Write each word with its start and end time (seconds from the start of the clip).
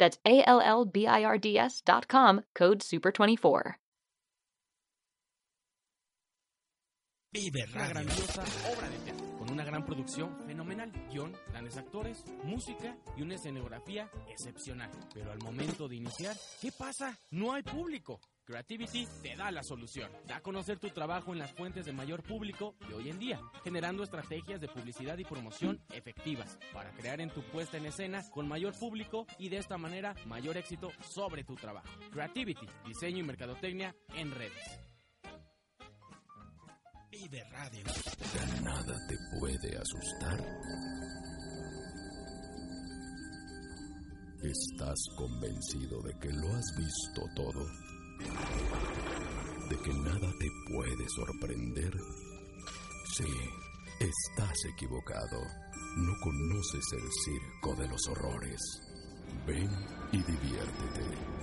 That's 0.00 0.18
A-L-L-B-I-R-D-S 0.24 1.82
dot 1.84 2.08
com, 2.08 2.40
code 2.54 2.80
SUPER24. 2.80 3.74
Vive 7.32 7.60
Una 7.72 7.86
grandiosa 7.86 8.42
obra 8.72 8.88
de 8.88 8.98
teatro, 9.04 9.38
con 9.38 9.52
una 9.52 9.62
gran 9.62 9.84
producción 9.84 10.36
fenomenal, 10.46 10.90
guion, 11.12 11.32
grandes 11.52 11.76
actores, 11.76 12.24
música 12.42 12.96
y 13.16 13.22
una 13.22 13.36
escenografía 13.36 14.10
excepcional. 14.28 14.90
Pero 15.14 15.30
al 15.30 15.38
momento 15.38 15.86
de 15.86 15.96
iniciar, 15.96 16.34
¿qué 16.60 16.72
pasa? 16.72 17.16
No 17.30 17.52
hay 17.52 17.62
público. 17.62 18.18
Creativity 18.50 19.06
te 19.22 19.36
da 19.36 19.52
la 19.52 19.62
solución. 19.62 20.10
Da 20.26 20.38
a 20.38 20.40
conocer 20.40 20.80
tu 20.80 20.88
trabajo 20.90 21.32
en 21.32 21.38
las 21.38 21.52
fuentes 21.52 21.86
de 21.86 21.92
mayor 21.92 22.24
público 22.24 22.74
de 22.88 22.94
hoy 22.96 23.08
en 23.08 23.20
día, 23.20 23.40
generando 23.62 24.02
estrategias 24.02 24.60
de 24.60 24.66
publicidad 24.66 25.16
y 25.18 25.24
promoción 25.24 25.80
efectivas 25.92 26.58
para 26.72 26.90
crear 26.90 27.20
en 27.20 27.30
tu 27.30 27.42
puesta 27.42 27.76
en 27.76 27.86
escena 27.86 28.28
con 28.32 28.48
mayor 28.48 28.76
público 28.76 29.24
y 29.38 29.50
de 29.50 29.58
esta 29.58 29.78
manera 29.78 30.16
mayor 30.26 30.56
éxito 30.56 30.90
sobre 31.00 31.44
tu 31.44 31.54
trabajo. 31.54 31.86
Creativity, 32.10 32.66
diseño 32.84 33.18
y 33.18 33.22
mercadotecnia 33.22 33.94
en 34.16 34.32
redes. 34.32 34.80
Vive 37.12 37.44
Radio. 37.52 37.84
Nada 38.64 38.96
te 39.06 39.16
puede 39.38 39.78
asustar. 39.78 40.44
¿Estás 44.42 44.98
convencido 45.16 46.02
de 46.02 46.18
que 46.18 46.32
lo 46.32 46.48
has 46.48 46.76
visto 46.76 47.22
todo? 47.36 47.89
¿De 49.68 49.76
que 49.78 49.94
nada 49.94 50.32
te 50.38 50.50
puede 50.68 51.08
sorprender? 51.08 51.92
Sí, 53.16 53.24
estás 54.00 54.56
equivocado. 54.74 55.40
No 55.96 56.12
conoces 56.20 56.84
el 56.92 57.08
circo 57.24 57.74
de 57.76 57.88
los 57.88 58.00
horrores. 58.08 58.60
Ven 59.46 59.70
y 60.12 60.18
diviértete. 60.22 61.40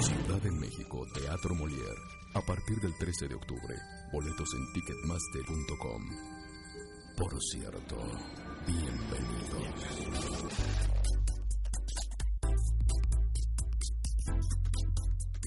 Ciudad 0.00 0.40
de 0.40 0.50
México, 0.52 1.06
Teatro 1.14 1.54
Molière. 1.54 2.00
A 2.34 2.40
partir 2.40 2.80
del 2.80 2.96
13 2.98 3.28
de 3.28 3.34
octubre, 3.36 3.76
boletos 4.12 4.48
en 4.54 4.72
ticketmaster.com. 4.72 6.02
Por 7.16 7.40
cierto, 7.42 7.96
bienvenidos. 8.66 9.74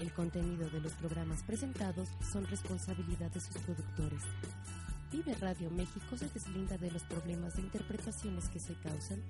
El 0.01 0.11
contenido 0.11 0.69
de 0.69 0.81
los 0.81 0.91
programas 0.93 1.41
presentados 1.43 2.09
son 2.31 2.45
responsabilidad 2.47 3.31
de 3.31 3.39
sus 3.39 3.57
productores. 3.59 4.23
Vive 5.13 5.35
Radio 5.35 5.69
México 5.69 6.17
se 6.17 6.27
deslinda 6.29 6.75
de 6.79 6.89
los 6.89 7.03
problemas 7.03 7.53
de 7.53 7.61
interpretaciones 7.61 8.49
que 8.49 8.59
se 8.59 8.73
causan 8.73 9.21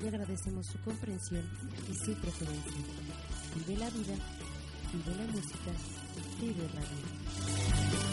y 0.00 0.08
agradecemos 0.08 0.66
su 0.66 0.80
comprensión 0.80 1.48
y 1.88 1.94
su 1.94 2.12
preferencia. 2.14 2.72
Vive 3.54 3.78
la 3.78 3.88
vida, 3.88 4.16
vive 4.92 5.16
la 5.16 5.32
música, 5.32 5.70
vive 6.40 6.66
radio. 6.74 8.08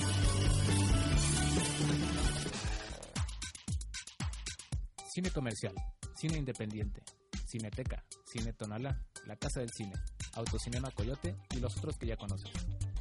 Cine 5.11 5.31
comercial, 5.31 5.73
cine 6.15 6.37
independiente, 6.37 7.01
Cineteca, 7.47 8.05
Cine 8.27 8.53
Tonala, 8.53 9.01
La 9.25 9.35
Casa 9.35 9.61
del 9.61 9.71
Cine, 9.71 9.93
Autocinema 10.35 10.91
Coyote 10.91 11.35
y 11.55 11.59
los 11.59 11.75
otros 11.77 11.97
que 11.97 12.05
ya 12.05 12.17
conoces. 12.17 12.51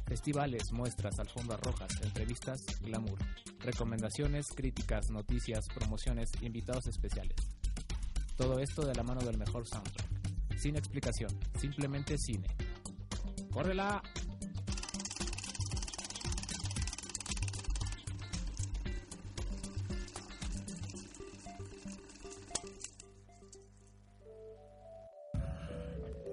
Festivales, 0.07 0.71
muestras, 0.71 1.19
alfombras 1.19 1.59
rojas, 1.59 1.91
entrevistas, 2.01 2.65
glamour, 2.81 3.19
recomendaciones, 3.65 4.45
críticas, 4.55 5.09
noticias, 5.09 5.65
promociones, 5.73 6.29
invitados 6.41 6.87
especiales. 6.87 7.35
Todo 8.37 8.59
esto 8.59 8.85
de 8.85 8.95
la 8.95 9.03
mano 9.03 9.21
del 9.21 9.37
mejor 9.37 9.67
soundtrack. 9.67 10.07
Sin 10.57 10.75
explicación, 10.75 11.31
simplemente 11.59 12.17
cine. 12.17 12.47
¡Córrela! 13.51 14.01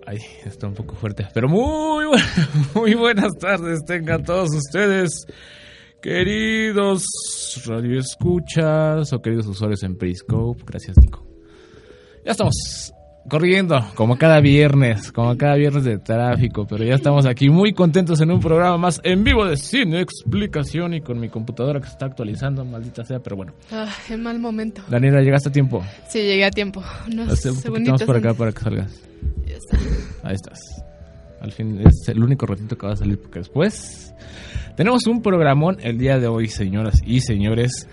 Ay, 0.07 0.21
está 0.45 0.67
un 0.67 0.75
poco 0.75 0.95
fuerte. 0.95 1.27
Pero 1.33 1.49
muy, 1.49 2.05
muy 2.75 2.95
buenas 2.95 3.33
tardes 3.39 3.81
tengan 3.87 4.23
todos 4.25 4.51
ustedes, 4.55 5.27
queridos 6.03 7.05
radioescuchas 7.65 9.13
o 9.13 9.23
queridos 9.23 9.47
usuarios 9.47 9.83
en 9.85 9.97
Periscope. 9.97 10.63
Gracias, 10.67 10.99
Nico. 10.99 11.25
Ya 12.25 12.33
estamos 12.33 12.93
corriendo, 13.29 13.81
como 13.95 14.19
cada 14.19 14.41
viernes, 14.41 15.13
como 15.13 15.37
cada 15.37 15.55
viernes 15.55 15.85
de 15.85 15.99
tráfico, 15.99 16.67
pero 16.67 16.85
ya 16.85 16.97
estamos 16.97 17.25
aquí 17.25 17.49
muy 17.49 17.73
contentos 17.73 18.21
en 18.21 18.33
un 18.33 18.41
programa 18.41 18.77
más 18.79 19.01
en 19.05 19.23
vivo 19.23 19.47
de 19.47 19.57
Cine 19.57 20.01
Explicación 20.01 20.95
y 20.95 21.01
con 21.01 21.21
mi 21.21 21.29
computadora 21.29 21.81
que 21.81 21.87
se 21.87 21.93
está 21.93 22.07
actualizando, 22.07 22.65
maldita 22.65 23.05
sea, 23.05 23.21
pero 23.21 23.37
bueno. 23.37 23.53
Ah, 23.71 23.89
en 24.11 24.23
mal 24.23 24.39
momento. 24.41 24.83
Daniela, 24.89 25.23
llegaste 25.23 25.51
a 25.51 25.53
tiempo. 25.53 25.85
Sí, 26.09 26.19
llegué 26.19 26.45
a 26.45 26.51
tiempo. 26.51 26.83
Unos 27.07 27.29
Hace 27.29 27.53
segunditos. 27.53 28.03
por 28.03 28.17
acá 28.17 28.35
para 28.35 28.53
que 28.53 28.61
salgas. 28.61 29.01
Ya 29.47 29.57
está. 29.57 29.79
Ahí 30.25 30.35
estás. 30.35 30.61
Al 31.41 31.53
fin 31.53 31.81
es 31.85 32.09
el 32.09 32.23
único 32.23 32.47
ratito 32.47 32.77
que 32.77 32.87
va 32.87 32.93
a 32.93 32.97
salir 32.97 33.21
porque 33.21 33.41
después 33.41 34.13
tenemos 34.77 35.07
un 35.07 35.23
programón 35.23 35.77
el 35.81 35.99
día 35.99 36.19
de 36.19 36.27
hoy, 36.29 36.49
señoras 36.49 37.01
y 37.05 37.21
señores. 37.21 37.89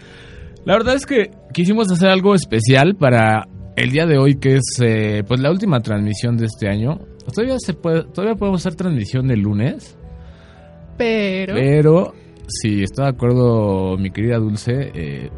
La 0.66 0.74
verdad 0.74 0.96
es 0.96 1.06
que 1.06 1.31
quisimos 1.54 1.92
hacer 1.92 2.10
algo 2.10 2.36
especial 2.36 2.96
para 2.96 3.48
el 3.76 3.92
día 3.92 4.06
de 4.06 4.18
hoy, 4.18 4.36
que 4.36 4.56
es 4.56 4.80
eh, 4.81 5.24
pues 5.28 5.40
la 5.40 5.52
última 5.52 5.80
transmisión 5.80 6.38
de 6.38 6.46
este 6.46 6.68
año. 6.68 7.00
Todavía 7.34 7.56
se 7.60 7.74
puede, 7.74 8.04
todavía 8.04 8.36
podemos 8.36 8.66
hacer 8.66 8.76
transmisión 8.76 9.30
el 9.31 9.40
lunes, 9.42 9.98
Pero. 10.98 11.54
pero 11.54 12.14
si 12.48 12.84
está 12.84 13.04
de 13.04 13.10
acuerdo 13.10 13.98
mi 13.98 14.10
querida 14.10 14.38
Dulce, 14.38 14.92
eh, 14.94 15.30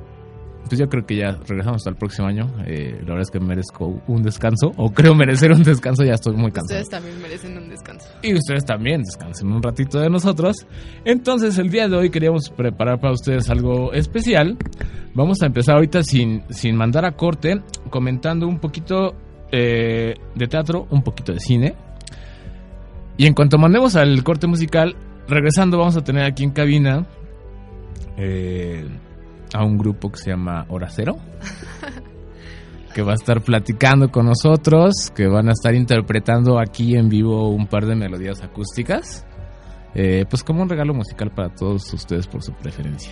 pues 0.67 0.79
yo 0.79 0.87
creo 0.87 1.05
que 1.05 1.17
ya 1.17 1.31
regresamos 1.47 1.77
hasta 1.81 1.89
el 1.89 1.97
próximo 1.97 2.27
año. 2.27 2.45
Eh, 2.65 2.93
la 2.99 3.07
verdad 3.07 3.21
es 3.21 3.31
que 3.31 3.39
merezco 3.39 4.01
un 4.07 4.23
descanso, 4.23 4.71
o 4.77 4.89
creo 4.91 5.13
merecer 5.13 5.51
un 5.51 5.63
descanso, 5.63 6.03
ya 6.03 6.13
estoy 6.13 6.35
muy 6.35 6.51
cansado. 6.51 6.81
Ustedes 6.81 6.89
también 6.89 7.21
merecen 7.21 7.57
un 7.57 7.67
descanso. 7.67 8.07
Y 8.23 8.33
ustedes 8.33 8.65
también 8.65 9.01
descansen 9.01 9.51
un 9.51 9.63
ratito 9.63 9.99
de 9.99 10.09
nosotros. 10.09 10.67
Entonces, 11.05 11.57
el 11.57 11.69
día 11.69 11.87
de 11.87 11.97
hoy 11.97 12.09
queríamos 12.09 12.49
preparar 12.49 12.99
para 12.99 13.13
ustedes 13.13 13.49
algo 13.49 13.93
especial. 13.93 14.57
Vamos 15.13 15.41
a 15.41 15.47
empezar 15.47 15.75
ahorita 15.75 16.03
sin, 16.03 16.43
sin 16.49 16.75
mandar 16.75 17.05
a 17.05 17.13
corte, 17.13 17.61
comentando 17.89 18.47
un 18.47 18.59
poquito 18.59 19.15
eh, 19.51 20.15
de 20.35 20.47
teatro, 20.47 20.87
un 20.91 21.01
poquito 21.01 21.33
de 21.33 21.39
cine. 21.39 21.75
Y 23.17 23.25
en 23.25 23.33
cuanto 23.33 23.57
mandemos 23.57 23.95
al 23.95 24.23
corte 24.23 24.47
musical, 24.47 24.95
regresando 25.27 25.77
vamos 25.77 25.97
a 25.97 26.03
tener 26.03 26.23
aquí 26.23 26.43
en 26.43 26.51
cabina 26.51 27.07
eh, 28.17 28.87
a 29.53 29.63
un 29.63 29.77
grupo 29.77 30.11
que 30.11 30.17
se 30.17 30.29
llama 30.29 30.65
Hora 30.69 30.89
Cero. 30.89 31.17
que 32.93 33.01
va 33.01 33.11
a 33.11 33.15
estar 33.15 33.41
platicando 33.41 34.09
con 34.11 34.25
nosotros, 34.25 35.11
que 35.15 35.27
van 35.27 35.49
a 35.49 35.51
estar 35.53 35.73
interpretando 35.75 36.59
aquí 36.59 36.95
en 36.95 37.09
vivo 37.09 37.49
un 37.49 37.67
par 37.67 37.85
de 37.85 37.95
melodías 37.95 38.41
acústicas. 38.43 39.25
Eh, 39.93 40.25
pues 40.29 40.43
como 40.43 40.61
un 40.61 40.69
regalo 40.69 40.93
musical 40.93 41.31
para 41.31 41.49
todos 41.53 41.93
ustedes 41.93 42.25
por 42.27 42.41
su 42.41 42.53
preferencia. 42.53 43.11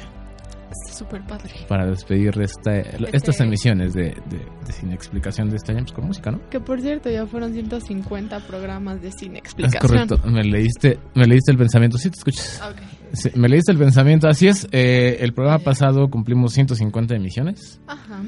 Está 0.86 1.00
súper 1.00 1.26
padre. 1.26 1.50
Para 1.68 1.88
despedir 1.88 2.40
esta, 2.40 2.78
estas 2.78 3.40
emisiones 3.42 3.94
de, 3.94 4.16
de, 4.30 4.46
de 4.66 4.72
Sin 4.72 4.92
Explicación 4.94 5.50
de 5.50 5.56
este 5.58 5.72
año 5.72 5.82
pues, 5.82 5.94
con 5.94 6.06
música, 6.06 6.30
¿no? 6.32 6.48
Que 6.50 6.60
por 6.60 6.80
cierto, 6.80 7.10
ya 7.10 7.26
fueron 7.26 7.54
150 7.54 8.40
programas 8.48 9.02
de 9.02 9.12
Sin 9.12 9.34
Es 9.34 9.40
Explicación. 9.40 9.82
correcto, 9.82 10.20
me 10.30 10.44
leíste, 10.44 11.00
me 11.16 11.26
leíste 11.26 11.52
el 11.52 11.58
pensamiento, 11.58 11.98
sí 11.98 12.12
te 12.12 12.18
escuchas. 12.20 12.62
Ok. 12.64 12.78
Sí, 13.14 13.32
me 13.36 13.50
leíste 13.50 13.72
el 13.72 13.80
pensamiento, 13.80 14.28
así 14.30 14.48
es. 14.48 14.68
eh, 14.72 15.18
el 15.22 15.34
programa 15.34 15.58
pasado 15.60 16.08
cumplimos 16.10 16.54
150 16.54 17.16
emisiones. 17.16 17.82
Ajá. 17.88 18.22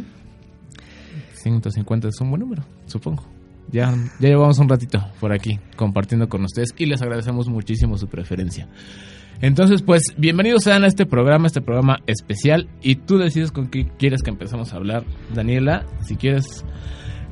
150 1.42 2.08
es 2.08 2.20
un 2.22 2.30
buen 2.30 2.40
número, 2.42 2.64
supongo. 2.86 3.24
Ya, 3.72 3.94
ya 4.20 4.28
llevamos 4.30 4.60
un 4.60 4.68
ratito 4.68 5.02
por 5.20 5.32
aquí 5.32 5.60
compartiendo 5.78 6.28
con 6.28 6.44
ustedes 6.44 6.74
y 6.78 6.86
les 6.88 7.02
agradecemos 7.02 7.48
muchísimo 7.48 7.98
su 7.98 8.08
preferencia. 8.08 8.68
Entonces, 9.42 9.82
pues, 9.82 10.04
bienvenidos 10.18 10.64
sean 10.64 10.84
a 10.84 10.88
este 10.88 11.06
programa, 11.06 11.48
este 11.48 11.62
programa 11.62 12.00
especial. 12.06 12.68
Y 12.82 12.96
tú 12.96 13.18
decides 13.18 13.52
con 13.52 13.68
qué 13.68 13.88
quieres 13.98 14.22
que 14.22 14.30
empezamos 14.30 14.72
a 14.74 14.76
hablar, 14.76 15.04
Daniela. 15.34 15.86
Si 16.06 16.16
quieres 16.16 16.64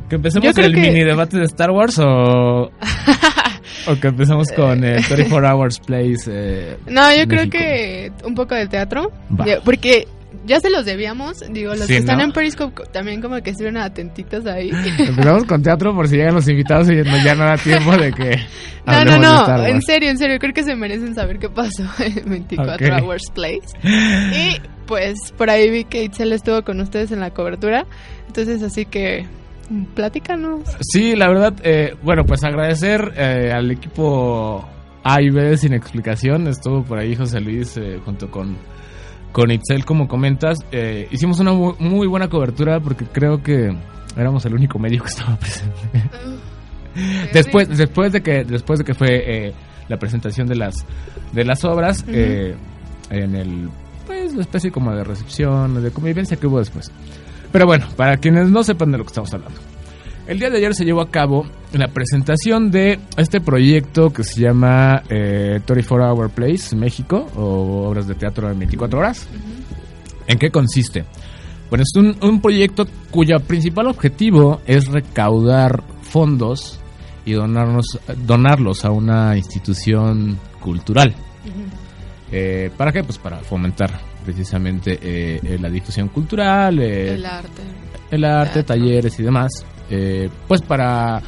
que 0.09 0.15
empecemos 0.15 0.53
creo 0.55 0.65
el 0.67 0.73
que- 0.75 0.81
mini 0.81 1.03
debate 1.03 1.37
de 1.37 1.43
Star 1.45 1.69
Wars 1.71 1.99
o, 1.99 2.71
o 3.87 3.99
que 4.01 4.07
empecemos 4.07 4.47
con 4.55 4.83
eh, 4.83 5.01
24 5.09 5.49
Hours 5.55 5.79
Plays. 5.81 6.27
eh, 6.27 6.77
No, 6.87 7.13
yo 7.15 7.27
creo 7.27 7.49
que 7.49 8.11
un 8.25 8.33
poco 8.33 8.55
de 8.55 8.67
teatro. 8.67 9.11
Va. 9.39 9.45
Porque 9.63 10.07
ya 10.49 10.59
se 10.59 10.69
los 10.69 10.83
debíamos. 10.85 11.37
Digo, 11.51 11.71
los 11.75 11.85
Sí, 11.85 11.93
que 11.93 11.97
están 11.99 12.17
¿no? 12.17 12.23
en 12.25 12.31
Periscope 12.33 12.73
co- 12.73 12.83
también 12.91 13.21
como 13.21 13.41
que 13.41 13.51
estuvieron 13.51 13.81
atentitos 13.81 14.45
ahí. 14.45 14.69
Empezamos 14.99 15.45
con 15.45 15.61
teatro 15.63 15.93
por 15.95 16.07
si 16.09 16.17
llegan 16.17 16.35
los 16.35 16.47
invitados 16.49 16.89
y 16.89 16.95
ya 17.23 17.35
no 17.35 17.45
da 17.45 17.55
tiempo 17.57 17.95
de 17.95 18.11
que. 18.11 18.37
No, 18.89 19.05
no, 19.05 19.17
no, 19.19 19.65
en 19.67 19.81
serio, 19.83 20.09
en 20.09 20.17
serio, 20.17 20.39
creo 20.39 20.51
que 20.51 20.63
se 20.63 20.75
merecen 20.75 21.13
saber 21.13 21.37
qué 21.37 21.47
pasó 21.47 21.83
en 21.99 22.27
24 22.27 22.73
Ok. 22.97 23.03
Hours 23.03 23.23
Place. 23.35 23.59
Y 23.83 24.59
pues 24.87 25.15
por 25.37 25.51
ahí 25.51 25.69
vi 25.69 25.83
que 25.83 26.03
Itzel 26.05 26.33
estuvo 26.33 26.63
con 26.63 26.79
ustedes 26.81 27.11
en 27.11 27.19
la 27.19 27.29
cobertura, 27.29 27.85
entonces 28.25 28.63
así 28.63 28.85
que 28.85 29.27
mm, 29.69 29.83
platícanos. 29.93 30.61
Sí, 30.81 31.15
la 31.15 31.27
verdad, 31.27 31.53
eh, 31.63 31.93
bueno, 32.01 32.23
pues 32.25 32.43
agradecer 32.43 33.13
eh, 33.15 33.51
al 33.53 33.69
equipo 33.69 34.67
A 35.03 35.21
y 35.21 35.29
B 35.29 35.55
sin 35.57 35.73
explicación. 35.73 36.47
Estuvo 36.47 36.83
por 36.83 36.97
ahí 36.97 37.15
José 37.15 37.41
Luis 37.41 37.77
eh, 37.77 37.99
junto 38.03 38.31
con, 38.31 38.57
con 39.31 39.51
Itzel, 39.51 39.85
como 39.85 40.07
comentas. 40.07 40.57
Eh, 40.71 41.07
hicimos 41.11 41.39
una 41.39 41.53
mu- 41.53 41.75
muy 41.79 42.07
buena 42.07 42.27
cobertura 42.29 42.79
porque 42.79 43.05
creo 43.05 43.41
que 43.43 43.75
éramos 44.17 44.45
el 44.45 44.53
único 44.53 44.79
medio 44.79 45.01
que 45.03 45.09
estaba 45.09 45.35
presente. 45.39 45.75
después, 47.33 47.69
después 47.77 48.11
de 48.11 48.21
que, 48.21 48.43
después 48.43 48.79
de 48.79 48.85
que 48.85 48.93
fue 48.93 49.47
eh, 49.47 49.53
la 49.87 49.97
presentación 49.97 50.47
de 50.47 50.55
las, 50.55 50.85
de 51.31 51.45
las 51.45 51.63
obras, 51.63 52.03
eh, 52.07 52.55
en 53.09 53.35
el, 53.35 53.69
pues, 54.05 54.33
la 54.35 54.41
especie 54.41 54.71
como 54.71 54.93
de 54.93 55.03
recepción, 55.03 55.81
de 55.81 55.91
convivencia 55.91 56.37
que 56.37 56.47
hubo 56.47 56.59
después. 56.59 56.91
Pero 57.51 57.65
bueno, 57.65 57.87
para 57.95 58.17
quienes 58.17 58.49
no 58.49 58.63
sepan 58.63 58.91
de 58.91 58.97
lo 58.99 59.03
que 59.03 59.09
estamos 59.09 59.33
hablando. 59.33 59.59
El 60.29 60.37
día 60.37 60.51
de 60.51 60.57
ayer 60.57 60.75
se 60.75 60.85
llevó 60.85 61.01
a 61.01 61.09
cabo 61.09 61.47
la 61.73 61.87
presentación 61.87 62.69
de 62.69 62.99
este 63.17 63.41
proyecto 63.41 64.13
que 64.13 64.23
se 64.23 64.41
llama 64.41 65.01
eh, 65.09 65.59
24 65.67 66.07
Hour 66.07 66.29
Plays 66.29 66.75
México 66.75 67.25
o 67.35 67.87
obras 67.89 68.07
de 68.07 68.13
teatro 68.13 68.47
en 68.51 68.59
24 68.59 68.99
horas. 68.99 69.27
¿En 70.27 70.37
qué 70.37 70.51
consiste? 70.51 71.03
Bueno, 71.71 71.81
es 71.81 71.95
un, 71.95 72.15
un 72.21 72.41
proyecto 72.41 72.85
cuyo 73.09 73.39
principal 73.39 73.87
objetivo 73.87 74.61
es 74.67 74.87
recaudar 74.87 75.81
fondos 76.03 76.79
y 77.25 77.33
donarnos, 77.33 77.99
donarlos 78.17 78.85
a 78.85 78.91
una 78.91 79.35
institución 79.35 80.37
cultural. 80.59 81.15
Eh, 82.31 82.69
¿Para 82.77 82.91
qué? 82.91 83.03
Pues 83.03 83.17
para 83.17 83.37
fomentar 83.39 83.99
precisamente 84.23 84.99
eh, 85.01 85.39
eh, 85.43 85.57
la 85.59 85.71
difusión 85.71 86.09
cultural, 86.09 86.77
eh, 86.77 87.15
El 87.15 87.25
arte. 87.25 87.63
el 88.11 88.23
arte, 88.25 88.61
talleres 88.61 89.19
y 89.19 89.23
demás, 89.23 89.65
eh, 89.89 90.29
pues 90.47 90.61
para, 90.61 91.21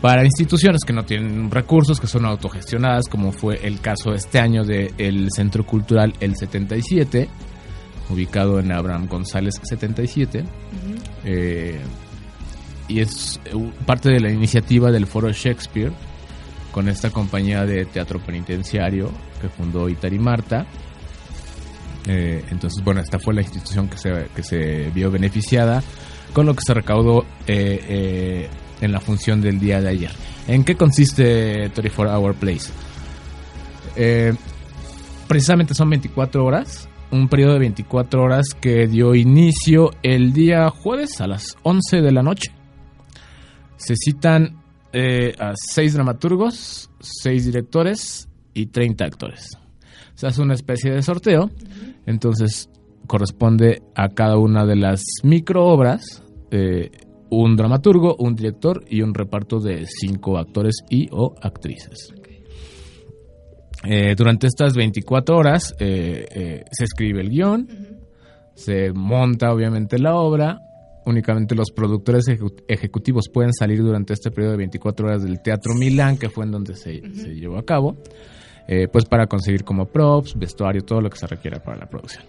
para 0.00 0.24
instituciones 0.24 0.82
que 0.84 0.92
no 0.92 1.04
tienen 1.04 1.50
recursos, 1.50 2.00
que 2.00 2.06
son 2.06 2.24
autogestionadas, 2.24 3.08
como 3.08 3.32
fue 3.32 3.66
el 3.66 3.80
caso 3.80 4.12
este 4.12 4.38
año 4.38 4.64
del 4.64 5.28
Centro 5.30 5.64
Cultural 5.64 6.14
El 6.20 6.36
77, 6.36 7.28
ubicado 8.10 8.58
en 8.58 8.72
Abraham 8.72 9.06
González 9.06 9.54
77, 9.62 10.44
eh, 11.24 11.80
y 12.88 13.00
es 13.00 13.40
eh, 13.44 13.72
parte 13.86 14.10
de 14.10 14.20
la 14.20 14.30
iniciativa 14.30 14.90
del 14.90 15.06
Foro 15.06 15.30
Shakespeare, 15.32 15.92
con 16.72 16.88
esta 16.88 17.10
compañía 17.10 17.64
de 17.64 17.84
teatro 17.84 18.20
penitenciario 18.20 19.10
que 19.40 19.48
fundó 19.48 19.88
Itari 19.88 20.18
Marta. 20.18 20.66
Eh, 22.06 22.44
entonces, 22.50 22.82
bueno, 22.82 23.00
esta 23.00 23.18
fue 23.18 23.34
la 23.34 23.42
institución 23.42 23.88
que 23.88 23.96
se, 23.96 24.28
que 24.34 24.42
se 24.42 24.90
vio 24.90 25.10
beneficiada 25.10 25.82
con 26.32 26.46
lo 26.46 26.54
que 26.54 26.62
se 26.66 26.74
recaudó 26.74 27.24
eh, 27.46 27.84
eh, 27.88 28.48
en 28.80 28.92
la 28.92 29.00
función 29.00 29.40
del 29.40 29.58
día 29.58 29.80
de 29.80 29.88
ayer. 29.88 30.10
¿En 30.46 30.64
qué 30.64 30.74
consiste 30.74 31.68
24 31.68 32.18
Hour 32.18 32.34
Place? 32.34 32.72
Eh, 33.96 34.32
precisamente 35.28 35.74
son 35.74 35.90
24 35.90 36.44
horas, 36.44 36.88
un 37.10 37.28
periodo 37.28 37.54
de 37.54 37.60
24 37.60 38.22
horas 38.22 38.54
que 38.60 38.86
dio 38.86 39.14
inicio 39.14 39.90
el 40.02 40.32
día 40.32 40.68
jueves 40.70 41.20
a 41.20 41.26
las 41.26 41.56
11 41.62 42.00
de 42.00 42.12
la 42.12 42.22
noche. 42.22 42.52
Se 43.76 43.94
citan 43.96 44.56
a 45.38 45.52
6 45.54 45.94
dramaturgos, 45.94 46.90
6 47.00 47.46
directores 47.46 48.28
y 48.54 48.66
30 48.66 49.04
actores. 49.04 49.50
Se 50.14 50.26
hace 50.26 50.42
una 50.42 50.54
especie 50.54 50.90
de 50.90 51.02
sorteo, 51.02 51.50
entonces 52.06 52.68
corresponde 53.10 53.82
a 53.96 54.10
cada 54.10 54.38
una 54.38 54.64
de 54.64 54.76
las 54.76 55.02
microobras 55.24 56.22
eh, 56.50 56.90
un 57.30 57.56
dramaturgo, 57.56 58.16
un 58.18 58.34
director 58.34 58.84
y 58.88 59.02
un 59.02 59.14
reparto 59.14 59.60
de 59.60 59.86
cinco 59.86 60.36
actores 60.38 60.76
y 60.90 61.08
o 61.12 61.34
actrices. 61.40 62.12
Eh, 63.84 64.14
durante 64.16 64.46
estas 64.46 64.74
24 64.74 65.36
horas 65.36 65.74
eh, 65.78 66.64
se 66.70 66.84
escribe 66.84 67.22
el 67.22 67.30
guion, 67.30 67.68
se 68.54 68.92
monta 68.92 69.52
obviamente 69.52 69.98
la 69.98 70.16
obra, 70.16 70.58
únicamente 71.06 71.54
los 71.54 71.70
productores 71.70 72.26
ejecu- 72.28 72.62
ejecutivos 72.68 73.30
pueden 73.32 73.54
salir 73.54 73.78
durante 73.82 74.12
este 74.12 74.30
periodo 74.30 74.52
de 74.52 74.58
24 74.58 75.06
horas 75.06 75.22
del 75.22 75.40
Teatro 75.40 75.74
Milán, 75.74 76.18
que 76.18 76.28
fue 76.28 76.44
en 76.44 76.50
donde 76.50 76.74
se, 76.74 77.00
se 77.14 77.34
llevó 77.34 77.56
a 77.56 77.64
cabo, 77.64 77.96
eh, 78.68 78.86
pues 78.92 79.06
para 79.06 79.26
conseguir 79.26 79.64
como 79.64 79.86
props, 79.86 80.34
vestuario, 80.38 80.82
todo 80.82 81.00
lo 81.00 81.08
que 81.08 81.16
se 81.16 81.26
requiera 81.26 81.62
para 81.62 81.78
la 81.78 81.86
producción. 81.86 82.24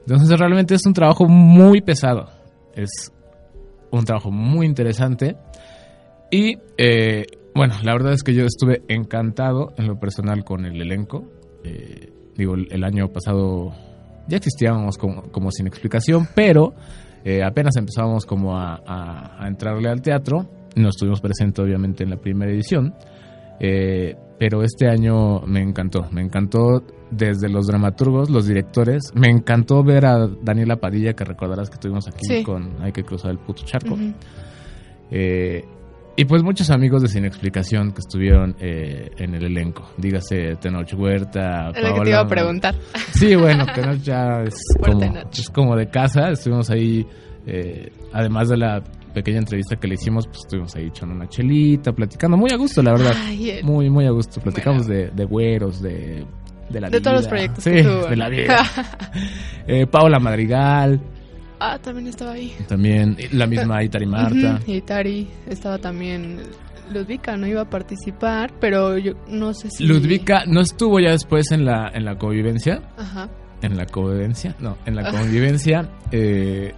Entonces 0.00 0.38
realmente 0.38 0.74
es 0.74 0.84
un 0.84 0.92
trabajo 0.92 1.26
muy 1.26 1.80
pesado, 1.80 2.28
es 2.74 3.10
un 3.90 4.04
trabajo 4.04 4.30
muy 4.30 4.66
interesante 4.66 5.36
y 6.30 6.58
eh, 6.78 7.24
bueno, 7.54 7.74
la 7.82 7.92
verdad 7.92 8.12
es 8.12 8.22
que 8.22 8.34
yo 8.34 8.44
estuve 8.44 8.82
encantado 8.88 9.72
en 9.76 9.86
lo 9.88 9.98
personal 9.98 10.44
con 10.44 10.64
el 10.64 10.80
elenco. 10.80 11.24
Eh, 11.64 12.12
digo, 12.36 12.54
el, 12.54 12.84
año 12.84 13.08
pasado 13.08 13.72
ya 14.28 14.36
existíamos 14.36 14.96
como, 14.96 15.22
como 15.32 15.50
sin 15.50 15.66
explicación, 15.66 16.28
pero 16.34 16.74
eh, 17.24 17.42
apenas 17.42 17.76
empezábamos 17.76 18.24
como 18.24 18.56
a, 18.56 18.80
a- 18.86 19.44
a 19.44 19.48
entrarle 19.48 19.88
al 19.88 20.00
teatro. 20.00 20.48
No 20.76 20.90
estuvimos 20.90 21.20
presentes 21.20 21.62
obviamente 21.64 22.04
en 22.04 22.10
la 22.10 22.16
primera 22.16 22.52
edición, 22.52 22.94
eh, 23.58 24.14
pero 24.40 24.62
este 24.64 24.88
año 24.88 25.40
me 25.46 25.60
encantó, 25.60 26.08
me 26.10 26.22
encantó 26.22 26.82
desde 27.10 27.48
los 27.50 27.66
dramaturgos, 27.66 28.30
los 28.30 28.46
directores, 28.46 29.02
me 29.14 29.28
encantó 29.28 29.84
ver 29.84 30.06
a 30.06 30.26
Daniela 30.42 30.76
Padilla, 30.76 31.12
que 31.12 31.24
recordarás 31.24 31.68
que 31.68 31.74
estuvimos 31.74 32.08
aquí 32.08 32.24
Sí. 32.26 32.42
con 32.42 32.82
Hay 32.82 32.90
que 32.90 33.04
cruzar 33.04 33.30
el 33.32 33.38
puto 33.38 33.62
charco. 33.64 33.96
Eh, 35.10 35.64
Y 36.16 36.24
pues 36.24 36.42
muchos 36.42 36.70
amigos 36.70 37.02
de 37.02 37.08
Sin 37.08 37.24
Explicación 37.24 37.92
que 37.92 38.00
estuvieron 38.00 38.54
eh, 38.60 39.10
en 39.18 39.34
el 39.34 39.44
elenco. 39.44 39.88
Dígase 39.96 40.56
Tenoch 40.60 40.92
Huerta, 40.94 41.68
lo 41.68 41.94
que 41.94 42.00
te 42.02 42.10
iba 42.10 42.20
a 42.20 42.26
preguntar. 42.26 42.74
Sí, 43.12 43.34
bueno, 43.36 43.64
Tenoch 43.74 44.00
ya 44.02 44.42
como, 44.84 45.04
es 45.32 45.50
como 45.50 45.76
de 45.76 45.88
casa. 45.88 46.30
Estuvimos 46.30 46.68
ahí, 46.70 47.06
eh, 47.46 47.90
además 48.12 48.48
de 48.48 48.56
la 48.56 48.82
pequeña 49.12 49.38
entrevista 49.38 49.76
que 49.76 49.86
le 49.88 49.94
hicimos, 49.94 50.26
pues 50.26 50.38
estuvimos 50.44 50.74
ahí 50.76 50.86
echando 50.86 51.14
una 51.14 51.28
chelita, 51.28 51.92
platicando. 51.92 52.36
Muy 52.36 52.50
a 52.52 52.56
gusto, 52.56 52.82
la 52.82 52.92
verdad. 52.92 53.12
Ay, 53.16 53.50
el- 53.50 53.64
Muy, 53.64 53.90
muy 53.90 54.06
a 54.06 54.10
gusto. 54.10 54.40
Platicamos 54.40 54.86
de, 54.86 55.10
de 55.10 55.24
güeros, 55.24 55.80
de, 55.82 56.24
de 56.70 56.80
la 56.80 56.88
De 56.90 57.00
todos 57.00 57.14
los 57.16 57.22
vida. 57.22 57.30
proyectos 57.30 57.64
Sí, 57.64 57.70
que 57.70 57.82
tuvo. 57.82 58.06
de 58.06 58.16
la 58.16 58.28
vida. 58.28 58.64
eh, 59.66 59.86
Paola 59.86 60.18
Madrigal, 60.18 61.00
ah, 61.58 61.78
también 61.82 62.06
estaba 62.08 62.32
ahí. 62.32 62.54
también 62.68 63.16
la 63.32 63.46
misma 63.46 63.82
Itari 63.84 64.06
Marta. 64.06 64.60
Ujú, 64.62 64.72
Y 64.72 64.80
Tari 64.82 65.28
estaba 65.48 65.78
también. 65.78 66.38
Ludvika 66.92 67.36
no 67.36 67.46
iba 67.46 67.60
a 67.60 67.70
participar, 67.70 68.52
pero 68.60 68.98
yo 68.98 69.12
no 69.28 69.54
sé 69.54 69.70
si. 69.70 69.86
Ludvika 69.86 70.44
no 70.46 70.60
estuvo 70.60 70.98
ya 70.98 71.10
después 71.12 71.52
en 71.52 71.64
la, 71.64 71.88
en 71.94 72.04
la 72.04 72.18
convivencia. 72.18 72.82
Ajá. 72.98 73.28
En 73.62 73.76
la 73.76 73.86
convivencia, 73.86 74.56
no, 74.58 74.76
en 74.86 74.96
la 74.96 75.10
convivencia. 75.12 75.88
eh, 76.10 76.72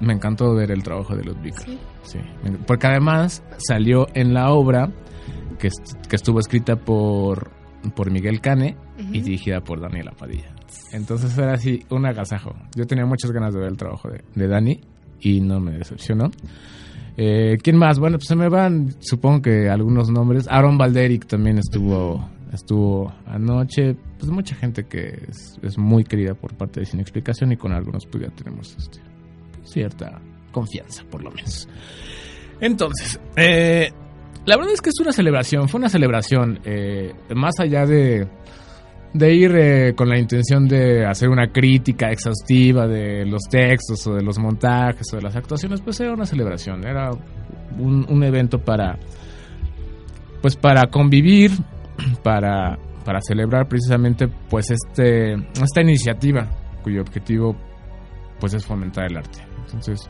me 0.00 0.12
encantó 0.12 0.54
ver 0.54 0.70
el 0.70 0.82
trabajo 0.82 1.16
de 1.16 1.24
Ludvika. 1.24 1.64
Sí. 2.02 2.18
Porque 2.66 2.86
además 2.86 3.42
salió 3.58 4.06
en 4.14 4.34
la 4.34 4.50
obra 4.52 4.90
que, 5.58 5.68
que 6.08 6.16
estuvo 6.16 6.40
escrita 6.40 6.76
por, 6.76 7.50
por 7.94 8.10
Miguel 8.10 8.40
Cane 8.40 8.76
y 9.12 9.20
dirigida 9.20 9.60
por 9.60 9.80
Daniela 9.80 10.12
Padilla. 10.12 10.54
Entonces 10.92 11.36
era 11.36 11.54
así 11.54 11.84
un 11.90 12.06
agasajo. 12.06 12.54
Yo 12.74 12.86
tenía 12.86 13.06
muchas 13.06 13.30
ganas 13.32 13.54
de 13.54 13.60
ver 13.60 13.70
el 13.70 13.76
trabajo 13.76 14.08
de, 14.08 14.22
de 14.34 14.48
Dani 14.48 14.80
y 15.20 15.40
no 15.40 15.60
me 15.60 15.72
decepcionó. 15.72 16.30
Eh, 17.16 17.56
¿Quién 17.62 17.76
más? 17.76 17.98
Bueno, 17.98 18.18
pues 18.18 18.28
se 18.28 18.36
me 18.36 18.48
van, 18.48 18.94
supongo 19.00 19.42
que 19.42 19.68
algunos 19.68 20.10
nombres. 20.10 20.46
Aaron 20.48 20.78
Valderic 20.78 21.26
también 21.26 21.58
estuvo 21.58 22.24
estuvo 22.52 23.12
anoche. 23.26 23.96
Pues 24.18 24.30
mucha 24.30 24.54
gente 24.54 24.84
que 24.84 25.26
es, 25.28 25.58
es 25.62 25.78
muy 25.78 26.04
querida 26.04 26.34
por 26.34 26.54
parte 26.54 26.80
de 26.80 26.86
Sin 26.86 27.00
Explicación 27.00 27.52
y 27.52 27.56
con 27.56 27.72
algunos 27.72 28.06
pues 28.06 28.24
ya 28.24 28.30
tenemos 28.30 28.76
este, 28.76 29.00
cierta 29.68 30.20
confianza, 30.52 31.04
por 31.10 31.22
lo 31.22 31.30
menos. 31.30 31.68
Entonces, 32.60 33.20
eh, 33.36 33.90
la 34.44 34.56
verdad 34.56 34.72
es 34.72 34.80
que 34.80 34.90
es 34.90 35.00
una 35.00 35.12
celebración, 35.12 35.68
fue 35.68 35.78
una 35.78 35.88
celebración, 35.88 36.60
eh, 36.64 37.12
más 37.34 37.60
allá 37.60 37.84
de, 37.86 38.26
de 39.12 39.34
ir 39.34 39.52
eh, 39.56 39.94
con 39.94 40.08
la 40.08 40.18
intención 40.18 40.66
de 40.66 41.06
hacer 41.06 41.28
una 41.28 41.48
crítica 41.48 42.10
exhaustiva 42.10 42.86
de 42.86 43.24
los 43.24 43.42
textos 43.50 44.06
o 44.06 44.14
de 44.14 44.22
los 44.22 44.38
montajes 44.38 45.06
o 45.12 45.16
de 45.16 45.22
las 45.22 45.36
actuaciones, 45.36 45.80
pues 45.80 46.00
era 46.00 46.12
una 46.12 46.26
celebración, 46.26 46.86
era 46.86 47.10
un, 47.78 48.06
un 48.08 48.24
evento 48.24 48.58
para, 48.58 48.98
pues 50.42 50.56
para 50.56 50.88
convivir, 50.90 51.52
para, 52.22 52.78
para 53.04 53.20
celebrar 53.20 53.68
precisamente 53.68 54.28
pues 54.28 54.70
este, 54.70 55.34
esta 55.34 55.80
iniciativa 55.80 56.48
cuyo 56.82 57.02
objetivo 57.02 57.56
pues 58.40 58.54
es 58.54 58.64
fomentar 58.64 59.10
el 59.10 59.16
arte. 59.16 59.47
Entonces, 59.68 60.06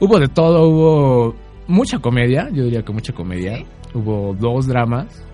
hubo 0.00 0.18
de 0.18 0.28
todo, 0.28 0.68
hubo 0.68 1.34
mucha 1.66 1.98
comedia, 1.98 2.48
yo 2.52 2.64
diría 2.64 2.82
que 2.82 2.92
mucha 2.92 3.12
comedia. 3.12 3.64
Hubo 3.94 4.34
dos 4.34 4.66
dramas. 4.66 5.24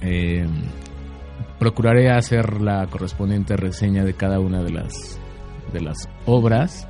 Eh, 0.00 0.46
procuraré 1.58 2.10
hacer 2.10 2.60
la 2.60 2.86
correspondiente 2.86 3.56
reseña 3.56 4.04
de 4.04 4.14
cada 4.14 4.40
una 4.40 4.62
de 4.62 4.70
las 4.70 5.20
de 5.72 5.80
las 5.80 6.08
obras. 6.26 6.88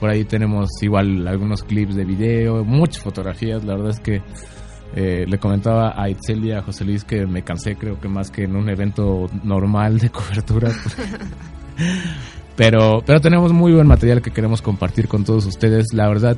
Por 0.00 0.10
ahí 0.10 0.24
tenemos 0.24 0.68
igual 0.82 1.26
algunos 1.26 1.62
clips 1.62 1.94
de 1.94 2.04
video, 2.04 2.64
muchas 2.64 3.02
fotografías. 3.02 3.64
La 3.64 3.74
verdad 3.74 3.90
es 3.90 4.00
que 4.00 4.22
eh, 4.94 5.24
le 5.26 5.38
comentaba 5.38 5.94
a 5.96 6.08
Itzel 6.08 6.44
y 6.44 6.52
a 6.52 6.62
José 6.62 6.84
Luis 6.84 7.04
que 7.04 7.26
me 7.26 7.42
cansé, 7.42 7.76
creo 7.76 7.98
que 7.98 8.08
más 8.08 8.30
que 8.30 8.44
en 8.44 8.56
un 8.56 8.68
evento 8.68 9.26
normal 9.42 9.98
de 9.98 10.10
cobertura. 10.10 10.70
pero, 12.56 13.02
pero 13.04 13.20
tenemos 13.20 13.52
muy 13.52 13.72
buen 13.72 13.86
material 13.86 14.22
que 14.22 14.30
queremos 14.30 14.62
compartir 14.62 15.08
con 15.08 15.24
todos 15.24 15.44
ustedes. 15.46 15.92
La 15.92 16.08
verdad, 16.08 16.36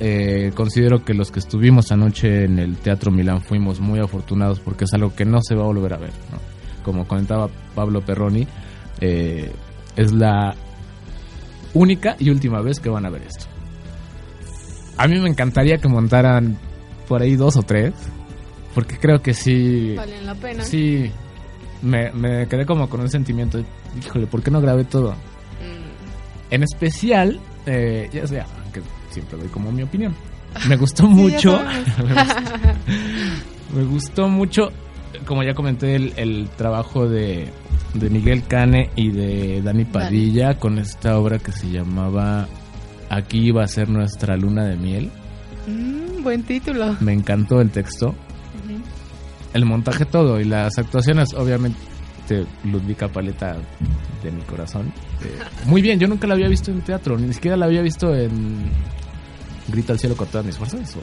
eh, 0.00 0.52
considero 0.54 1.04
que 1.04 1.14
los 1.14 1.30
que 1.30 1.38
estuvimos 1.38 1.92
anoche 1.92 2.44
en 2.44 2.58
el 2.58 2.76
Teatro 2.76 3.10
Milán 3.10 3.42
fuimos 3.42 3.78
muy 3.78 4.00
afortunados 4.00 4.58
porque 4.60 4.84
es 4.84 4.94
algo 4.94 5.14
que 5.14 5.24
no 5.24 5.40
se 5.42 5.54
va 5.54 5.62
a 5.62 5.66
volver 5.66 5.92
a 5.92 5.98
ver. 5.98 6.12
¿no? 6.32 6.38
Como 6.82 7.06
comentaba 7.06 7.48
Pablo 7.74 8.00
Perroni, 8.00 8.46
eh, 9.00 9.52
es 9.96 10.12
la 10.12 10.54
única 11.74 12.16
y 12.18 12.30
última 12.30 12.60
vez 12.60 12.80
que 12.80 12.88
van 12.88 13.04
a 13.04 13.10
ver 13.10 13.22
esto. 13.22 13.44
A 14.96 15.06
mí 15.08 15.20
me 15.20 15.28
encantaría 15.28 15.78
que 15.78 15.88
montaran 15.88 16.56
por 17.08 17.20
ahí 17.20 17.36
dos 17.36 17.56
o 17.56 17.62
tres, 17.62 17.92
porque 18.74 18.96
creo 18.98 19.20
que 19.20 19.34
sí, 19.34 19.94
Valen 19.96 20.24
la 20.24 20.34
pena. 20.34 20.64
sí, 20.64 21.10
me, 21.82 22.12
me 22.12 22.46
quedé 22.46 22.64
como 22.64 22.88
con 22.88 23.00
un 23.00 23.10
sentimiento, 23.10 23.58
de, 23.58 23.64
híjole, 24.04 24.26
¿por 24.26 24.42
qué 24.42 24.50
no 24.50 24.60
grabé 24.60 24.84
todo? 24.84 25.14
En 26.50 26.62
especial, 26.62 27.40
eh, 27.66 28.08
ya 28.12 28.26
sea, 28.26 28.46
que 28.72 28.80
siempre 29.10 29.38
doy 29.38 29.48
como 29.48 29.72
mi 29.72 29.82
opinión. 29.82 30.14
Me 30.68 30.76
gustó 30.76 31.08
mucho. 31.08 31.58
me 33.74 33.84
gustó 33.84 34.28
mucho, 34.28 34.68
como 35.26 35.42
ya 35.42 35.54
comenté, 35.54 35.96
el, 35.96 36.12
el 36.16 36.48
trabajo 36.56 37.08
de, 37.08 37.48
de 37.94 38.10
Miguel 38.10 38.44
Cane 38.46 38.90
y 38.96 39.10
de 39.10 39.62
Dani 39.62 39.84
Padilla 39.84 40.58
con 40.58 40.78
esta 40.78 41.18
obra 41.18 41.38
que 41.38 41.52
se 41.52 41.70
llamaba 41.70 42.46
Aquí 43.10 43.48
iba 43.48 43.62
a 43.62 43.68
ser 43.68 43.88
nuestra 43.88 44.36
luna 44.36 44.64
de 44.64 44.76
miel. 44.76 45.10
Mm, 45.66 46.22
buen 46.22 46.42
título. 46.42 46.96
Me 47.00 47.12
encantó 47.12 47.60
el 47.60 47.70
texto, 47.70 48.14
el 49.52 49.64
montaje 49.64 50.04
todo 50.04 50.40
y 50.40 50.44
las 50.44 50.78
actuaciones, 50.78 51.34
obviamente. 51.34 51.78
Ludvika 52.64 53.08
Paleta 53.08 53.56
de 54.22 54.30
mi 54.30 54.42
corazón. 54.42 54.92
Eh, 55.22 55.38
muy 55.66 55.82
bien, 55.82 55.98
yo 55.98 56.08
nunca 56.08 56.26
la 56.26 56.34
había 56.34 56.48
visto 56.48 56.70
en 56.70 56.80
teatro, 56.80 57.18
ni 57.18 57.32
siquiera 57.32 57.56
la 57.56 57.66
había 57.66 57.82
visto 57.82 58.14
en 58.14 58.70
Grita 59.68 59.94
al 59.94 59.98
cielo 59.98 60.16
con 60.16 60.28
todas 60.28 60.44
mis 60.44 60.56
fuerzas. 60.56 60.96
o. 60.96 61.00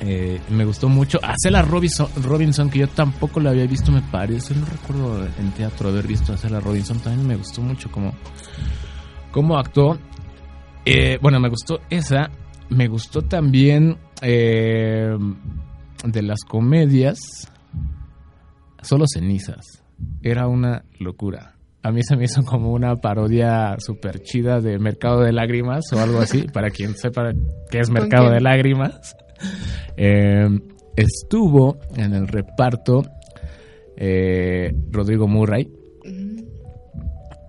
Eh, 0.00 0.40
me 0.50 0.64
gustó 0.64 0.88
mucho. 0.88 1.18
A 1.22 1.34
Cela 1.36 1.62
Robinson, 1.62 2.08
Robinson, 2.22 2.70
que 2.70 2.80
yo 2.80 2.88
tampoco 2.88 3.40
la 3.40 3.50
había 3.50 3.66
visto, 3.66 3.92
me 3.92 4.02
parece. 4.02 4.54
No 4.54 4.64
recuerdo 4.64 5.26
en 5.38 5.50
teatro 5.52 5.88
haber 5.88 6.06
visto 6.06 6.32
a 6.32 6.36
Cela 6.36 6.60
Robinson. 6.60 6.98
También 7.00 7.26
me 7.26 7.36
gustó 7.36 7.60
mucho 7.60 7.90
cómo, 7.90 8.14
cómo 9.30 9.58
actuó. 9.58 9.98
Eh, 10.84 11.18
bueno, 11.20 11.40
me 11.40 11.48
gustó 11.48 11.80
esa. 11.90 12.30
Me 12.70 12.86
gustó 12.86 13.22
también 13.22 13.98
eh, 14.22 15.16
de 16.04 16.22
las 16.22 16.40
comedias. 16.44 17.18
Solo 18.82 19.04
cenizas. 19.12 19.82
Era 20.22 20.46
una 20.48 20.84
locura. 20.98 21.54
A 21.82 21.90
mí 21.92 22.02
se 22.02 22.16
me 22.16 22.24
hizo 22.24 22.42
como 22.44 22.72
una 22.72 22.96
parodia 22.96 23.76
súper 23.78 24.20
chida 24.22 24.60
de 24.60 24.78
Mercado 24.78 25.20
de 25.20 25.32
Lágrimas 25.32 25.84
o 25.92 25.98
algo 26.00 26.18
así, 26.20 26.42
para 26.52 26.70
quien 26.70 26.94
sepa 26.96 27.32
qué 27.70 27.78
es 27.80 27.88
¿Con 27.88 27.94
Mercado 27.94 28.24
quién? 28.24 28.34
de 28.34 28.40
Lágrimas. 28.40 29.16
Eh, 29.96 30.48
estuvo 30.96 31.78
en 31.96 32.14
el 32.14 32.26
reparto 32.28 33.02
eh, 33.96 34.72
Rodrigo 34.90 35.26
Murray, 35.28 35.72
Mm, 36.04 36.38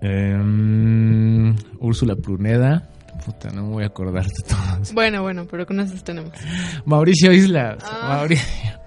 eh, 0.02 1.54
Úrsula 1.80 2.14
Pruneda, 2.16 2.88
puta, 3.24 3.50
no 3.50 3.62
me 3.64 3.68
voy 3.72 3.84
a 3.84 3.86
acordar 3.88 4.24
de 4.26 4.42
todos. 4.48 4.92
Bueno, 4.94 5.22
bueno, 5.22 5.46
pero 5.50 5.66
con 5.66 5.80
esos 5.80 6.02
tenemos. 6.04 6.32
Mauricio 6.84 7.32
Islas, 7.32 7.78
Ah. 7.84 8.16
Mauricio, 8.16 8.46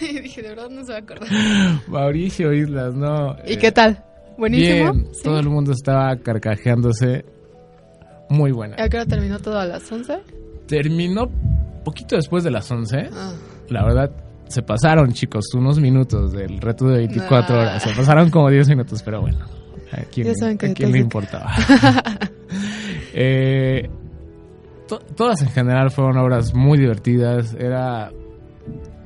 Dije, 0.22 0.42
de 0.42 0.48
verdad 0.50 0.68
no 0.70 0.84
se 0.84 0.92
va 0.92 0.98
a 0.98 1.00
acordar. 1.02 1.28
Mauricio 1.88 2.52
Islas, 2.52 2.94
no. 2.94 3.36
¿Y 3.46 3.52
eh, 3.54 3.58
qué 3.58 3.72
tal? 3.72 4.02
¿Buenísimo? 4.38 4.92
Bien, 4.92 5.08
¿Sí? 5.12 5.22
todo 5.24 5.38
el 5.40 5.48
mundo 5.48 5.72
estaba 5.72 6.16
carcajeándose. 6.16 7.24
Muy 8.30 8.52
buena. 8.52 8.76
¿A 8.78 8.88
qué 8.88 8.96
hora 8.96 9.06
terminó 9.06 9.38
todo 9.40 9.58
a 9.58 9.66
las 9.66 9.90
11? 9.90 10.18
Terminó 10.66 11.28
poquito 11.84 12.16
después 12.16 12.44
de 12.44 12.50
las 12.50 12.70
11. 12.70 13.10
Ah, 13.12 13.32
La 13.68 13.84
verdad, 13.84 14.10
se 14.48 14.62
pasaron, 14.62 15.12
chicos, 15.12 15.46
unos 15.54 15.80
minutos 15.80 16.32
del 16.32 16.60
reto 16.60 16.86
de 16.86 16.98
24 16.98 17.54
Nah. 17.56 17.60
horas. 17.62 17.82
Se 17.82 17.90
pasaron 17.94 18.30
como 18.30 18.48
10 18.50 18.68
minutos, 18.68 19.02
pero 19.02 19.20
bueno. 19.20 19.38
¿A 19.92 20.02
quién, 20.04 20.28
Ya 20.28 20.34
saben 20.34 20.56
que 20.56 20.66
a 20.66 20.74
quién 20.74 20.92
le 20.92 20.98
importaba? 21.00 21.52
Eh, 23.12 23.88
to- 24.86 25.00
todas 25.16 25.42
en 25.42 25.48
general 25.50 25.90
fueron 25.90 26.16
obras 26.18 26.54
muy 26.54 26.78
divertidas. 26.78 27.54
Era. 27.54 28.12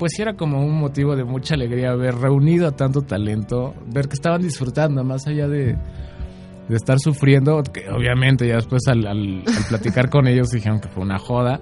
Pues 0.04 0.12
sí, 0.16 0.20
era 0.22 0.34
como 0.34 0.62
un 0.62 0.78
motivo 0.78 1.16
de 1.16 1.24
mucha 1.24 1.54
alegría 1.54 1.94
ver 1.94 2.14
reunido 2.16 2.68
a 2.68 2.72
tanto 2.72 3.00
talento, 3.00 3.72
ver 3.90 4.06
que 4.06 4.12
estaban 4.12 4.42
disfrutando, 4.42 5.02
más 5.02 5.26
allá 5.26 5.48
de, 5.48 5.78
de 6.68 6.76
estar 6.76 6.98
sufriendo, 6.98 7.62
que 7.62 7.88
obviamente 7.88 8.46
ya 8.46 8.56
después 8.56 8.82
al, 8.86 9.06
al- 9.06 9.42
al 9.46 9.64
platicar 9.66 10.10
con 10.10 10.26
ellos 10.28 10.50
dijeron 10.50 10.78
que 10.78 10.88
fue 10.88 11.02
una 11.02 11.18
joda, 11.18 11.58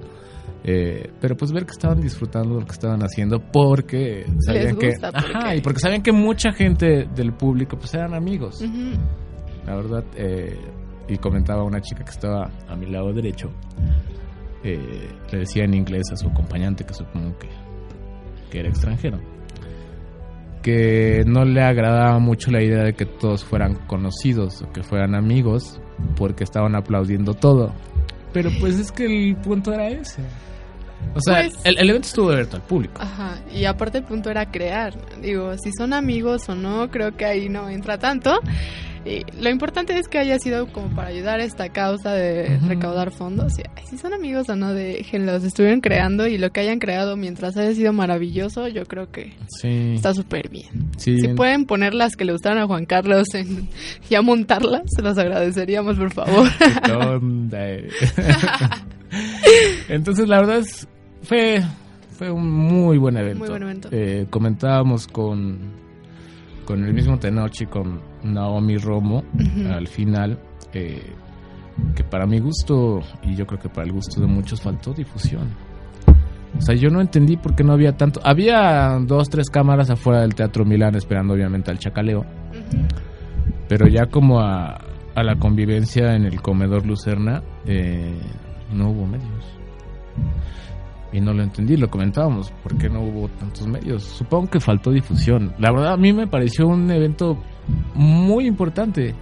eh, 0.65 1.13
pero 1.21 1.37
pues 1.37 1.53
ver 1.53 1.67
que 1.67 1.71
estaban 1.71 2.01
disfrutando 2.01 2.59
lo 2.59 2.67
que 2.67 2.73
estaban 2.73 3.01
haciendo 3.05 3.39
porque 3.39 4.27
sabían 4.45 4.77
que... 4.77 4.89
porque- 5.13 5.37
Ajá, 5.39 5.55
y 5.55 5.61
porque 5.61 5.79
sabían 5.79 6.03
que 6.03 6.11
mucha 6.13 6.51
gente 6.53 7.07
del 7.15 7.33
público 7.35 7.77
pues 7.79 7.95
eran 7.95 8.13
amigos. 8.13 8.61
La 9.67 9.77
verdad, 9.77 10.05
eh, 10.17 10.59
y 11.09 11.17
comentaba 11.19 11.63
una 11.63 11.81
chica 11.81 12.03
que 12.03 12.11
estaba 12.11 12.51
a 12.69 12.75
mi 12.75 12.87
lado 12.87 13.13
derecho, 13.13 13.53
eh, 14.65 15.09
le 15.31 15.39
decía 15.39 15.63
en 15.65 15.75
inglés 15.75 16.05
a 16.13 16.17
su 16.17 16.27
acompañante, 16.29 16.85
que 16.85 16.95
supongo 16.95 17.37
que, 17.39 17.49
que 18.53 18.61
era 18.61 18.69
extranjero, 18.69 19.19
que 20.63 21.25
no 21.27 21.45
le 21.45 21.63
agradaba 21.63 22.19
mucho 22.19 22.51
la 22.51 22.63
idea 22.63 22.85
de 22.85 22.93
que 22.95 23.05
todos 23.07 23.45
fueran 23.45 23.75
conocidos 23.87 24.63
o 24.63 24.71
que 24.73 24.83
fueran 24.83 25.15
amigos 25.15 25.81
porque 26.17 26.45
estaban 26.45 26.75
aplaudiendo 26.77 27.35
todo. 27.35 27.73
Pero 28.33 28.51
pues 28.61 28.79
es 28.79 28.93
que 28.93 29.05
el 29.07 29.37
punto 29.37 29.73
era 29.73 29.89
ese. 29.89 30.23
O 31.15 31.21
sea, 31.21 31.43
Pues- 31.43 31.59
el, 31.65 31.79
el 31.79 31.91
evento 31.91 32.07
estuvo 32.07 32.31
abierto 32.31 32.57
al 32.57 32.63
público. 32.63 33.01
Ajá, 33.03 33.41
y 33.53 33.65
aparte 33.65 33.99
el 33.99 34.05
punto 34.05 34.31
era 34.31 34.51
crear. 34.51 34.95
Digo, 35.21 35.53
si 35.59 35.73
son 35.77 35.93
amigos 35.93 36.49
o 36.49 36.55
no, 36.55 36.89
creo 36.91 37.17
que 37.17 37.25
ahí 37.25 37.49
no 37.49 37.69
entra 37.69 37.99
tanto. 37.99 38.39
Y 39.05 39.25
lo 39.43 39.51
importante 39.51 39.99
es 39.99 40.07
que 40.07 40.19
haya 40.19 40.39
sido 40.39 40.69
como 40.69 40.95
para 40.95 41.09
ayudar 41.09 41.41
a 41.41 41.45
esta 41.45 41.71
causa 41.71 42.13
de 42.13 42.57
recaudar 42.69 43.11
fondos. 43.11 43.59
Y, 43.59 43.63
ay, 43.77 43.85
si 43.91 43.99
son 43.99 44.15
amigos 44.15 44.49
o 44.49 44.55
no, 44.55 44.73
déjenlos. 44.73 45.43
Estuvieron 45.43 45.81
creando 45.81 46.29
y 46.29 46.39
lo 46.39 46.51
que 46.51 46.61
hayan 46.61 46.79
creado 46.79 47.17
mientras 47.17 47.57
haya 47.57 47.75
sido 47.75 47.93
maravilloso, 47.93 48.69
yo 48.69 48.85
creo 48.85 49.11
que 49.11 49.33
Sí, 49.61 49.95
está 49.97 50.15
súper 50.15 50.49
bien. 50.49 50.91
sí. 50.99 51.19
Si 51.19 51.29
pueden 51.29 51.65
poner 51.67 51.95
las 51.95 52.15
que 52.15 52.25
le 52.25 52.33
gustaron 52.33 52.59
a 52.59 52.67
Juan 52.67 52.87
Carlos 52.87 53.27
en, 53.35 53.69
y 54.09 54.15
a 54.15 54.23
montarlas, 54.23 54.83
se 54.87 55.03
las 55.03 55.19
agradeceríamos, 55.19 55.99
por 55.99 56.13
favor. 56.13 56.49
Entonces, 59.89 60.29
la 60.29 60.39
verdad 60.41 60.59
es, 60.59 60.87
fue, 61.23 61.63
fue 62.17 62.31
un 62.31 62.51
muy 62.51 62.99
buen 62.99 63.17
evento. 63.17 63.39
Muy 63.41 63.49
buen 63.49 63.63
evento. 63.63 63.89
Eh, 63.91 64.27
comentábamos 64.31 65.07
con, 65.09 65.59
con 66.65 66.85
el 66.85 66.95
mismo 66.95 67.19
Tenochi, 67.19 67.67
con 67.67 68.01
Naomi 68.25 68.77
Romo, 68.77 69.23
al 69.71 69.87
final, 69.89 70.39
eh, 70.73 71.13
que 71.95 72.05
para 72.05 72.27
mi 72.27 72.39
gusto, 72.41 73.01
y 73.23 73.35
yo 73.35 73.47
creo 73.47 73.61
que 73.61 73.69
para 73.69 73.87
el 73.87 73.93
gusto 73.93 74.21
de 74.21 74.27
muchos, 74.27 74.61
faltó 74.61 74.93
difusión. 74.93 75.49
O 76.57 76.61
sea, 76.61 76.75
yo 76.75 76.91
no 76.91 77.01
entendí 77.01 77.37
por 77.37 77.55
qué 77.55 77.65
no 77.65 77.73
había 77.73 77.97
tanto. 77.97 78.21
Había 78.23 78.99
dos, 79.01 79.31
tres 79.31 79.49
cámaras 79.49 79.91
afuera 79.91 80.21
del 80.21 80.35
Teatro 80.35 80.65
Milán 80.65 80.95
esperando 80.95 81.35
obviamente 81.35 81.71
al 81.71 81.79
chacaleo. 81.79 82.27
Pero 83.69 83.89
ya 83.89 84.07
como 84.07 84.41
a, 84.41 84.79
a 85.15 85.23
la 85.23 85.37
convivencia 85.37 86.15
en 86.15 86.25
el 86.25 86.41
comedor 86.43 86.87
Lucerna, 86.87 87.43
eh, 87.67 88.19
no 88.73 88.91
hubo 88.91 89.07
medios. 89.07 89.59
Y 91.13 91.21
no 91.21 91.33
lo 91.35 91.43
entendí, 91.43 91.77
lo 91.77 91.91
comentábamos, 91.91 92.51
¿por 92.63 92.77
qué 92.79 92.89
no 92.89 93.03
hubo 93.03 93.29
tantos 93.29 93.67
medios? 93.67 94.03
Supongo 94.03 94.51
que 94.51 94.61
faltó 94.61 94.91
difusión. 94.91 95.53
La 95.59 95.71
verdad 95.71 95.93
a 95.93 95.97
mí 95.97 96.13
me 96.13 96.27
pareció 96.27 96.67
un 96.67 96.91
evento 96.91 97.39
muy 97.95 98.47
importante. 98.47 99.15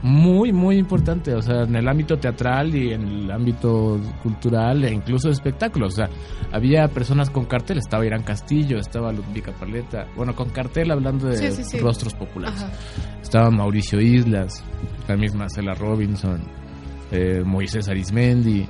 Muy, 0.00 0.52
muy 0.52 0.76
importante. 0.78 1.34
O 1.34 1.42
sea, 1.42 1.62
en 1.64 1.74
el 1.74 1.88
ámbito 1.88 2.18
teatral 2.18 2.72
y 2.74 2.92
en 2.92 3.02
el 3.02 3.30
ámbito 3.32 4.00
cultural 4.22 4.84
e 4.84 4.92
incluso 4.92 5.26
de 5.28 5.34
espectáculos. 5.34 5.94
O 5.94 5.96
sea, 5.96 6.08
había 6.52 6.86
personas 6.86 7.30
con 7.30 7.46
cartel, 7.46 7.78
estaba 7.78 8.06
Irán 8.06 8.22
Castillo, 8.22 8.78
estaba 8.78 9.12
Ludvika 9.12 9.52
Paleta. 9.52 10.06
Bueno, 10.14 10.36
con 10.36 10.50
cartel 10.50 10.92
hablando 10.92 11.26
de 11.26 11.36
Sí, 11.36 11.50
sí, 11.50 11.64
sí. 11.64 11.78
rostros 11.80 12.14
populares. 12.14 12.62
Ajá. 12.62 12.72
Estaba 13.20 13.50
Mauricio 13.50 14.00
Islas, 14.00 14.62
la 15.08 15.16
misma 15.16 15.48
Cela 15.48 15.74
Robinson, 15.74 16.40
eh, 17.10 17.42
Moisés 17.44 17.88
Arismendi. 17.88 18.68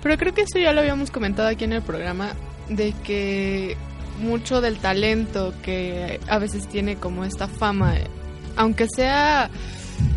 Pero 0.00 0.16
creo 0.16 0.32
que 0.32 0.42
eso 0.42 0.60
ya 0.60 0.72
lo 0.72 0.80
habíamos 0.80 1.10
comentado 1.10 1.48
aquí 1.48 1.64
en 1.64 1.72
el 1.72 1.82
programa, 1.82 2.28
de 2.68 2.92
que 3.02 3.76
mucho 4.18 4.60
del 4.60 4.78
talento 4.78 5.54
que 5.62 6.20
a 6.28 6.38
veces 6.38 6.68
tiene 6.68 6.96
como 6.96 7.24
esta 7.24 7.48
fama, 7.48 7.94
aunque 8.56 8.86
sea, 8.88 9.50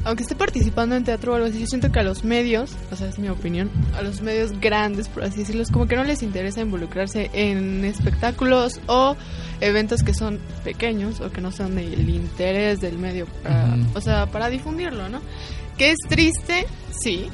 aunque 0.05 0.23
esté 0.23 0.35
participando 0.35 0.95
en 0.95 1.03
teatro 1.03 1.33
o 1.33 1.35
algo 1.35 1.47
así, 1.47 1.59
yo 1.59 1.67
siento 1.67 1.91
que 1.91 1.99
a 1.99 2.03
los 2.03 2.23
medios, 2.23 2.71
o 2.91 2.95
sea, 2.95 3.07
es 3.07 3.19
mi 3.19 3.29
opinión, 3.29 3.69
a 3.97 4.01
los 4.01 4.21
medios 4.21 4.51
grandes, 4.59 5.07
por 5.07 5.23
así 5.23 5.39
decirlo, 5.39 5.63
como 5.71 5.87
que 5.87 5.95
no 5.95 6.03
les 6.03 6.23
interesa 6.23 6.61
involucrarse 6.61 7.29
en 7.33 7.83
espectáculos 7.85 8.79
o 8.87 9.15
eventos 9.61 10.03
que 10.03 10.13
son 10.13 10.39
pequeños 10.63 11.19
o 11.21 11.31
que 11.31 11.41
no 11.41 11.51
son 11.51 11.75
del 11.75 12.09
interés 12.09 12.79
del 12.79 12.97
medio, 12.97 13.27
para, 13.43 13.77
o 13.93 14.01
sea, 14.01 14.25
para 14.27 14.49
difundirlo, 14.49 15.09
¿no? 15.09 15.21
Que 15.77 15.91
es 15.91 15.97
triste, 16.07 16.65
sí, 17.01 17.29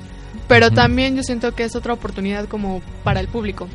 pero 0.48 0.72
también 0.72 1.15
yo 1.15 1.24
siento 1.24 1.53
que 1.53 1.63
es 1.63 1.75
otra 1.75 1.93
oportunidad 1.93 2.48
como 2.48 2.81
para 3.03 3.19
el 3.19 3.27
público. 3.27 3.67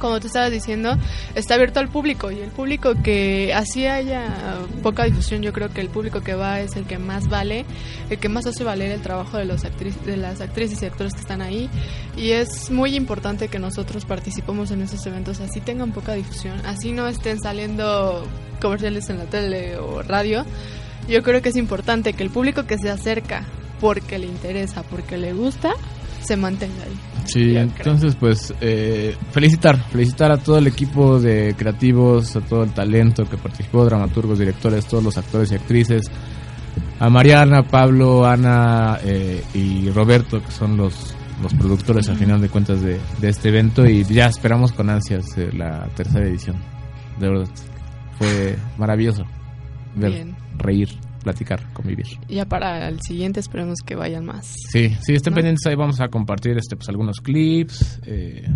Como 0.00 0.18
tú 0.18 0.26
estabas 0.26 0.50
diciendo, 0.50 0.96
está 1.34 1.54
abierto 1.54 1.78
al 1.78 1.88
público 1.88 2.30
y 2.30 2.40
el 2.40 2.50
público 2.50 2.94
que 3.02 3.52
así 3.54 3.86
haya 3.86 4.58
poca 4.82 5.04
difusión, 5.04 5.42
yo 5.42 5.52
creo 5.52 5.68
que 5.68 5.80
el 5.80 5.90
público 5.90 6.22
que 6.22 6.34
va 6.34 6.60
es 6.60 6.74
el 6.74 6.86
que 6.86 6.98
más 6.98 7.28
vale, 7.28 7.64
el 8.08 8.18
que 8.18 8.28
más 8.28 8.46
hace 8.46 8.64
valer 8.64 8.90
el 8.90 9.02
trabajo 9.02 9.36
de, 9.36 9.44
los 9.44 9.62
de 9.62 10.16
las 10.16 10.40
actrices 10.40 10.82
y 10.82 10.86
actores 10.86 11.12
que 11.12 11.20
están 11.20 11.42
ahí. 11.42 11.70
Y 12.16 12.30
es 12.30 12.70
muy 12.70 12.96
importante 12.96 13.48
que 13.48 13.58
nosotros 13.58 14.04
participemos 14.04 14.70
en 14.70 14.82
esos 14.82 15.04
eventos, 15.06 15.40
así 15.40 15.60
tengan 15.60 15.92
poca 15.92 16.14
difusión, 16.14 16.60
así 16.66 16.92
no 16.92 17.06
estén 17.06 17.38
saliendo 17.38 18.26
comerciales 18.60 19.08
en 19.10 19.18
la 19.18 19.24
tele 19.24 19.76
o 19.76 20.02
radio. 20.02 20.44
Yo 21.08 21.22
creo 21.22 21.42
que 21.42 21.50
es 21.50 21.56
importante 21.56 22.14
que 22.14 22.22
el 22.22 22.30
público 22.30 22.64
que 22.64 22.78
se 22.78 22.90
acerca 22.90 23.44
porque 23.80 24.18
le 24.18 24.26
interesa, 24.26 24.82
porque 24.82 25.16
le 25.16 25.32
gusta, 25.32 25.72
se 26.22 26.36
mantenga 26.36 26.82
ahí. 26.84 26.98
Sí, 27.26 27.56
entonces 27.56 28.16
pues 28.16 28.52
eh, 28.60 29.16
felicitar, 29.30 29.76
felicitar 29.90 30.32
a 30.32 30.38
todo 30.38 30.58
el 30.58 30.66
equipo 30.66 31.20
de 31.20 31.54
creativos, 31.56 32.34
a 32.36 32.40
todo 32.40 32.64
el 32.64 32.72
talento 32.72 33.24
que 33.24 33.36
participó, 33.36 33.84
dramaturgos, 33.84 34.38
directores, 34.38 34.86
todos 34.86 35.04
los 35.04 35.16
actores 35.18 35.52
y 35.52 35.54
actrices, 35.54 36.10
a 36.98 37.08
Mariana, 37.08 37.62
Pablo, 37.62 38.26
Ana 38.26 38.98
eh, 39.02 39.42
y 39.54 39.90
Roberto, 39.90 40.42
que 40.42 40.50
son 40.50 40.76
los, 40.76 41.14
los 41.42 41.54
productores 41.54 42.08
al 42.08 42.16
final 42.16 42.40
de 42.40 42.48
cuentas 42.48 42.82
de, 42.82 42.98
de 43.20 43.28
este 43.28 43.48
evento 43.48 43.86
y 43.86 44.04
ya 44.04 44.26
esperamos 44.26 44.72
con 44.72 44.90
ansias 44.90 45.36
eh, 45.38 45.50
la 45.52 45.88
tercera 45.94 46.26
edición, 46.26 46.56
de 47.18 47.28
verdad. 47.28 47.48
Fue 48.18 48.56
maravilloso 48.76 49.24
ver, 49.94 50.12
Bien. 50.12 50.36
reír, 50.58 50.88
platicar, 51.22 51.72
convivir. 51.72 52.06
Ya 52.28 52.44
para 52.46 52.88
el 52.88 53.00
siguiente 53.00 53.40
esperemos 53.40 53.78
que 53.84 53.94
vayan 53.94 54.24
más. 54.24 54.52
Sí, 54.70 54.96
sí, 55.02 55.14
estén 55.14 55.32
¿No? 55.32 55.36
pendientes, 55.36 55.66
ahí 55.66 55.74
vamos 55.76 56.00
a 56.00 56.08
compartir 56.08 56.56
este 56.58 56.76
pues 56.76 56.88
algunos 56.88 57.20
clips. 57.20 58.00
eh, 58.06 58.48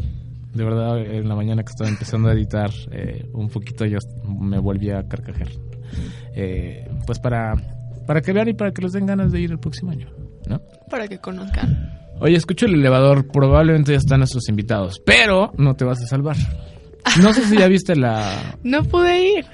de 0.54 0.62
verdad, 0.64 0.98
en 1.04 1.28
la 1.28 1.34
mañana 1.34 1.62
que 1.64 1.70
estaba 1.70 1.90
empezando 1.90 2.28
a 2.28 2.32
editar, 2.32 2.70
eh, 2.92 3.28
un 3.32 3.48
poquito 3.48 3.84
yo 3.86 3.98
me 4.28 4.58
volví 4.60 4.88
a 4.90 5.02
carcajear. 5.08 5.48
Eh, 6.36 6.88
pues 7.06 7.18
para, 7.18 7.54
para 8.06 8.20
que 8.20 8.32
vean 8.32 8.48
y 8.48 8.54
para 8.54 8.72
que 8.72 8.82
les 8.82 8.92
den 8.92 9.04
ganas 9.06 9.32
de 9.32 9.40
ir 9.40 9.50
el 9.50 9.58
próximo 9.58 9.90
año, 9.90 10.08
¿no? 10.48 10.60
Para 10.88 11.08
que 11.08 11.18
conozcan. 11.18 11.92
Oye, 12.20 12.36
escucho 12.36 12.66
el 12.66 12.74
elevador, 12.74 13.26
probablemente 13.26 13.90
ya 13.92 13.98
están 13.98 14.20
nuestros 14.20 14.48
invitados, 14.48 15.00
pero 15.04 15.52
no 15.58 15.74
te 15.74 15.84
vas 15.84 16.00
a 16.02 16.06
salvar. 16.06 16.36
No 17.20 17.34
sé 17.34 17.44
si 17.46 17.58
ya 17.58 17.66
viste 17.66 17.96
la... 17.96 18.56
No 18.62 18.84
pude 18.84 19.38
ir. 19.38 19.46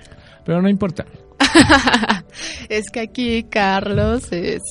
Pero 0.45 0.61
no 0.61 0.69
importa. 0.69 1.07
es 2.71 2.91
que 2.91 3.01
aquí 3.01 3.43
Carlos 3.45 4.31
es 4.33 4.63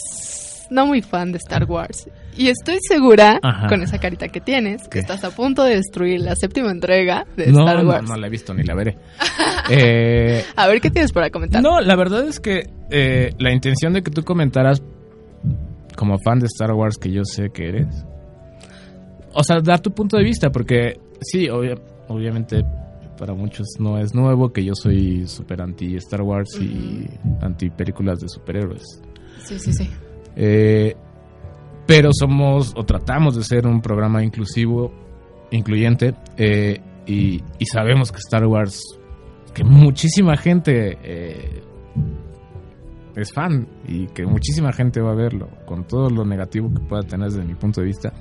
no 0.72 0.86
muy 0.86 1.02
fan 1.02 1.32
de 1.32 1.38
Star 1.40 1.66
Wars. 1.66 2.08
Y 2.38 2.48
estoy 2.48 2.78
segura, 2.88 3.40
Ajá. 3.42 3.68
con 3.68 3.82
esa 3.82 3.98
carita 3.98 4.28
que 4.30 4.40
tienes, 4.40 4.88
que 4.88 5.00
estás 5.00 5.24
a 5.24 5.32
punto 5.32 5.64
de 5.64 5.76
destruir 5.76 6.22
la 6.22 6.36
séptima 6.36 6.72
entrega 6.72 7.26
de 7.36 7.48
No, 7.48 7.62
Star 7.68 7.84
no, 7.84 7.90
Wars. 7.90 8.08
no 8.10 8.16
la 8.16 8.28
he 8.28 8.30
visto 8.30 8.54
ni 8.54 8.64
la 8.64 8.76
veré. 8.76 8.98
Eh, 9.72 10.44
A 10.56 10.68
ver 10.68 10.82
qué 10.82 10.90
tienes 10.90 11.12
para 11.12 11.30
comentar. 11.30 11.62
No, 11.62 11.80
la 11.80 11.96
verdad 11.96 12.28
es 12.28 12.40
que 12.40 12.64
eh, 12.90 13.34
la 13.38 13.52
intención 13.54 13.94
de 13.94 14.02
que 14.02 14.10
tú 14.10 14.24
comentaras 14.24 14.82
como 15.96 16.18
fan 16.26 16.40
de 16.40 16.48
Star 16.48 16.72
Wars 16.72 16.98
que 16.98 17.12
yo 17.12 17.24
sé 17.24 17.50
que 17.52 17.68
eres, 17.70 17.88
o 19.34 19.44
sea, 19.44 19.60
dar 19.62 19.80
tu 19.80 19.92
punto 19.92 20.18
de 20.18 20.24
vista, 20.24 20.50
porque 20.50 21.00
sí, 21.22 21.48
obvia- 21.50 21.80
obviamente 22.08 22.64
para 23.20 23.34
muchos 23.34 23.68
no 23.80 24.00
es 24.00 24.16
nuevo 24.16 24.54
que 24.54 24.64
yo 24.64 24.74
soy 24.74 25.28
súper 25.28 25.62
anti 25.62 25.98
Star 25.98 26.22
Wars 26.22 26.58
y 26.60 27.06
anti 27.42 27.70
películas 27.70 28.22
de 28.22 28.30
superhéroes. 28.30 29.02
Sí, 29.44 29.60
sí, 29.60 29.74
sí. 29.74 29.90
Eh, 30.38 30.96
pero 31.86 32.12
somos 32.14 32.74
o 32.78 32.86
tratamos 32.86 33.36
de 33.36 33.44
ser 33.44 33.68
un 33.68 33.82
programa 33.82 34.24
inclusivo, 34.24 34.94
incluyente, 35.52 36.16
eh, 36.38 36.80
y, 37.06 37.44
y 37.58 37.66
sabemos 37.66 38.12
que 38.12 38.20
Star 38.20 38.46
Wars, 38.46 38.82
que 39.54 39.66
muchísima 39.66 40.38
gente 40.38 40.98
eh, 41.04 41.62
es 43.18 43.34
fan 43.34 43.68
y 43.86 44.08
que 44.08 44.26
muchísima 44.26 44.72
gente 44.72 45.02
va 45.02 45.12
a 45.12 45.16
verlo, 45.16 45.50
con 45.66 45.86
todo 45.86 46.10
lo 46.10 46.24
negativo 46.24 46.72
que 46.74 46.80
pueda 46.80 47.04
tener 47.04 47.30
desde 47.32 47.44
mi 47.44 47.56
punto 47.56 47.82
de 47.82 47.88
vista. 47.88 48.14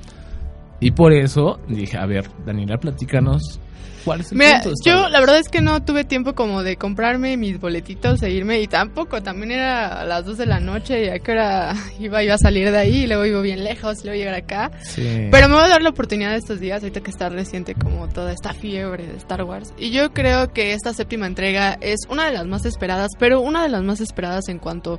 Y 0.80 0.90
por 0.90 1.12
eso 1.12 1.60
dije, 1.68 1.98
a 1.98 2.06
ver, 2.06 2.24
Daniela, 2.44 2.78
platícanos 2.78 3.60
cuál 4.08 4.20
es 4.20 4.32
el 4.32 4.38
Mira, 4.38 4.52
punto 4.52 4.70
de 4.70 4.74
Star 4.74 4.94
yo 4.94 5.08
la 5.10 5.20
verdad 5.20 5.38
es 5.38 5.48
que 5.50 5.60
no 5.60 5.82
tuve 5.84 6.04
tiempo 6.04 6.34
como 6.34 6.62
de 6.62 6.76
comprarme 6.76 7.36
mis 7.36 7.60
boletitos 7.60 8.22
e 8.22 8.30
irme 8.30 8.60
y 8.60 8.66
tampoco, 8.66 9.22
también 9.22 9.50
era 9.50 10.00
a 10.00 10.04
las 10.06 10.24
2 10.24 10.38
de 10.38 10.46
la 10.46 10.60
noche 10.60 11.04
y 11.04 11.08
a 11.10 11.18
qué 11.18 11.32
hora 11.32 11.74
iba 12.00 12.22
yo 12.22 12.32
a 12.32 12.38
salir 12.38 12.70
de 12.70 12.78
ahí 12.78 13.02
y 13.02 13.06
luego 13.06 13.26
iba 13.26 13.40
bien 13.42 13.64
lejos 13.64 13.98
y 14.00 14.04
luego 14.04 14.18
llegar 14.18 14.34
acá. 14.34 14.70
Sí. 14.82 15.28
Pero 15.30 15.48
me 15.48 15.56
voy 15.56 15.64
a 15.64 15.68
dar 15.68 15.82
la 15.82 15.90
oportunidad 15.90 16.34
estos 16.34 16.58
días, 16.58 16.82
ahorita 16.82 17.02
que 17.02 17.10
está 17.10 17.28
reciente 17.28 17.74
como 17.74 18.08
toda 18.08 18.32
esta 18.32 18.54
fiebre 18.54 19.06
de 19.06 19.18
Star 19.18 19.42
Wars. 19.42 19.74
Y 19.76 19.90
yo 19.90 20.14
creo 20.14 20.54
que 20.54 20.72
esta 20.72 20.94
séptima 20.94 21.26
entrega 21.26 21.76
es 21.82 22.00
una 22.08 22.24
de 22.24 22.32
las 22.32 22.46
más 22.46 22.64
esperadas, 22.64 23.10
pero 23.18 23.42
una 23.42 23.62
de 23.62 23.68
las 23.68 23.82
más 23.82 24.00
esperadas 24.00 24.48
en 24.48 24.58
cuanto 24.58 24.98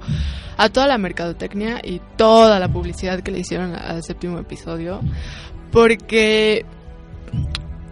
a 0.58 0.70
toda 0.70 0.86
la 0.86 1.00
mercadotecnia 1.00 1.82
y 1.84 2.00
toda 2.16 2.60
la 2.60 2.68
publicidad 2.68 3.22
que 3.22 3.32
le 3.32 3.40
hicieron 3.40 3.74
al 3.74 4.04
séptimo 4.04 4.38
episodio. 4.38 5.00
Porque 5.72 6.64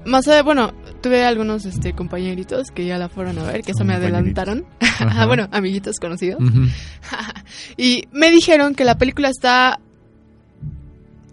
más 0.07 0.27
allá, 0.27 0.41
bueno, 0.41 0.73
tuve 0.97 1.23
algunos 1.23 1.65
este 1.65 1.93
compañeritos 1.93 2.71
que 2.71 2.85
ya 2.85 2.97
la 2.97 3.09
fueron 3.09 3.39
a 3.39 3.43
ver, 3.43 3.61
que 3.61 3.71
eso 3.71 3.83
me 3.83 3.93
adelantaron. 3.93 4.65
Bueno, 5.27 5.47
amiguitos 5.51 5.97
conocidos. 5.99 6.39
Y 7.77 8.07
me 8.11 8.31
dijeron 8.31 8.73
que 8.73 8.83
la 8.83 8.97
película 8.97 9.29
está 9.29 9.79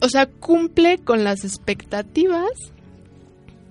o 0.05 0.09
sea, 0.09 0.27
cumple 0.27 0.99
con 0.99 1.25
las 1.25 1.45
expectativas 1.45 2.51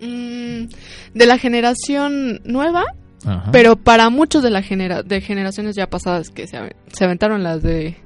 mm, 0.02 0.66
de 1.14 1.26
la 1.28 1.38
generación 1.38 2.42
nueva, 2.44 2.86
Ajá. 3.24 3.52
pero 3.52 3.76
para 3.76 4.10
muchos 4.10 4.42
de 4.42 4.50
la 4.50 4.64
genera 4.64 5.04
de 5.04 5.22
generaciones 5.22 5.76
ya 5.76 5.88
pasadas 5.92 6.30
que 6.30 6.48
se, 6.48 6.58
se 6.92 7.06
aventaron 7.06 7.44
las 7.44 7.62
de 7.62 7.98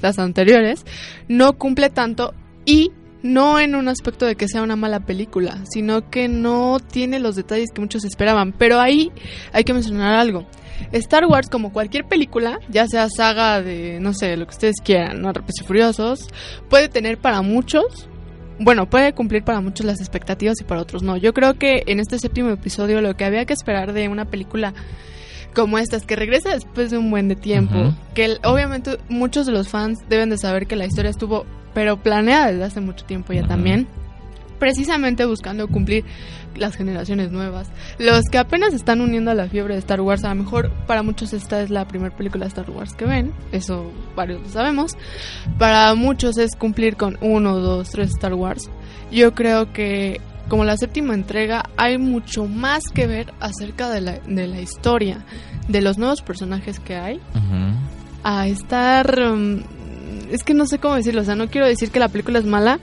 las 0.00 0.18
anteriores, 0.18 0.84
no 1.28 1.58
cumple 1.58 1.90
tanto 1.90 2.32
y 2.64 2.90
no 3.24 3.58
en 3.58 3.74
un 3.74 3.88
aspecto 3.88 4.26
de 4.26 4.36
que 4.36 4.46
sea 4.46 4.62
una 4.62 4.76
mala 4.76 5.00
película, 5.00 5.58
sino 5.68 6.10
que 6.10 6.28
no 6.28 6.78
tiene 6.78 7.18
los 7.18 7.34
detalles 7.34 7.70
que 7.74 7.80
muchos 7.80 8.04
esperaban. 8.04 8.52
Pero 8.52 8.78
ahí 8.78 9.10
hay 9.52 9.64
que 9.64 9.72
mencionar 9.74 10.14
algo. 10.14 10.46
Star 10.92 11.24
Wars, 11.26 11.48
como 11.48 11.72
cualquier 11.72 12.04
película, 12.04 12.60
ya 12.68 12.86
sea 12.86 13.08
saga 13.08 13.62
de, 13.62 13.98
no 14.00 14.12
sé, 14.12 14.36
lo 14.36 14.44
que 14.46 14.50
ustedes 14.52 14.76
quieran, 14.84 15.22
¿no? 15.22 15.32
Rápidos 15.32 15.60
y 15.60 15.64
Furiosos, 15.64 16.28
puede 16.68 16.88
tener 16.88 17.16
para 17.18 17.40
muchos, 17.42 18.08
bueno, 18.58 18.90
puede 18.90 19.14
cumplir 19.14 19.42
para 19.42 19.60
muchos 19.60 19.86
las 19.86 20.00
expectativas 20.00 20.60
y 20.60 20.64
para 20.64 20.82
otros 20.82 21.02
no. 21.02 21.16
Yo 21.16 21.32
creo 21.32 21.54
que 21.54 21.82
en 21.86 22.00
este 22.00 22.18
séptimo 22.18 22.50
episodio 22.50 23.00
lo 23.00 23.16
que 23.16 23.24
había 23.24 23.46
que 23.46 23.52
esperar 23.54 23.92
de 23.94 24.08
una 24.08 24.26
película 24.26 24.74
como 25.54 25.78
esta 25.78 25.96
es 25.96 26.04
que 26.04 26.16
regresa 26.16 26.50
después 26.50 26.90
de 26.90 26.98
un 26.98 27.10
buen 27.10 27.28
de 27.28 27.36
tiempo, 27.36 27.94
que 28.12 28.24
el- 28.24 28.40
obviamente 28.44 28.98
muchos 29.08 29.46
de 29.46 29.52
los 29.52 29.68
fans 29.68 30.00
deben 30.08 30.28
de 30.28 30.36
saber 30.36 30.66
que 30.66 30.74
la 30.76 30.84
historia 30.86 31.10
estuvo 31.10 31.46
pero 31.74 31.96
planeada 32.02 32.50
desde 32.52 32.64
hace 32.64 32.80
mucho 32.80 33.04
tiempo 33.04 33.32
ya 33.32 33.40
Ujú. 33.40 33.48
también, 33.48 33.86
precisamente 34.58 35.26
buscando 35.26 35.68
cumplir 35.68 36.04
las 36.56 36.76
generaciones 36.76 37.32
nuevas. 37.32 37.68
Los 37.98 38.22
que 38.30 38.38
apenas 38.38 38.72
están 38.72 39.00
uniendo 39.00 39.32
a 39.32 39.34
la 39.34 39.48
fiebre 39.48 39.74
de 39.74 39.80
Star 39.80 40.00
Wars, 40.00 40.24
a 40.24 40.28
lo 40.28 40.36
mejor 40.36 40.70
para 40.86 41.02
muchos 41.02 41.32
esta 41.32 41.60
es 41.60 41.68
la 41.70 41.86
primera 41.88 42.16
película 42.16 42.44
de 42.44 42.48
Star 42.48 42.70
Wars 42.70 42.94
que 42.94 43.04
ven, 43.04 43.32
eso 43.50 43.90
varios 44.14 44.40
lo 44.42 44.48
sabemos. 44.48 44.96
Para 45.58 45.94
muchos 45.96 46.38
es 46.38 46.54
cumplir 46.56 46.96
con 46.96 47.18
uno, 47.20 47.58
dos, 47.58 47.90
tres 47.90 48.10
Star 48.10 48.34
Wars. 48.34 48.70
Yo 49.10 49.34
creo 49.34 49.72
que 49.72 50.20
como 50.48 50.64
la 50.64 50.76
séptima 50.76 51.14
entrega 51.14 51.64
hay 51.76 51.98
mucho 51.98 52.46
más 52.46 52.84
que 52.94 53.06
ver 53.08 53.32
acerca 53.40 53.90
de 53.90 54.00
la, 54.00 54.12
de 54.20 54.46
la 54.46 54.60
historia, 54.60 55.24
de 55.68 55.80
los 55.82 55.98
nuevos 55.98 56.22
personajes 56.22 56.78
que 56.78 56.94
hay, 56.94 57.16
Ujú. 57.16 57.76
a 58.22 58.46
estar... 58.46 59.18
um, 59.32 59.62
es 60.30 60.42
que 60.42 60.54
no 60.54 60.66
sé 60.66 60.78
cómo 60.78 60.94
decirlo, 60.94 61.22
o 61.22 61.24
sea, 61.24 61.36
no 61.36 61.48
quiero 61.48 61.66
decir 61.66 61.90
que 61.90 62.00
la 62.00 62.08
película 62.08 62.38
es 62.38 62.44
mala, 62.44 62.80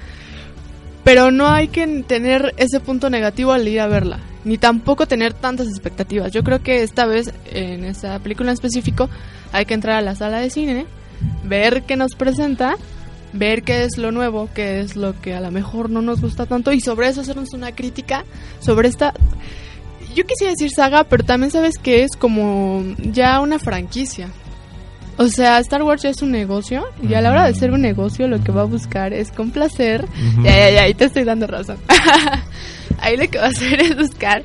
pero 1.03 1.31
no 1.31 1.47
hay 1.47 1.67
que 1.67 1.85
tener 2.03 2.53
ese 2.57 2.79
punto 2.79 3.09
negativo 3.09 3.51
al 3.51 3.67
ir 3.67 3.79
a 3.79 3.87
verla, 3.87 4.19
ni 4.43 4.57
tampoco 4.57 5.07
tener 5.07 5.33
tantas 5.33 5.67
expectativas. 5.67 6.31
Yo 6.31 6.43
creo 6.43 6.61
que 6.61 6.83
esta 6.83 7.05
vez, 7.05 7.33
en 7.51 7.83
esta 7.85 8.19
película 8.19 8.51
en 8.51 8.53
específico, 8.53 9.09
hay 9.51 9.65
que 9.65 9.73
entrar 9.73 9.97
a 9.97 10.01
la 10.01 10.15
sala 10.15 10.39
de 10.39 10.49
cine, 10.49 10.85
ver 11.43 11.83
qué 11.83 11.95
nos 11.95 12.15
presenta, 12.15 12.75
ver 13.33 13.63
qué 13.63 13.83
es 13.83 13.97
lo 13.97 14.11
nuevo, 14.11 14.49
qué 14.53 14.81
es 14.81 14.95
lo 14.95 15.19
que 15.19 15.33
a 15.33 15.41
lo 15.41 15.51
mejor 15.51 15.89
no 15.89 16.01
nos 16.01 16.21
gusta 16.21 16.45
tanto, 16.45 16.71
y 16.71 16.81
sobre 16.81 17.07
eso 17.07 17.21
hacernos 17.21 17.53
una 17.53 17.73
crítica 17.73 18.25
sobre 18.59 18.87
esta... 18.87 19.13
Yo 20.13 20.25
quisiera 20.25 20.51
decir 20.51 20.71
saga, 20.71 21.05
pero 21.05 21.23
también 21.23 21.51
sabes 21.51 21.77
que 21.77 22.03
es 22.03 22.17
como 22.17 22.83
ya 22.97 23.39
una 23.39 23.59
franquicia. 23.59 24.29
O 25.17 25.27
sea, 25.27 25.59
Star 25.59 25.83
Wars 25.83 26.01
ya 26.01 26.09
es 26.09 26.21
un 26.21 26.31
negocio 26.31 26.85
y 27.07 27.13
a 27.13 27.21
la 27.21 27.31
hora 27.31 27.45
de 27.45 27.53
ser 27.53 27.71
un 27.71 27.81
negocio 27.81 28.27
lo 28.27 28.43
que 28.43 28.51
va 28.51 28.61
a 28.61 28.65
buscar 28.65 29.13
es 29.13 29.31
complacer. 29.31 30.05
Ya, 30.43 30.55
ya, 30.55 30.71
ya, 30.71 30.81
ahí 30.83 30.93
te 30.93 31.05
estoy 31.05 31.23
dando 31.23 31.47
razón. 31.47 31.77
ahí 32.99 33.17
lo 33.17 33.29
que 33.29 33.37
va 33.37 33.45
a 33.45 33.49
hacer 33.49 33.81
es 33.81 33.95
buscar 33.95 34.43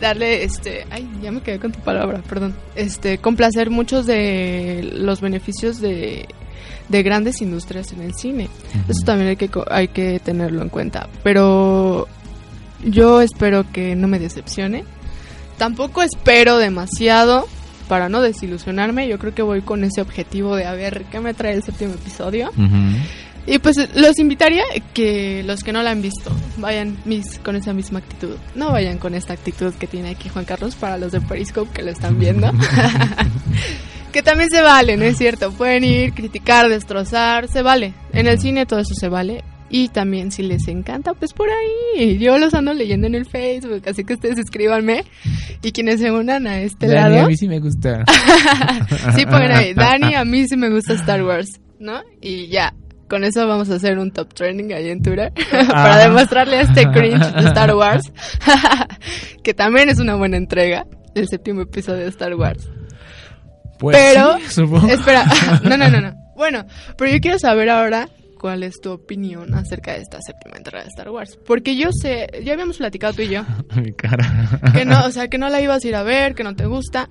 darle, 0.00 0.44
este, 0.44 0.86
ay, 0.90 1.08
ya 1.22 1.32
me 1.32 1.40
quedé 1.40 1.58
con 1.58 1.72
tu 1.72 1.80
palabra, 1.80 2.22
perdón. 2.28 2.54
Este, 2.74 3.18
complacer 3.18 3.70
muchos 3.70 4.06
de 4.06 4.90
los 4.94 5.20
beneficios 5.20 5.80
de, 5.80 6.28
de 6.88 7.02
grandes 7.02 7.40
industrias 7.40 7.92
en 7.92 8.02
el 8.02 8.14
cine. 8.14 8.48
Eso 8.88 9.04
también 9.04 9.30
hay 9.30 9.36
que, 9.36 9.50
hay 9.70 9.88
que 9.88 10.20
tenerlo 10.20 10.62
en 10.62 10.68
cuenta. 10.68 11.08
Pero 11.22 12.06
yo 12.84 13.20
espero 13.20 13.64
que 13.72 13.96
no 13.96 14.08
me 14.08 14.18
decepcione. 14.18 14.84
Tampoco 15.58 16.02
espero 16.02 16.58
demasiado 16.58 17.46
para 17.92 18.08
no 18.08 18.22
desilusionarme. 18.22 19.06
Yo 19.06 19.18
creo 19.18 19.34
que 19.34 19.42
voy 19.42 19.60
con 19.60 19.84
ese 19.84 20.00
objetivo 20.00 20.56
de 20.56 20.64
a 20.64 20.72
ver 20.72 21.04
qué 21.10 21.20
me 21.20 21.34
trae 21.34 21.52
el 21.52 21.62
séptimo 21.62 21.92
episodio. 21.92 22.50
Y 23.46 23.58
pues 23.58 23.76
los 23.94 24.18
invitaría 24.18 24.64
que 24.94 25.42
los 25.42 25.62
que 25.62 25.74
no 25.74 25.82
la 25.82 25.90
han 25.90 26.00
visto 26.00 26.34
vayan 26.56 26.96
mis, 27.04 27.38
con 27.40 27.54
esa 27.54 27.74
misma 27.74 27.98
actitud. 27.98 28.36
No 28.54 28.72
vayan 28.72 28.96
con 28.96 29.14
esta 29.14 29.34
actitud 29.34 29.74
que 29.74 29.86
tiene 29.86 30.08
aquí 30.08 30.30
Juan 30.30 30.46
Carlos 30.46 30.74
para 30.74 30.96
los 30.96 31.12
de 31.12 31.20
Periscope 31.20 31.70
que 31.70 31.82
lo 31.82 31.90
están 31.90 32.18
viendo. 32.18 32.50
que 34.12 34.22
también 34.22 34.48
se 34.48 34.62
vale, 34.62 34.96
¿no 34.96 35.04
es 35.04 35.18
cierto? 35.18 35.52
Pueden 35.52 35.84
ir, 35.84 36.14
criticar, 36.14 36.70
destrozar, 36.70 37.46
se 37.48 37.60
vale. 37.60 37.92
En 38.14 38.26
el 38.26 38.40
cine 38.40 38.64
todo 38.64 38.80
eso 38.80 38.94
se 38.94 39.10
vale. 39.10 39.44
Y 39.74 39.88
también 39.88 40.30
si 40.30 40.42
les 40.42 40.68
encanta, 40.68 41.14
pues 41.14 41.32
por 41.32 41.48
ahí. 41.48 42.18
Yo 42.18 42.36
los 42.38 42.52
ando 42.54 42.74
leyendo 42.74 43.06
en 43.06 43.14
el 43.14 43.24
Facebook, 43.24 43.82
así 43.88 44.04
que 44.04 44.14
ustedes 44.14 44.38
escríbanme. 44.38 45.04
Y 45.62 45.72
quienes 45.72 45.98
se 46.00 46.10
unan 46.12 46.46
a 46.46 46.60
este 46.60 46.86
Dani, 46.88 47.14
lado. 47.16 47.24
a 47.26 47.28
mí 47.28 47.36
sí 47.38 47.48
me 47.48 47.58
gusta. 47.58 48.04
sí, 49.16 49.24
pongan 49.24 49.50
ahí. 49.52 49.72
Dani, 49.74 50.14
a 50.14 50.24
mí 50.26 50.46
sí 50.46 50.56
me 50.58 50.68
gusta 50.68 50.92
Star 50.92 51.24
Wars, 51.24 51.58
¿no? 51.80 52.02
Y 52.20 52.48
ya, 52.48 52.74
con 53.08 53.24
eso 53.24 53.46
vamos 53.48 53.70
a 53.70 53.76
hacer 53.76 53.98
un 53.98 54.10
top 54.10 54.34
trending 54.34 54.72
ahí 54.74 54.90
en 54.90 55.02
Twitter 55.02 55.32
para 55.68 55.94
Ah. 55.94 55.98
demostrarle 56.06 56.58
a 56.58 56.60
este 56.62 56.84
cringe 56.92 57.32
de 57.34 57.46
Star 57.48 57.74
Wars 57.74 58.12
que 59.42 59.54
también 59.54 59.88
es 59.88 59.98
una 59.98 60.14
buena 60.16 60.36
entrega 60.36 60.86
del 61.14 61.28
séptimo 61.28 61.62
episodio 61.62 62.02
de 62.02 62.08
Star 62.08 62.34
Wars. 62.34 62.68
Pues 63.78 63.96
Pero, 63.96 64.36
sí, 64.48 64.62
espera, 64.90 65.24
no, 65.64 65.76
no, 65.76 65.88
no, 65.90 66.00
no. 66.00 66.14
Bueno, 66.36 66.64
pero 66.96 67.10
yo 67.10 67.18
quiero 67.20 67.38
saber 67.38 67.68
ahora 67.68 68.08
cuál 68.42 68.64
es 68.64 68.80
tu 68.80 68.90
opinión 68.90 69.54
acerca 69.54 69.92
de 69.92 70.00
esta 70.02 70.18
séptima 70.20 70.56
entrega 70.58 70.82
de 70.82 70.88
Star 70.90 71.08
Wars. 71.10 71.38
Porque 71.46 71.76
yo 71.76 71.90
sé, 71.92 72.26
ya 72.44 72.52
habíamos 72.52 72.76
platicado 72.76 73.14
tú 73.14 73.22
y 73.22 73.28
yo, 73.28 73.44
Mi 73.76 73.92
cara. 73.92 74.60
que 74.74 74.84
no, 74.84 75.06
o 75.06 75.10
sea, 75.12 75.28
que 75.28 75.38
no 75.38 75.48
la 75.48 75.60
ibas 75.62 75.84
a 75.84 75.88
ir 75.88 75.94
a 75.94 76.02
ver, 76.02 76.34
que 76.34 76.42
no 76.44 76.54
te 76.56 76.66
gusta, 76.66 77.08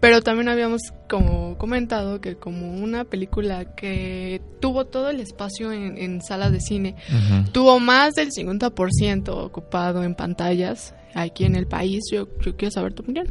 pero 0.00 0.20
también 0.22 0.48
habíamos 0.48 0.80
como 1.08 1.56
comentado 1.56 2.20
que 2.20 2.34
como 2.34 2.74
una 2.74 3.04
película 3.04 3.76
que 3.76 4.42
tuvo 4.60 4.84
todo 4.86 5.08
el 5.10 5.20
espacio 5.20 5.70
en, 5.72 5.96
en 5.96 6.20
salas 6.20 6.50
de 6.50 6.60
cine, 6.60 6.96
Ujú. 7.08 7.50
tuvo 7.52 7.78
más 7.78 8.14
del 8.14 8.30
50% 8.32 9.28
ocupado 9.28 10.02
en 10.02 10.16
pantallas 10.16 10.94
aquí 11.14 11.44
en 11.44 11.54
el 11.54 11.66
país, 11.68 12.00
yo, 12.12 12.26
yo 12.44 12.56
quiero 12.56 12.72
saber 12.72 12.92
tu 12.94 13.02
opinión. 13.04 13.28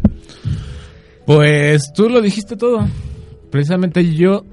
Pues 1.26 1.92
tú 1.94 2.10
lo 2.10 2.22
dijiste 2.22 2.56
todo. 2.56 2.88
Precisamente 3.50 4.14
yo 4.16 4.46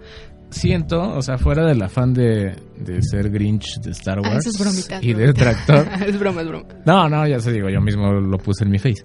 siento, 0.50 1.00
o 1.14 1.22
sea, 1.22 1.38
fuera 1.38 1.66
del 1.66 1.82
afán 1.82 2.12
de, 2.14 2.56
de 2.78 3.02
ser 3.02 3.30
Grinch 3.30 3.80
de 3.82 3.90
Star 3.92 4.18
Ah, 4.18 4.28
Wars 4.30 4.46
eso 4.46 4.50
es 4.50 4.58
bromita. 4.60 4.98
y 5.02 5.10
es 5.12 5.16
de 5.16 5.24
bromita. 5.32 5.44
detractor. 5.66 6.02
es 6.08 6.18
broma, 6.18 6.42
es 6.42 6.48
broma. 6.48 6.64
No, 6.86 7.08
no, 7.08 7.26
ya 7.26 7.38
se 7.40 7.52
digo, 7.52 7.68
yo 7.68 7.80
mismo 7.80 8.12
lo 8.12 8.38
puse 8.38 8.64
en 8.64 8.70
mi 8.70 8.78
face. 8.78 9.04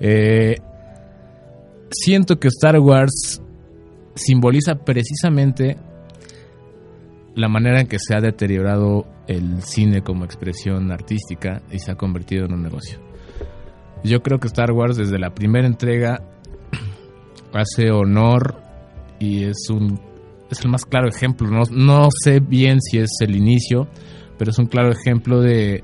Eh, 0.00 0.56
siento 1.90 2.38
que 2.38 2.48
Star 2.48 2.78
Wars 2.78 3.40
simboliza 4.14 4.74
precisamente 4.74 5.76
la 7.34 7.48
manera 7.48 7.80
en 7.80 7.86
que 7.86 7.98
se 7.98 8.14
ha 8.14 8.20
deteriorado 8.20 9.06
el 9.26 9.62
cine 9.62 10.02
como 10.02 10.24
expresión 10.24 10.90
artística 10.90 11.62
y 11.70 11.78
se 11.78 11.92
ha 11.92 11.94
convertido 11.94 12.44
en 12.46 12.52
un 12.52 12.62
negocio. 12.62 12.98
Yo 14.04 14.20
creo 14.20 14.38
que 14.38 14.48
Star 14.48 14.72
Wars 14.72 14.96
desde 14.96 15.18
la 15.18 15.30
primera 15.30 15.66
entrega 15.66 16.20
hace 17.54 17.90
honor 17.90 18.56
y 19.18 19.44
es 19.44 19.70
un 19.70 20.00
es 20.52 20.64
el 20.64 20.70
más 20.70 20.84
claro 20.84 21.08
ejemplo. 21.08 21.48
No, 21.48 21.62
no 21.70 22.08
sé 22.24 22.40
bien 22.40 22.80
si 22.80 22.98
es 22.98 23.10
el 23.20 23.36
inicio, 23.36 23.88
pero 24.38 24.50
es 24.50 24.58
un 24.58 24.66
claro 24.66 24.90
ejemplo 24.90 25.40
de 25.40 25.82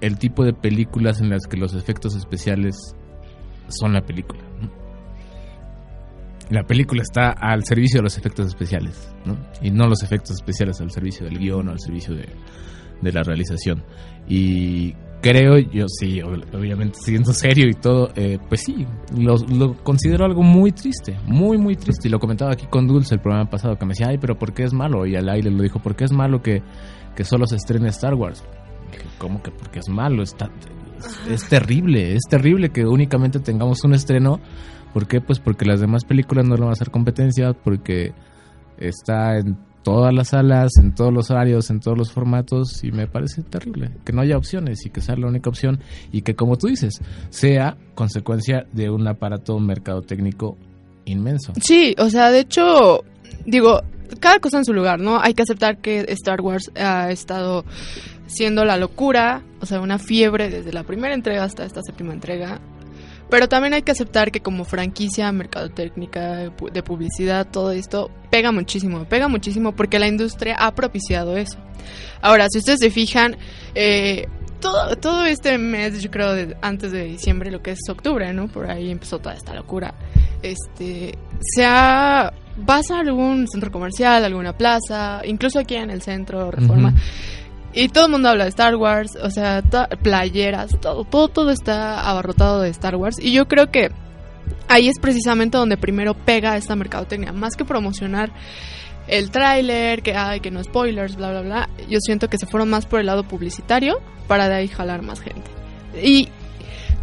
el 0.00 0.18
tipo 0.18 0.44
de 0.44 0.52
películas 0.52 1.20
en 1.20 1.30
las 1.30 1.46
que 1.46 1.56
los 1.56 1.74
efectos 1.74 2.16
especiales 2.16 2.76
son 3.68 3.92
la 3.92 4.02
película. 4.02 4.42
La 6.50 6.64
película 6.64 7.02
está 7.02 7.30
al 7.30 7.64
servicio 7.64 7.98
de 7.98 8.02
los 8.02 8.18
efectos 8.18 8.48
especiales, 8.48 9.14
¿no? 9.24 9.38
y 9.62 9.70
no 9.70 9.86
los 9.86 10.02
efectos 10.02 10.32
especiales 10.32 10.80
al 10.80 10.90
servicio 10.90 11.24
del 11.24 11.38
guion 11.38 11.68
o 11.68 11.72
al 11.72 11.80
servicio 11.80 12.14
de, 12.14 12.28
de 13.00 13.12
la 13.12 13.22
realización. 13.22 13.84
Y 14.28 14.94
creo, 15.22 15.58
yo 15.58 15.86
sí, 15.88 16.18
ob- 16.20 16.44
obviamente 16.54 16.98
siendo 17.00 17.32
serio 17.32 17.66
y 17.68 17.74
todo, 17.74 18.10
eh, 18.16 18.38
pues 18.48 18.60
sí, 18.62 18.86
lo, 19.16 19.36
considero 19.82 20.26
algo 20.26 20.42
muy 20.42 20.72
triste, 20.72 21.16
muy, 21.26 21.56
muy 21.56 21.76
triste. 21.76 22.08
Y 22.08 22.10
lo 22.10 22.18
comentaba 22.20 22.52
aquí 22.52 22.66
con 22.66 22.86
Dulce 22.86 23.14
el 23.14 23.20
programa 23.20 23.48
pasado, 23.48 23.78
que 23.78 23.86
me 23.86 23.90
decía, 23.92 24.08
ay, 24.08 24.18
pero 24.18 24.38
¿por 24.38 24.52
qué 24.52 24.64
es 24.64 24.74
malo? 24.74 25.06
Y 25.06 25.16
al 25.16 25.28
aire 25.30 25.50
lo 25.50 25.62
dijo, 25.62 25.78
¿por 25.78 25.96
qué 25.96 26.04
es 26.04 26.12
malo 26.12 26.42
que, 26.42 26.62
que 27.16 27.24
solo 27.24 27.46
se 27.46 27.56
estrene 27.56 27.88
Star 27.88 28.12
Wars? 28.14 28.44
Dije, 28.90 29.04
¿Cómo 29.16 29.42
que 29.42 29.50
porque 29.50 29.78
es 29.78 29.88
malo? 29.88 30.22
Está, 30.22 30.50
es, 30.98 31.30
es 31.30 31.48
terrible, 31.48 32.14
es 32.14 32.22
terrible 32.28 32.68
que 32.70 32.84
únicamente 32.84 33.38
tengamos 33.40 33.82
un 33.84 33.94
estreno. 33.94 34.40
¿Por 34.92 35.06
qué? 35.06 35.22
Pues 35.22 35.38
porque 35.38 35.64
las 35.64 35.80
demás 35.80 36.04
películas 36.04 36.44
no 36.44 36.54
le 36.56 36.60
van 36.60 36.70
a 36.70 36.72
hacer 36.72 36.90
competencia, 36.90 37.54
porque 37.54 38.12
está 38.78 39.38
en 39.38 39.56
todas 39.82 40.14
las 40.14 40.28
salas, 40.28 40.72
en 40.78 40.94
todos 40.94 41.12
los 41.12 41.30
horarios, 41.30 41.70
en 41.70 41.80
todos 41.80 41.96
los 41.96 42.12
formatos 42.12 42.82
y 42.84 42.92
me 42.92 43.06
parece 43.06 43.42
terrible 43.42 43.90
que 44.04 44.12
no 44.12 44.20
haya 44.20 44.36
opciones 44.36 44.84
y 44.86 44.90
que 44.90 45.00
sea 45.00 45.16
la 45.16 45.26
única 45.26 45.50
opción 45.50 45.80
y 46.12 46.22
que 46.22 46.34
como 46.34 46.56
tú 46.56 46.68
dices, 46.68 47.00
sea 47.30 47.76
consecuencia 47.94 48.66
de 48.72 48.90
un 48.90 49.06
aparato 49.06 49.58
mercadotécnico 49.58 50.56
inmenso. 51.04 51.52
Sí, 51.60 51.94
o 51.98 52.10
sea, 52.10 52.30
de 52.30 52.40
hecho, 52.40 53.04
digo, 53.44 53.82
cada 54.20 54.38
cosa 54.38 54.58
en 54.58 54.64
su 54.64 54.72
lugar, 54.72 55.00
¿no? 55.00 55.20
Hay 55.20 55.34
que 55.34 55.42
aceptar 55.42 55.78
que 55.78 56.04
Star 56.08 56.40
Wars 56.40 56.70
ha 56.76 57.10
estado 57.10 57.64
siendo 58.26 58.64
la 58.64 58.76
locura, 58.76 59.42
o 59.60 59.66
sea, 59.66 59.80
una 59.80 59.98
fiebre 59.98 60.48
desde 60.48 60.72
la 60.72 60.84
primera 60.84 61.14
entrega 61.14 61.44
hasta 61.44 61.64
esta 61.64 61.82
séptima 61.82 62.12
entrega. 62.12 62.60
Pero 63.32 63.48
también 63.48 63.72
hay 63.72 63.80
que 63.80 63.92
aceptar 63.92 64.30
que 64.30 64.40
como 64.40 64.64
franquicia, 64.66 65.32
mercadotécnica, 65.32 66.54
pu- 66.54 66.70
de 66.70 66.82
publicidad, 66.82 67.46
todo 67.50 67.72
esto 67.72 68.10
pega 68.30 68.52
muchísimo, 68.52 69.04
pega 69.06 69.26
muchísimo 69.26 69.72
porque 69.74 69.98
la 69.98 70.06
industria 70.06 70.54
ha 70.58 70.74
propiciado 70.74 71.36
eso. 71.38 71.56
Ahora, 72.20 72.46
si 72.50 72.58
ustedes 72.58 72.80
se 72.80 72.90
fijan, 72.90 73.36
eh, 73.74 74.26
todo, 74.60 74.96
todo 74.96 75.24
este 75.24 75.56
mes, 75.56 76.02
yo 76.02 76.10
creo, 76.10 76.54
antes 76.60 76.92
de 76.92 77.04
diciembre, 77.04 77.50
lo 77.50 77.62
que 77.62 77.70
es 77.70 77.80
octubre, 77.88 78.32
¿no? 78.34 78.48
Por 78.48 78.70
ahí 78.70 78.90
empezó 78.90 79.18
toda 79.18 79.34
esta 79.34 79.54
locura. 79.54 79.94
Este, 80.42 81.16
se 81.40 81.64
ha, 81.64 82.32
vas 82.58 82.90
a 82.90 83.00
algún 83.00 83.48
centro 83.48 83.72
comercial, 83.72 84.24
alguna 84.24 84.56
plaza, 84.56 85.22
incluso 85.24 85.58
aquí 85.58 85.74
en 85.76 85.90
el 85.90 86.02
centro 86.02 86.50
Reforma. 86.50 86.94
Y 87.74 87.88
todo 87.88 88.06
el 88.06 88.12
mundo 88.12 88.28
habla 88.28 88.44
de 88.44 88.50
Star 88.50 88.76
Wars, 88.76 89.16
o 89.22 89.30
sea, 89.30 89.62
playeras, 90.02 90.78
todo, 90.80 91.04
todo, 91.04 91.28
todo 91.28 91.50
está 91.50 92.08
abarrotado 92.08 92.60
de 92.60 92.68
Star 92.70 92.96
Wars. 92.96 93.16
Y 93.18 93.32
yo 93.32 93.48
creo 93.48 93.70
que 93.70 93.90
ahí 94.68 94.88
es 94.88 94.98
precisamente 95.00 95.56
donde 95.56 95.76
primero 95.76 96.14
pega 96.14 96.56
esta 96.56 96.76
mercadotecnia. 96.76 97.32
Más 97.32 97.56
que 97.56 97.64
promocionar 97.64 98.32
el 99.08 99.30
tráiler, 99.30 100.02
que 100.02 100.14
hay, 100.14 100.40
que 100.40 100.50
no 100.50 100.62
spoilers, 100.62 101.16
bla, 101.16 101.30
bla, 101.30 101.40
bla. 101.40 101.68
Yo 101.88 101.98
siento 102.00 102.28
que 102.28 102.38
se 102.38 102.46
fueron 102.46 102.68
más 102.68 102.86
por 102.86 103.00
el 103.00 103.06
lado 103.06 103.24
publicitario 103.24 104.00
para 104.28 104.48
de 104.48 104.54
ahí 104.56 104.68
jalar 104.68 105.02
más 105.02 105.20
gente. 105.20 105.50
Y 106.02 106.28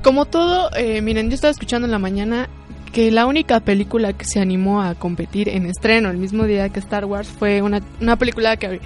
como 0.04 0.26
todo, 0.26 0.70
eh, 0.76 1.02
miren, 1.02 1.30
yo 1.30 1.36
estaba 1.36 1.52
escuchando 1.52 1.86
en 1.86 1.92
la 1.92 2.00
mañana 2.00 2.48
que 2.94 3.12
la 3.12 3.26
única 3.26 3.60
película 3.60 4.14
que 4.14 4.26
se 4.26 4.40
animó 4.40 4.82
a 4.82 4.96
competir 4.96 5.50
en 5.50 5.66
estreno 5.66 6.10
el 6.10 6.18
mismo 6.18 6.46
día 6.46 6.70
que 6.70 6.80
Star 6.80 7.06
Wars 7.06 7.28
fue 7.28 7.62
una, 7.62 7.82
una 8.02 8.16
película 8.16 8.58
que, 8.58 8.80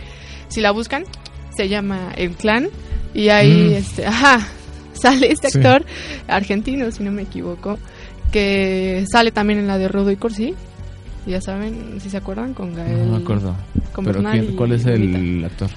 si 0.49 0.59
la 0.59 0.71
buscan, 0.71 1.05
se 1.55 1.67
llama 1.69 2.11
El 2.15 2.31
Clan. 2.31 2.67
Y 3.13 3.29
ahí, 3.29 3.69
Mm. 3.69 3.73
este, 3.73 4.05
ajá, 4.07 4.47
sale 4.93 5.31
este 5.31 5.49
Sí. 5.49 5.57
actor 5.59 5.85
argentino, 6.27 6.89
si 6.91 7.03
no 7.03 7.11
me 7.11 7.23
equivoco, 7.23 7.77
que 8.31 9.05
sale 9.11 9.31
también 9.31 9.59
en 9.59 9.67
la 9.67 9.77
de 9.77 9.87
Rodo 9.87 10.11
y 10.11 10.15
Corsi. 10.15 10.55
Ya 11.25 11.39
saben, 11.39 11.99
si 12.01 12.09
se 12.09 12.17
acuerdan, 12.17 12.53
con 12.53 12.73
Gael. 12.75 13.05
No 13.05 13.17
me 13.17 13.23
acuerdo. 13.23 13.55
Con 13.93 14.03
Pero 14.05 14.21
quién- 14.23 14.55
¿cuál 14.55 14.73
es 14.73 14.85
el 14.85 15.43
actor? 15.45 15.69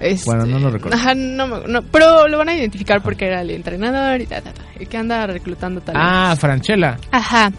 Este, 0.00 0.24
Bueno, 0.28 0.44
no 0.46 0.58
lo 0.58 0.70
recuerdo. 0.70 0.98
Ajá, 0.98 1.14
no, 1.14 1.46
no, 1.66 1.82
pero 1.82 2.26
lo 2.26 2.36
van 2.38 2.48
a 2.48 2.54
identificar 2.56 3.00
porque 3.02 3.26
era 3.26 3.40
el 3.42 3.50
entrenador 3.50 4.20
y 4.20 4.26
ta, 4.26 4.40
ta, 4.42 4.52
ta, 4.52 4.62
el 4.78 4.88
que 4.88 4.96
anda 4.98 5.26
reclutando 5.28 5.80
talentos. 5.80 6.10
Ah, 6.12 6.36
Franchella. 6.38 6.98
Ajá. 7.12 7.52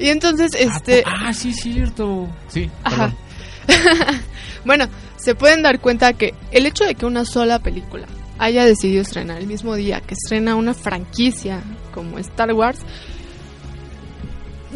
Y 0.00 0.08
entonces, 0.08 0.52
este, 0.58 1.04
Ah, 1.06 1.32
sí, 1.34 1.52
cierto. 1.52 2.26
Sí, 2.48 2.70
Ajá. 2.84 3.12
bueno, 4.64 4.86
se 5.18 5.34
pueden 5.34 5.62
dar 5.62 5.80
cuenta 5.80 6.12
que 6.12 6.34
el 6.50 6.66
hecho 6.66 6.84
de 6.84 6.94
que 6.94 7.06
una 7.06 7.24
sola 7.24 7.58
película 7.58 8.06
haya 8.38 8.64
decidido 8.64 9.02
estrenar 9.02 9.38
el 9.38 9.46
mismo 9.46 9.74
día 9.74 10.00
que 10.00 10.14
estrena 10.14 10.54
una 10.54 10.74
franquicia 10.74 11.60
como 11.92 12.18
Star 12.18 12.52
Wars, 12.52 12.80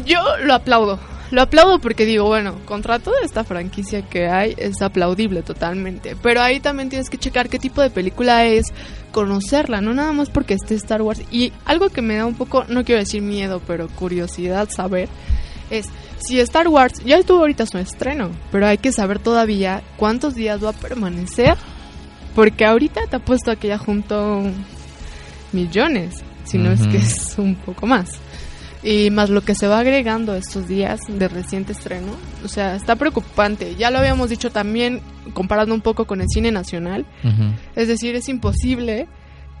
yo 0.05 0.19
lo 0.43 0.53
aplaudo. 0.53 0.99
Lo 1.31 1.41
aplaudo 1.41 1.79
porque 1.79 2.05
digo, 2.05 2.25
bueno, 2.25 2.59
contra 2.65 2.99
toda 2.99 3.21
esta 3.23 3.43
franquicia 3.43 4.03
que 4.03 4.27
hay 4.27 4.53
es 4.57 4.81
aplaudible 4.83 5.41
totalmente. 5.41 6.15
Pero 6.21 6.41
ahí 6.41 6.59
también 6.59 6.89
tienes 6.89 7.09
que 7.09 7.17
checar 7.17 7.49
qué 7.49 7.57
tipo 7.57 7.81
de 7.81 7.89
película 7.89 8.45
es, 8.45 8.67
conocerla, 9.11 9.81
no 9.81 9.95
nada 9.95 10.11
más 10.11 10.29
porque 10.29 10.53
esté 10.53 10.75
Star 10.75 11.01
Wars. 11.01 11.23
Y 11.31 11.51
algo 11.65 11.89
que 11.89 12.03
me 12.03 12.17
da 12.17 12.27
un 12.27 12.35
poco, 12.35 12.65
no 12.67 12.83
quiero 12.83 12.99
decir 12.99 13.23
miedo, 13.23 13.61
pero 13.65 13.87
curiosidad 13.87 14.69
saber, 14.69 15.09
es 15.71 15.87
si 16.25 16.39
Star 16.39 16.67
Wars 16.67 17.03
ya 17.05 17.21
tuvo 17.23 17.39
ahorita 17.39 17.65
su 17.65 17.77
estreno, 17.77 18.31
pero 18.51 18.67
hay 18.67 18.77
que 18.77 18.91
saber 18.91 19.19
todavía 19.19 19.81
cuántos 19.97 20.35
días 20.35 20.63
va 20.63 20.69
a 20.69 20.73
permanecer. 20.73 21.55
Porque 22.35 22.65
ahorita 22.65 23.01
te 23.09 23.15
ha 23.15 23.19
puesto 23.19 23.51
a 23.51 23.55
que 23.55 23.67
ya 23.67 23.77
junto 23.77 24.41
millones, 25.51 26.23
si 26.45 26.57
no 26.57 26.71
es 26.71 26.81
que 26.87 26.97
es 26.97 27.35
un 27.37 27.55
poco 27.55 27.85
más. 27.85 28.09
Y 28.81 29.11
más 29.11 29.29
lo 29.29 29.41
que 29.41 29.55
se 29.55 29.67
va 29.67 29.79
agregando 29.79 30.35
estos 30.35 30.67
días 30.67 30.99
de 31.07 31.27
reciente 31.27 31.71
estreno, 31.71 32.11
o 32.43 32.47
sea, 32.47 32.75
está 32.75 32.95
preocupante. 32.95 33.75
Ya 33.75 33.91
lo 33.91 33.99
habíamos 33.99 34.29
dicho 34.29 34.51
también 34.51 35.01
comparando 35.33 35.73
un 35.73 35.81
poco 35.81 36.05
con 36.05 36.21
el 36.21 36.27
cine 36.27 36.51
nacional. 36.51 37.05
Es 37.75 37.87
decir, 37.87 38.15
es 38.15 38.27
imposible 38.27 39.07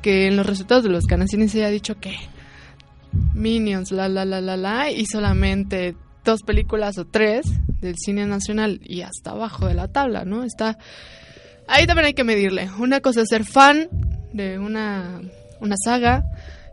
que 0.01 0.27
en 0.27 0.35
los 0.35 0.45
resultados 0.45 0.83
de 0.83 0.89
los 0.89 1.05
canacines 1.05 1.51
se 1.51 1.59
haya 1.59 1.69
dicho 1.69 1.99
que 1.99 2.15
Minions, 3.33 3.91
la, 3.91 4.09
la, 4.09 4.25
la, 4.25 4.41
la, 4.41 4.57
la, 4.57 4.91
y 4.91 5.05
solamente 5.05 5.95
dos 6.23 6.41
películas 6.43 6.97
o 6.97 7.05
tres 7.05 7.45
del 7.81 7.95
cine 7.97 8.25
nacional 8.25 8.79
y 8.83 9.01
hasta 9.01 9.31
abajo 9.31 9.67
de 9.67 9.73
la 9.73 9.87
tabla, 9.87 10.25
¿no? 10.25 10.43
Está... 10.43 10.77
Ahí 11.67 11.85
también 11.87 12.07
hay 12.07 12.13
que 12.13 12.23
medirle. 12.23 12.69
Una 12.77 12.99
cosa 12.99 13.21
es 13.21 13.29
ser 13.29 13.45
fan 13.45 13.87
de 14.33 14.59
una, 14.59 15.21
una 15.59 15.75
saga 15.83 16.25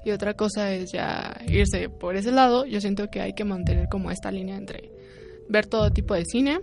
y 0.04 0.10
otra 0.10 0.34
cosa 0.34 0.72
es 0.72 0.92
ya 0.92 1.40
irse 1.46 1.88
por 1.88 2.16
ese 2.16 2.32
lado. 2.32 2.66
Yo 2.66 2.80
siento 2.80 3.08
que 3.08 3.20
hay 3.20 3.32
que 3.34 3.44
mantener 3.44 3.88
como 3.88 4.10
esta 4.10 4.30
línea 4.32 4.56
entre 4.56 4.90
ver 5.48 5.66
todo 5.66 5.90
tipo 5.90 6.14
de 6.14 6.24
cine, 6.24 6.60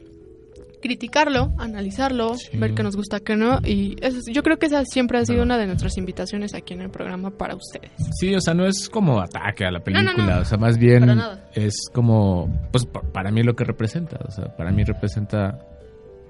criticarlo, 0.82 1.54
analizarlo, 1.58 2.36
Sí. 2.36 2.58
ver 2.58 2.74
qué 2.74 2.84
nos 2.84 2.96
gusta, 2.96 3.20
qué 3.20 3.36
no. 3.36 3.60
Y 3.63 3.96
eso, 4.02 4.18
es- 4.20 4.26
yo 4.34 4.44
creo 4.44 4.58
que 4.58 4.68
esa 4.68 4.84
siempre 4.86 5.18
ha 5.18 5.26
sido 5.26 5.44
una 5.44 5.58
de 5.58 5.66
nuestras 5.68 5.98
invitaciones 5.98 6.54
aquí 6.54 6.74
en 6.74 6.82
el 6.82 6.90
programa 6.90 7.32
para 7.32 7.56
ustedes. 7.56 7.92
Sí, 8.20 8.34
o 8.36 8.40
sea, 8.42 8.54
no 8.54 8.66
es 8.66 8.90
como 8.90 9.20
ataque 9.20 9.66
a 9.66 9.72
la 9.72 9.80
película, 9.80 10.13
no, 10.16 10.26
no. 10.36 10.42
o 10.42 10.46
sea, 10.46 10.58
más 10.58 10.78
bien 10.78 11.10
es 11.56 11.90
como, 11.94 12.68
pues 12.72 12.86
pa- 12.86 13.02
para 13.02 13.32
mí 13.32 13.44
lo 13.44 13.56
que 13.56 13.63
representa, 13.63 14.18
o 14.28 14.32
sea, 14.32 14.56
para 14.56 14.72
mí 14.72 14.84
representa 14.84 15.60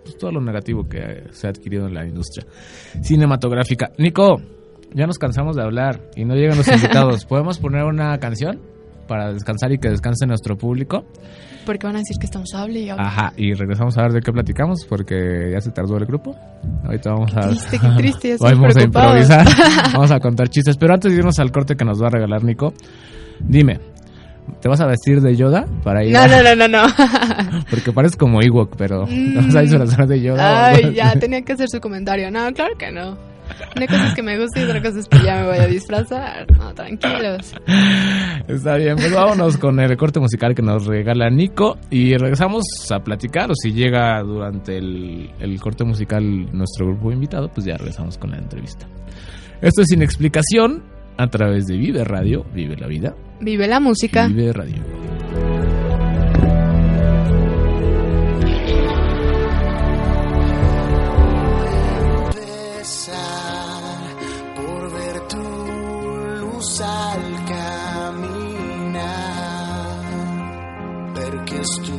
pues, 0.03 0.17
todo 0.17 0.31
lo 0.31 0.39
negativo 0.41 0.87
que 0.87 1.23
se 1.31 1.47
ha 1.47 1.49
adquirido 1.49 1.85
en 1.87 1.93
la 1.93 2.05
industria 2.05 2.45
cinematográfica. 3.01 3.91
Nico, 3.97 4.41
ya 4.93 5.05
nos 5.05 5.17
cansamos 5.17 5.55
de 5.55 5.63
hablar 5.63 6.01
y 6.15 6.25
no 6.25 6.35
llegan 6.35 6.57
los 6.57 6.67
invitados. 7.07 7.25
¿Podemos 7.25 7.59
poner 7.59 7.83
una 7.83 8.17
canción 8.19 8.61
para 9.07 9.33
descansar 9.33 9.71
y 9.71 9.77
que 9.79 9.89
descanse 9.89 10.25
nuestro 10.27 10.57
público? 10.57 11.05
Porque 11.65 11.85
van 11.85 11.95
a 11.97 11.99
decir 11.99 12.15
que 12.19 12.25
estamos 12.27 12.53
hable 12.53 12.79
y 12.79 12.89
hable. 12.89 13.03
Ajá, 13.03 13.33
y 13.35 13.53
regresamos 13.53 13.97
a 13.97 14.03
ver 14.03 14.13
de 14.13 14.21
qué 14.21 14.31
platicamos 14.31 14.85
porque 14.87 15.49
ya 15.51 15.59
se 15.59 15.71
tardó 15.71 15.97
el 15.97 16.05
grupo. 16.05 16.35
Ahorita 16.85 17.11
vamos 17.11 17.35
a... 17.35 17.41
Triste, 17.49 17.79
qué 17.79 17.87
triste, 17.97 18.29
ya 18.29 18.35
Vamos 18.39 18.77
a 18.77 18.83
improvisar, 18.83 19.47
vamos 19.93 20.11
a 20.11 20.19
contar 20.19 20.47
chistes. 20.49 20.77
Pero 20.77 20.93
antes 20.93 21.11
de 21.11 21.17
irnos 21.17 21.39
al 21.39 21.51
corte 21.51 21.75
que 21.75 21.83
nos 21.83 22.01
va 22.01 22.07
a 22.07 22.11
regalar 22.11 22.43
Nico, 22.43 22.73
dime, 23.39 23.79
¿te 24.61 24.69
vas 24.69 24.79
a 24.79 24.85
vestir 24.85 25.19
de 25.19 25.35
Yoda 25.35 25.65
para 25.83 26.05
ir? 26.05 26.13
No, 26.13 26.19
a- 26.19 26.27
no, 26.27 26.41
no, 26.43 26.55
no, 26.55 26.67
no. 26.69 26.87
Porque 27.69 27.91
pareces 27.91 28.15
como 28.15 28.41
Ewok, 28.41 28.75
pero 28.77 29.05
Mm. 29.05 29.33
no 29.33 29.51
sabes 29.51 29.71
disfrazar 29.71 30.07
de 30.07 30.21
Yoda. 30.21 30.67
Ay, 30.69 30.93
ya 30.93 31.19
tenía 31.19 31.41
que 31.41 31.51
hacer 31.53 31.67
su 31.69 31.81
comentario. 31.81 32.31
No, 32.31 32.49
claro 32.53 32.75
que 32.77 32.91
no. 32.93 33.17
Una 33.75 33.87
cosa 33.87 34.07
es 34.07 34.15
que 34.15 34.23
me 34.23 34.39
gusta 34.39 34.59
y 34.59 34.63
otra 34.63 34.81
cosa 34.81 34.99
es 34.99 35.07
que 35.07 35.19
ya 35.23 35.35
me 35.35 35.47
voy 35.47 35.57
a 35.57 35.67
disfrazar. 35.67 36.47
No, 36.57 36.73
tranquilos. 36.73 37.53
Está 38.47 38.75
bien, 38.77 38.95
pues 38.95 39.13
vámonos 39.13 39.57
con 39.57 39.79
el 39.79 39.95
corte 39.97 40.19
musical 40.19 40.55
que 40.55 40.61
nos 40.61 40.85
regala 40.85 41.29
Nico 41.29 41.77
y 41.89 42.15
regresamos 42.15 42.63
a 42.91 42.99
platicar 42.99 43.51
o 43.51 43.53
si 43.55 43.71
llega 43.71 44.21
durante 44.21 44.77
el, 44.77 45.31
el 45.39 45.59
corte 45.59 45.83
musical 45.83 46.23
nuestro 46.51 46.87
grupo 46.87 47.11
invitado, 47.11 47.49
pues 47.49 47.65
ya 47.65 47.77
regresamos 47.77 48.17
con 48.17 48.31
la 48.31 48.37
entrevista. 48.37 48.87
Esto 49.61 49.81
es 49.81 49.87
Sin 49.89 50.01
Explicación 50.01 50.83
a 51.17 51.27
través 51.27 51.65
de 51.65 51.77
Vive 51.77 52.03
Radio, 52.03 52.45
Vive 52.53 52.77
la 52.77 52.87
Vida, 52.87 53.15
Vive 53.39 53.67
la 53.67 53.79
música. 53.79 54.27
Vive 54.27 54.51
Radio. 54.53 55.16
Ver 71.75 71.96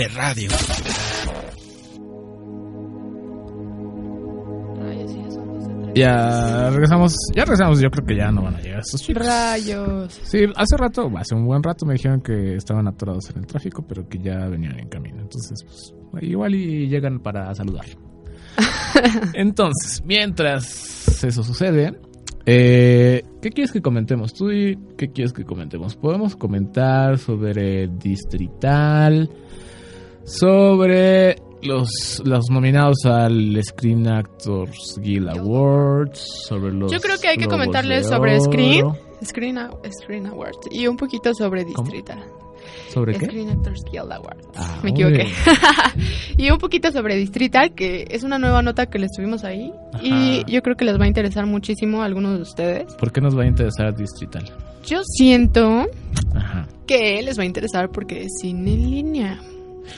Vive 0.00 0.08
Radio. 0.14 0.48
Ya 5.94 6.70
regresamos, 6.70 7.14
ya 7.34 7.44
regresamos, 7.44 7.80
yo 7.82 7.90
creo 7.90 8.06
que 8.06 8.16
ya 8.16 8.30
no 8.30 8.42
van 8.44 8.54
a 8.54 8.60
llegar 8.62 8.80
estos 8.80 9.02
chicos. 9.02 9.26
Rayos. 9.26 10.18
Sí, 10.22 10.44
hace 10.56 10.76
rato, 10.78 11.10
hace 11.18 11.34
un 11.34 11.44
buen 11.44 11.62
rato 11.62 11.84
me 11.84 11.94
dijeron 11.94 12.22
que 12.22 12.54
estaban 12.54 12.88
atorados 12.88 13.28
en 13.28 13.40
el 13.40 13.46
tráfico, 13.46 13.84
pero 13.86 14.08
que 14.08 14.18
ya 14.18 14.46
venían 14.46 14.78
en 14.78 14.88
camino. 14.88 15.20
Entonces, 15.20 15.66
pues, 16.10 16.22
igual 16.22 16.54
y 16.54 16.88
llegan 16.88 17.20
para 17.20 17.54
saludar. 17.54 17.84
Entonces, 19.34 20.02
mientras 20.06 21.22
eso 21.22 21.42
sucede, 21.42 22.00
eh, 22.46 23.22
¿qué 23.42 23.50
quieres 23.50 23.70
que 23.70 23.82
comentemos? 23.82 24.32
¿Tú 24.32 24.50
y 24.50 24.78
qué 24.96 25.10
quieres 25.10 25.34
que 25.34 25.44
comentemos? 25.44 25.94
Podemos 25.94 26.36
comentar 26.36 27.18
sobre 27.18 27.88
Distrital, 27.88 29.28
sobre 30.38 31.36
los, 31.62 32.22
los 32.24 32.50
nominados 32.50 33.04
al 33.04 33.58
Screen 33.62 34.06
Actors 34.08 34.98
Guild 35.00 35.28
Awards, 35.28 36.20
sobre 36.48 36.72
los 36.72 36.90
Yo 36.92 37.00
creo 37.00 37.18
que 37.18 37.28
hay 37.28 37.36
que 37.36 37.46
comentarles 37.48 38.06
sobre 38.06 38.40
Screen. 38.40 38.86
Screen, 39.24 39.58
Screen 39.90 40.26
Awards 40.26 40.60
y 40.70 40.86
un 40.86 40.96
poquito 40.96 41.34
sobre 41.34 41.64
¿Cómo? 41.64 41.82
Distrital. 41.90 42.24
¿Sobre 42.88 43.14
qué? 43.18 43.26
Screen 43.26 43.50
Actors 43.50 43.82
Guild 43.90 44.12
Awards. 44.12 44.46
Ah, 44.56 44.80
Me 44.82 44.90
equivoqué. 44.90 45.26
y 46.36 46.50
un 46.50 46.58
poquito 46.58 46.90
sobre 46.90 47.16
Distrital, 47.16 47.74
que 47.74 48.06
es 48.10 48.22
una 48.22 48.38
nueva 48.38 48.62
nota 48.62 48.86
que 48.86 48.98
les 48.98 49.10
tuvimos 49.12 49.44
ahí. 49.44 49.72
Y 50.02 50.44
yo 50.50 50.62
creo 50.62 50.76
que 50.76 50.84
les 50.84 50.98
va 50.98 51.04
a 51.04 51.08
interesar 51.08 51.46
muchísimo 51.46 52.02
a 52.02 52.06
algunos 52.06 52.36
de 52.36 52.42
ustedes. 52.42 52.94
¿Por 52.94 53.12
qué 53.12 53.20
nos 53.20 53.36
va 53.36 53.42
a 53.42 53.46
interesar 53.46 53.94
Distrital? 53.94 54.44
Yo 54.86 55.02
siento 55.04 55.86
Ajá. 56.34 56.66
que 56.86 57.20
les 57.22 57.38
va 57.38 57.42
a 57.42 57.46
interesar 57.46 57.90
porque 57.90 58.22
es 58.22 58.32
cine 58.40 58.74
en 58.74 58.90
línea. 58.90 59.40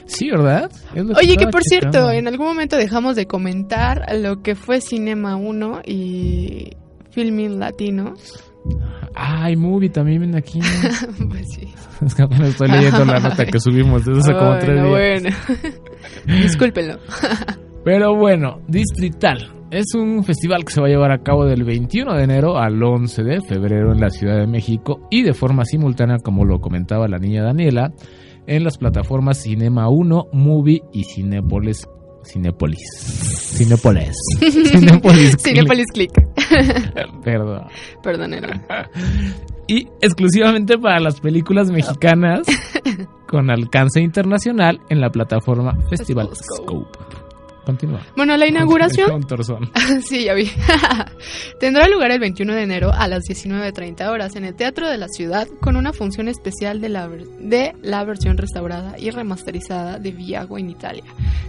Sí, 0.06 0.30
¿verdad? 0.30 0.70
Oye, 0.94 1.36
que 1.36 1.46
por 1.46 1.62
checando. 1.62 1.90
cierto, 1.90 2.10
en 2.10 2.28
algún 2.28 2.46
momento 2.46 2.76
dejamos 2.76 3.16
de 3.16 3.26
comentar 3.26 4.06
lo 4.16 4.42
que 4.42 4.54
fue 4.54 4.80
Cinema 4.80 5.36
1 5.36 5.82
y 5.86 6.70
Filming 7.10 7.58
Latino. 7.58 8.14
Ay, 9.14 9.56
movie 9.56 9.90
también 9.90 10.20
viene 10.20 10.38
aquí. 10.38 10.60
pues 11.28 11.46
sí. 11.54 11.68
es 12.04 12.14
que 12.14 12.22
apenas 12.22 12.50
estoy 12.50 12.68
leyendo 12.68 13.04
la 13.04 13.20
nota 13.20 13.44
que 13.44 13.58
subimos 13.58 14.04
desde 14.04 14.20
hace 14.20 14.32
como 14.32 14.58
tres 14.58 14.82
días. 14.82 14.88
bueno. 14.88 15.36
Discúlpenlo. 16.42 16.98
Pero 17.84 18.16
bueno, 18.16 18.60
Distrital 18.68 19.52
es 19.72 19.94
un 19.94 20.22
festival 20.22 20.64
que 20.64 20.72
se 20.72 20.80
va 20.80 20.86
a 20.86 20.90
llevar 20.90 21.10
a 21.12 21.22
cabo 21.22 21.46
del 21.46 21.64
21 21.64 22.14
de 22.14 22.24
enero 22.24 22.58
al 22.58 22.80
11 22.80 23.22
de 23.22 23.40
febrero 23.40 23.92
en 23.92 24.00
la 24.00 24.10
Ciudad 24.10 24.38
de 24.38 24.46
México 24.46 25.08
y 25.10 25.22
de 25.22 25.32
forma 25.32 25.64
simultánea, 25.64 26.18
como 26.22 26.44
lo 26.44 26.60
comentaba 26.60 27.08
la 27.08 27.18
niña 27.18 27.42
Daniela, 27.42 27.90
en 28.46 28.64
las 28.64 28.78
plataformas 28.78 29.38
Cinema 29.42 29.88
1, 29.88 30.28
Movie 30.32 30.82
y 30.92 31.04
Cinépolis. 31.04 31.88
Cinépolis. 32.24 32.78
Cinépolis. 33.56 34.16
Cinépolis. 34.70 35.36
Cinepolis 35.38 35.86
Click. 35.92 36.12
Perdón. 37.24 37.66
Perdónenlo. 38.02 38.48
y 39.66 39.88
exclusivamente 40.00 40.78
para 40.78 41.00
las 41.00 41.20
películas 41.20 41.70
mexicanas 41.70 42.46
con 43.28 43.50
alcance 43.50 44.00
internacional 44.00 44.80
en 44.88 45.00
la 45.00 45.10
plataforma 45.10 45.76
Festival 45.90 46.28
Festival 46.28 46.28
Scope. 46.34 46.98
Continúa. 47.64 48.00
Bueno, 48.16 48.36
la 48.36 48.46
inauguración 48.46 49.24
sí, 50.02 50.24
ya 50.24 50.34
vi. 50.34 50.50
Tendrá 51.60 51.88
lugar 51.88 52.10
el 52.10 52.20
21 52.20 52.54
de 52.54 52.62
enero 52.62 52.92
a 52.92 53.06
las 53.08 53.22
19.30 53.24 54.08
horas 54.10 54.36
en 54.36 54.44
el 54.44 54.54
Teatro 54.54 54.88
de 54.88 54.98
la 54.98 55.08
Ciudad 55.08 55.46
con 55.60 55.76
una 55.76 55.92
función 55.92 56.28
especial 56.28 56.80
de 56.80 56.88
la, 56.88 57.08
de 57.08 57.74
la 57.82 58.04
versión 58.04 58.36
restaurada 58.36 58.98
y 58.98 59.10
remasterizada 59.10 59.98
de 59.98 60.10
Viago 60.10 60.58
en 60.58 60.70
Italia 60.70 61.04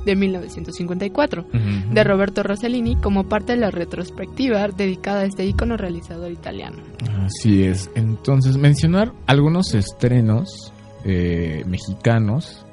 de 0.06 0.16
1954 0.16 1.46
de 1.92 2.04
Roberto 2.04 2.44
Rossellini 2.44 2.96
como 2.98 3.28
parte 3.28 3.54
de 3.54 3.60
la 3.60 3.72
retrospectiva 3.72 4.68
dedicada 4.68 5.22
a 5.22 5.26
este 5.26 5.46
ícono 5.46 5.78
realizador 5.78 6.32
italiano. 6.32 6.78
Así 7.26 7.64
es. 7.64 7.90
Entonces, 7.96 8.58
mencionar 8.58 9.14
algunos 9.28 9.74
estrenos 9.74 10.74
eh, 11.06 11.64
mexicanos 11.66 12.66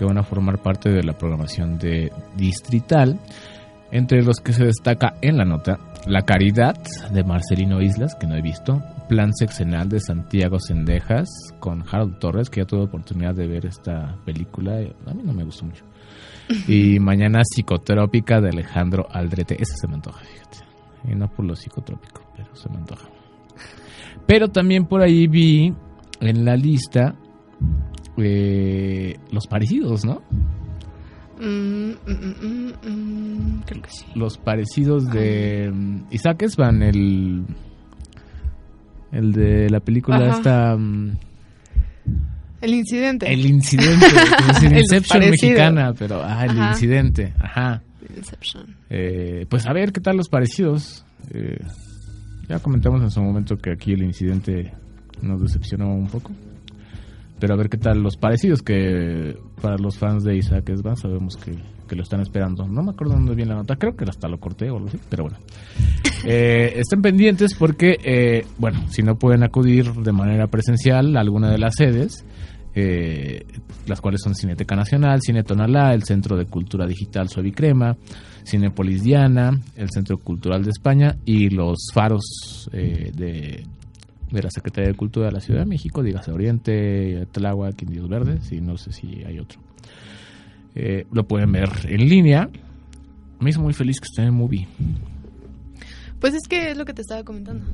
que 0.00 0.06
van 0.06 0.16
a 0.16 0.22
formar 0.22 0.62
parte 0.62 0.88
de 0.88 1.02
la 1.02 1.12
programación 1.12 1.76
de 1.76 2.10
Distrital, 2.34 3.20
entre 3.92 4.22
los 4.22 4.38
que 4.40 4.54
se 4.54 4.64
destaca 4.64 5.16
en 5.20 5.36
la 5.36 5.44
nota 5.44 5.78
La 6.06 6.22
Caridad 6.22 6.74
de 7.12 7.22
Marcelino 7.22 7.82
Islas, 7.82 8.14
que 8.14 8.26
no 8.26 8.34
he 8.34 8.40
visto, 8.40 8.82
Plan 9.10 9.34
Sexenal 9.34 9.90
de 9.90 10.00
Santiago 10.00 10.58
Sendejas 10.58 11.28
con 11.58 11.84
Harold 11.86 12.18
Torres, 12.18 12.48
que 12.48 12.62
ya 12.62 12.66
tuve 12.66 12.84
oportunidad 12.84 13.34
de 13.34 13.46
ver 13.46 13.66
esta 13.66 14.16
película, 14.24 14.80
y 14.80 14.86
a 15.06 15.12
mí 15.12 15.22
no 15.22 15.34
me 15.34 15.44
gustó 15.44 15.66
mucho. 15.66 15.84
Y 16.66 16.98
Mañana 16.98 17.42
Psicotrópica 17.44 18.40
de 18.40 18.48
Alejandro 18.48 19.06
Aldrete, 19.12 19.60
ese 19.60 19.74
se 19.76 19.86
me 19.86 19.96
antoja, 19.96 20.20
fíjate. 20.20 20.60
Y 21.12 21.14
no 21.14 21.28
por 21.28 21.44
lo 21.44 21.54
psicotrópico, 21.54 22.22
pero 22.34 22.56
se 22.56 22.70
me 22.70 22.76
antoja. 22.76 23.06
Pero 24.26 24.48
también 24.48 24.86
por 24.86 25.02
ahí 25.02 25.26
vi 25.26 25.74
en 26.20 26.44
la 26.46 26.56
lista 26.56 27.16
eh, 28.22 29.16
los 29.30 29.46
parecidos, 29.46 30.04
¿no? 30.04 30.22
Mm, 31.40 31.92
mm, 31.92 31.94
mm, 32.06 32.46
mm, 32.46 32.88
mm, 32.88 33.62
creo 33.64 33.82
que 33.82 33.90
sí. 33.90 34.04
Los 34.14 34.36
parecidos 34.36 35.10
de 35.10 35.72
Isaac 36.10 36.42
Esban, 36.42 36.82
el, 36.82 37.44
el 39.12 39.32
de 39.32 39.70
la 39.70 39.80
película 39.80 40.18
Ajá. 40.18 40.36
esta... 40.36 40.78
El 42.60 42.74
incidente. 42.74 43.32
el 43.32 43.46
incidente, 43.46 44.04
es 44.04 44.46
decir, 44.48 44.72
El 44.72 44.78
Inception 44.80 45.20
mexicana, 45.30 45.94
pero 45.98 46.22
ah, 46.22 46.44
el 46.44 46.50
Ajá. 46.50 46.70
incidente, 46.72 47.32
ajá. 47.40 47.82
Inception. 48.14 48.76
Eh, 48.90 49.46
pues 49.48 49.66
a 49.66 49.72
ver 49.72 49.92
qué 49.92 50.00
tal 50.00 50.18
los 50.18 50.28
parecidos. 50.28 51.06
Eh, 51.32 51.58
ya 52.48 52.58
comentamos 52.58 53.00
en 53.02 53.10
su 53.10 53.22
momento 53.22 53.56
que 53.56 53.70
aquí 53.72 53.92
el 53.92 54.02
incidente 54.02 54.74
nos 55.22 55.40
decepcionó 55.40 55.94
un 55.94 56.08
poco. 56.08 56.32
Pero 57.40 57.54
a 57.54 57.56
ver 57.56 57.68
qué 57.68 57.78
tal 57.78 58.02
los 58.02 58.16
parecidos 58.16 58.62
que 58.62 59.36
para 59.60 59.76
los 59.78 59.98
fans 59.98 60.24
de 60.24 60.36
Isaac 60.36 60.68
Esban 60.68 60.96
sabemos 60.96 61.36
que, 61.36 61.56
que 61.88 61.96
lo 61.96 62.02
están 62.02 62.20
esperando. 62.20 62.66
No 62.68 62.82
me 62.82 62.90
acuerdo 62.90 63.14
dónde 63.14 63.34
viene 63.34 63.52
la 63.52 63.58
nota, 63.58 63.76
creo 63.76 63.96
que 63.96 64.04
hasta 64.04 64.28
lo 64.28 64.38
corté 64.38 64.70
o 64.70 64.76
algo 64.76 64.88
así, 64.88 64.98
pero 65.08 65.24
bueno. 65.24 65.38
Eh, 66.22 66.74
estén 66.76 67.00
pendientes 67.00 67.54
porque, 67.54 67.96
eh, 68.04 68.44
bueno, 68.58 68.84
si 68.90 69.02
no 69.02 69.14
pueden 69.14 69.42
acudir 69.42 69.90
de 69.90 70.12
manera 70.12 70.48
presencial 70.48 71.16
a 71.16 71.20
alguna 71.20 71.50
de 71.50 71.56
las 71.56 71.72
sedes, 71.74 72.26
eh, 72.74 73.44
las 73.86 74.00
cuales 74.00 74.20
son 74.22 74.34
Cineteca 74.34 74.76
Nacional, 74.76 75.20
Cine 75.22 75.42
Tonalá, 75.42 75.92
el 75.92 76.04
Centro 76.04 76.36
de 76.36 76.46
Cultura 76.46 76.86
Digital 76.86 77.28
Suavicrema, 77.28 77.96
Cinepolis 78.44 79.02
Diana, 79.02 79.58
el 79.76 79.90
Centro 79.90 80.18
Cultural 80.18 80.62
de 80.62 80.70
España 80.70 81.16
y 81.24 81.50
los 81.50 81.88
faros 81.92 82.68
eh, 82.72 83.10
de, 83.14 83.64
de 84.30 84.42
la 84.42 84.50
Secretaría 84.50 84.88
de 84.88 84.94
Cultura 84.94 85.26
de 85.26 85.32
la 85.32 85.40
Ciudad 85.40 85.60
de 85.60 85.66
México, 85.66 86.02
dígase 86.02 86.32
Oriente, 86.32 87.26
Tláhuac, 87.32 87.80
Indios 87.82 88.08
Verdes 88.08 88.52
y 88.52 88.60
no 88.60 88.76
sé 88.76 88.92
si 88.92 89.24
hay 89.24 89.38
otro. 89.38 89.60
Eh, 90.74 91.06
lo 91.12 91.26
pueden 91.26 91.52
ver 91.52 91.70
en 91.84 92.08
línea. 92.08 92.48
Me 93.38 93.50
hizo 93.50 93.60
muy 93.60 93.72
feliz 93.72 94.00
que 94.00 94.06
esté 94.06 94.22
en 94.22 94.34
Movie. 94.34 94.68
Pues 96.20 96.34
es 96.34 96.46
que 96.48 96.70
es 96.70 96.76
lo 96.76 96.84
que 96.84 96.92
te 96.92 97.02
estaba 97.02 97.24
comentando. 97.24 97.64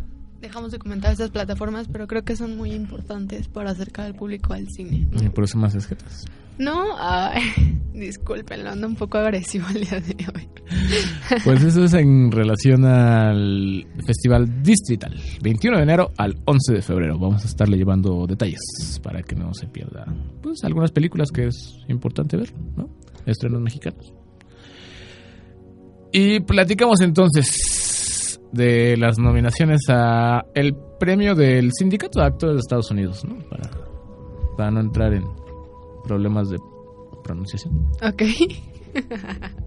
Dejamos 0.40 0.70
de 0.70 0.78
comentar 0.78 1.12
estas 1.12 1.30
plataformas, 1.30 1.88
pero 1.88 2.06
creo 2.06 2.22
que 2.22 2.36
son 2.36 2.56
muy 2.56 2.72
importantes 2.72 3.48
para 3.48 3.70
acercar 3.70 4.06
al 4.06 4.14
público 4.14 4.52
al 4.52 4.68
cine. 4.68 5.06
Y 5.20 5.28
por 5.30 5.44
eso 5.44 5.58
más 5.58 5.74
esjetas. 5.74 6.26
No, 6.58 6.96
ay, 6.98 7.42
discúlpenlo, 7.92 8.70
ando 8.70 8.86
un 8.86 8.96
poco 8.96 9.18
agresivo 9.18 9.66
el 9.74 9.82
día 9.82 10.00
de 10.00 10.16
hoy. 10.34 10.48
Pues 11.44 11.62
eso 11.62 11.84
es 11.84 11.94
en 11.94 12.32
relación 12.32 12.84
al 12.84 13.86
Festival 14.04 14.62
Distrital, 14.62 15.14
21 15.42 15.76
de 15.76 15.82
enero 15.82 16.12
al 16.16 16.36
11 16.44 16.74
de 16.74 16.82
febrero. 16.82 17.18
Vamos 17.18 17.44
a 17.44 17.46
estarle 17.46 17.76
llevando 17.76 18.26
detalles 18.26 19.00
para 19.02 19.22
que 19.22 19.36
no 19.36 19.52
se 19.54 19.66
pierda 19.68 20.06
pues 20.42 20.64
algunas 20.64 20.90
películas 20.90 21.30
que 21.30 21.46
es 21.46 21.76
importante 21.88 22.36
ver, 22.36 22.52
¿no? 22.76 22.88
Estrenos 23.26 23.60
mexicanos. 23.60 24.12
Y 26.12 26.40
platicamos 26.40 27.00
entonces 27.00 28.40
de 28.52 28.96
las 28.96 29.18
nominaciones 29.18 29.82
a 29.88 30.44
el 30.54 30.74
premio 30.98 31.34
del 31.34 31.70
Sindicato 31.72 32.20
de 32.20 32.26
Actores 32.26 32.56
de 32.56 32.60
Estados 32.60 32.90
Unidos, 32.90 33.24
¿no? 33.24 33.38
Para, 33.48 33.70
para 34.56 34.70
no 34.70 34.80
entrar 34.80 35.12
en 35.12 35.24
problemas 36.06 36.48
de 36.50 36.58
pronunciación. 37.24 37.74
Ok. 38.02 38.22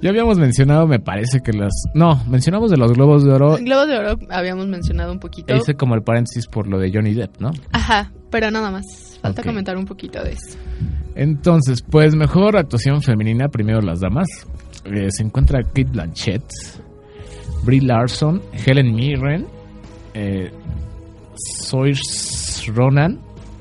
Ya 0.00 0.10
habíamos 0.10 0.38
mencionado, 0.38 0.86
me 0.86 0.98
parece 0.98 1.40
que 1.40 1.52
las... 1.52 1.72
No, 1.94 2.22
mencionamos 2.28 2.70
de 2.70 2.76
los 2.76 2.92
Globos 2.92 3.24
de 3.24 3.32
Oro. 3.32 3.56
Globos 3.58 3.86
de 3.88 3.96
Oro 3.96 4.16
habíamos 4.28 4.66
mencionado 4.66 5.12
un 5.12 5.20
poquito. 5.20 5.54
Hice 5.54 5.74
como 5.76 5.94
el 5.94 6.02
paréntesis 6.02 6.46
por 6.46 6.66
lo 6.66 6.78
de 6.78 6.90
Johnny 6.92 7.14
Depp, 7.14 7.40
¿no? 7.40 7.52
Ajá, 7.72 8.12
pero 8.30 8.50
nada 8.50 8.70
más. 8.70 9.18
Falta 9.22 9.40
Ok. 9.40 9.46
comentar 9.46 9.76
un 9.76 9.86
poquito 9.86 10.22
de 10.22 10.32
eso. 10.32 10.58
Entonces, 11.14 11.80
pues 11.80 12.14
mejor 12.16 12.56
actuación 12.56 13.00
femenina, 13.02 13.48
primero 13.48 13.80
las 13.80 14.00
damas. 14.00 14.26
Eh, 14.84 15.10
se 15.10 15.22
encuentra 15.22 15.62
Kate 15.62 15.84
Blanchett, 15.84 16.44
Brie 17.64 17.80
Larson, 17.80 18.42
Helen 18.66 18.94
Mirren, 18.94 19.46
eh, 20.12 20.50
Saoirse 21.62 22.70
Ronan. 22.72 23.20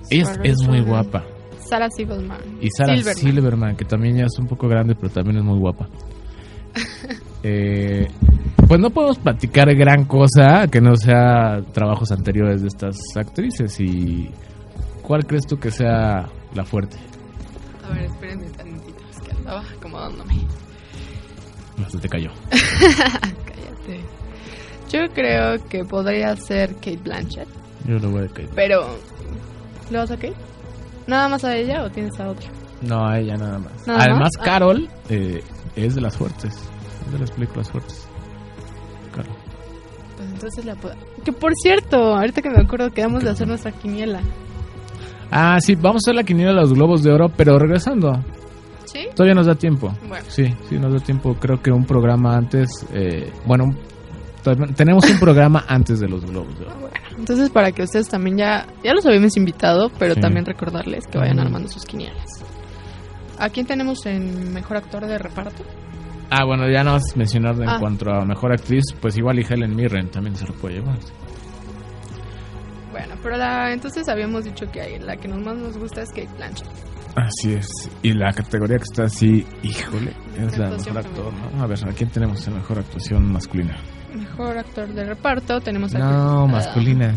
Ella 0.09 0.23
es- 0.43 0.59
es 0.61 0.67
muy 0.67 0.81
guapa. 0.81 1.23
Sarah 1.67 1.89
Silverman. 1.89 2.39
Y 2.61 2.69
Sarah 2.69 2.95
Silverman. 2.97 3.15
Silverman. 3.15 3.75
que 3.75 3.85
también 3.85 4.17
ya 4.17 4.25
es 4.25 4.37
un 4.39 4.47
poco 4.47 4.67
grande, 4.67 4.95
pero 4.95 5.09
también 5.11 5.37
es 5.37 5.43
muy 5.43 5.59
guapa. 5.59 5.87
Eh, 7.45 8.07
pues 8.69 8.79
no 8.79 8.89
podemos 8.89 9.19
platicar 9.19 9.67
gran 9.75 10.05
cosa 10.05 10.65
que 10.71 10.79
no 10.79 10.95
sea 10.95 11.61
trabajos 11.73 12.09
anteriores 12.13 12.61
de 12.61 12.69
estas 12.69 12.95
actrices. 13.17 13.77
¿Y 13.81 14.29
cuál 15.01 15.25
crees 15.27 15.45
tú 15.45 15.59
que 15.59 15.69
sea 15.69 16.29
la 16.55 16.63
fuerte? 16.63 16.95
A 17.83 17.93
ver, 17.93 18.05
espérenme 18.05 18.45
tantito, 18.51 19.03
es 19.11 19.19
que 19.19 19.31
andaba 19.35 19.61
acomodándome. 19.77 20.35
No, 21.77 21.89
se 21.89 21.97
te 21.97 22.07
cayó. 22.07 22.29
Cállate. 22.49 23.99
Yo 24.89 25.13
creo 25.13 25.61
que 25.67 25.83
podría 25.83 26.33
ser 26.37 26.75
Kate 26.75 26.95
Blanchett, 27.03 27.47
Yo 27.85 27.99
lo 27.99 28.09
voy 28.09 28.23
a 28.23 28.27
caer. 28.29 28.49
pero... 28.55 28.85
¿Le 29.91 29.97
vas 29.97 30.11
a 30.11 30.15
Kate? 30.15 30.33
¿Nada 31.07 31.27
más 31.29 31.43
a 31.43 31.55
ella 31.55 31.83
o 31.83 31.89
tienes 31.89 32.19
a 32.19 32.29
otra? 32.29 32.49
No, 32.81 33.05
a 33.07 33.19
ella 33.19 33.35
nada 33.37 33.59
más. 33.59 33.87
¿Nada 33.87 33.99
Además, 34.03 34.19
más? 34.19 34.31
Ah. 34.39 34.43
Carol 34.43 34.89
eh, 35.09 35.43
es 35.75 35.95
de 35.95 36.01
las 36.01 36.17
fuertes. 36.17 36.53
Es 37.05 37.11
de 37.11 37.19
las 37.19 37.31
películas 37.31 37.69
fuertes. 37.71 38.07
Carol. 39.15 39.35
Pues 40.17 40.29
entonces 40.29 40.65
la 40.65 40.75
puedo... 40.75 40.95
Que 41.23 41.31
por 41.31 41.53
cierto, 41.55 41.97
ahorita 42.15 42.41
que 42.41 42.49
me 42.49 42.61
acuerdo, 42.61 42.91
quedamos 42.91 43.23
de 43.23 43.29
hacer 43.29 43.47
nuestra 43.47 43.71
quiniela. 43.71 44.19
Ah, 45.31 45.59
sí, 45.59 45.75
vamos 45.75 46.01
a 46.05 46.09
hacer 46.09 46.15
la 46.15 46.23
quiniela 46.23 46.51
de 46.51 46.61
los 46.61 46.73
globos 46.73 47.01
de 47.03 47.11
oro, 47.11 47.29
pero 47.35 47.57
regresando. 47.57 48.13
¿Sí? 48.85 49.07
Todavía 49.15 49.33
nos 49.33 49.47
da 49.47 49.55
tiempo. 49.55 49.91
Bueno. 50.07 50.25
Sí, 50.27 50.53
sí, 50.69 50.77
nos 50.77 50.93
da 50.93 50.99
tiempo. 50.99 51.35
Creo 51.39 51.61
que 51.61 51.71
un 51.71 51.85
programa 51.85 52.35
antes. 52.35 52.85
eh, 52.93 53.31
bueno, 53.45 53.73
tenemos 54.75 55.09
un 55.09 55.19
programa 55.19 55.63
antes 55.67 55.99
de 55.99 56.07
los 56.09 56.25
globos 56.25 56.59
de 56.59 56.65
oro. 56.65 56.89
Entonces, 57.17 57.49
para 57.49 57.71
que 57.71 57.83
ustedes 57.83 58.07
también 58.09 58.37
ya... 58.37 58.67
Ya 58.83 58.93
los 58.93 59.05
habíamos 59.05 59.37
invitado, 59.37 59.91
pero 59.99 60.15
Sí. 60.15 60.21
también 60.21 60.45
recordarles 60.45 61.05
que 61.07 61.17
vayan 61.17 61.39
armando 61.39 61.69
sus 61.69 61.85
quinielas. 61.85 62.25
¿A 63.39 63.49
quién 63.49 63.65
tenemos 63.65 64.05
en 64.05 64.53
Mejor 64.53 64.77
Actor 64.77 65.05
de 65.07 65.17
Reparto? 65.17 65.63
Ah, 66.29 66.45
bueno, 66.45 66.67
ya 66.69 66.83
nos 66.83 67.15
mencionaron 67.15 67.61
en 67.63 67.69
Ah. 67.69 67.77
cuanto 67.79 68.09
a 68.11 68.25
mejor 68.25 68.51
actriz, 68.53 68.83
pues 68.99 69.17
igual 69.17 69.39
y 69.39 69.45
Helen 69.47 69.75
Mirren 69.75 70.09
también 70.09 70.35
se 70.35 70.45
lo 70.47 70.53
puede 70.53 70.75
llevar. 70.75 70.97
Bueno, 72.91 73.15
pero 73.23 73.37
la, 73.37 73.71
entonces 73.73 74.07
habíamos 74.07 74.43
dicho 74.45 74.65
que 74.71 74.99
la 74.99 75.15
que 75.17 75.27
nos 75.27 75.39
más 75.43 75.57
nos 75.57 75.77
gusta 75.77 76.01
es 76.01 76.09
Kate 76.09 76.29
Blanchett. 76.37 76.67
Así 77.15 77.53
es. 77.53 77.67
Y 78.01 78.13
la 78.13 78.31
categoría 78.33 78.77
que 78.77 78.83
está 78.83 79.03
así, 79.03 79.45
híjole, 79.61 80.15
es 80.37 80.57
la 80.57 80.69
mejor 80.69 80.97
actor. 80.97 81.33
¿no? 81.53 81.63
A 81.63 81.67
ver, 81.67 81.77
¿a 81.87 81.91
quién 81.93 82.09
tenemos 82.09 82.47
en 82.47 82.55
mejor 82.55 82.79
actuación 82.79 83.31
masculina? 83.31 83.77
Mejor 84.13 84.57
actor 84.57 84.87
de 84.89 85.05
reparto 85.05 85.59
tenemos 85.61 85.93
a... 85.95 85.99
No, 85.99 86.43
ah, 86.43 86.47
masculina. 86.47 87.13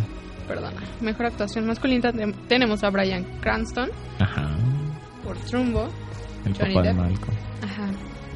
perdona. 0.49 0.81
Mejor 1.01 1.27
actuación 1.27 1.67
masculina 1.67 2.13
ten- 2.13 2.35
tenemos 2.49 2.83
a 2.85 2.91
Brian 2.91 3.25
Cranston 3.41 3.91
Ajá. 4.19 4.49
por 5.25 5.37
Trumbo. 5.39 5.89
El 6.45 6.55
Johnny 6.57 6.75
papá 6.75 6.83
de 6.83 6.89
Depp. 6.89 6.97
Malcolm. 6.99 7.37
Ajá, 7.63 7.91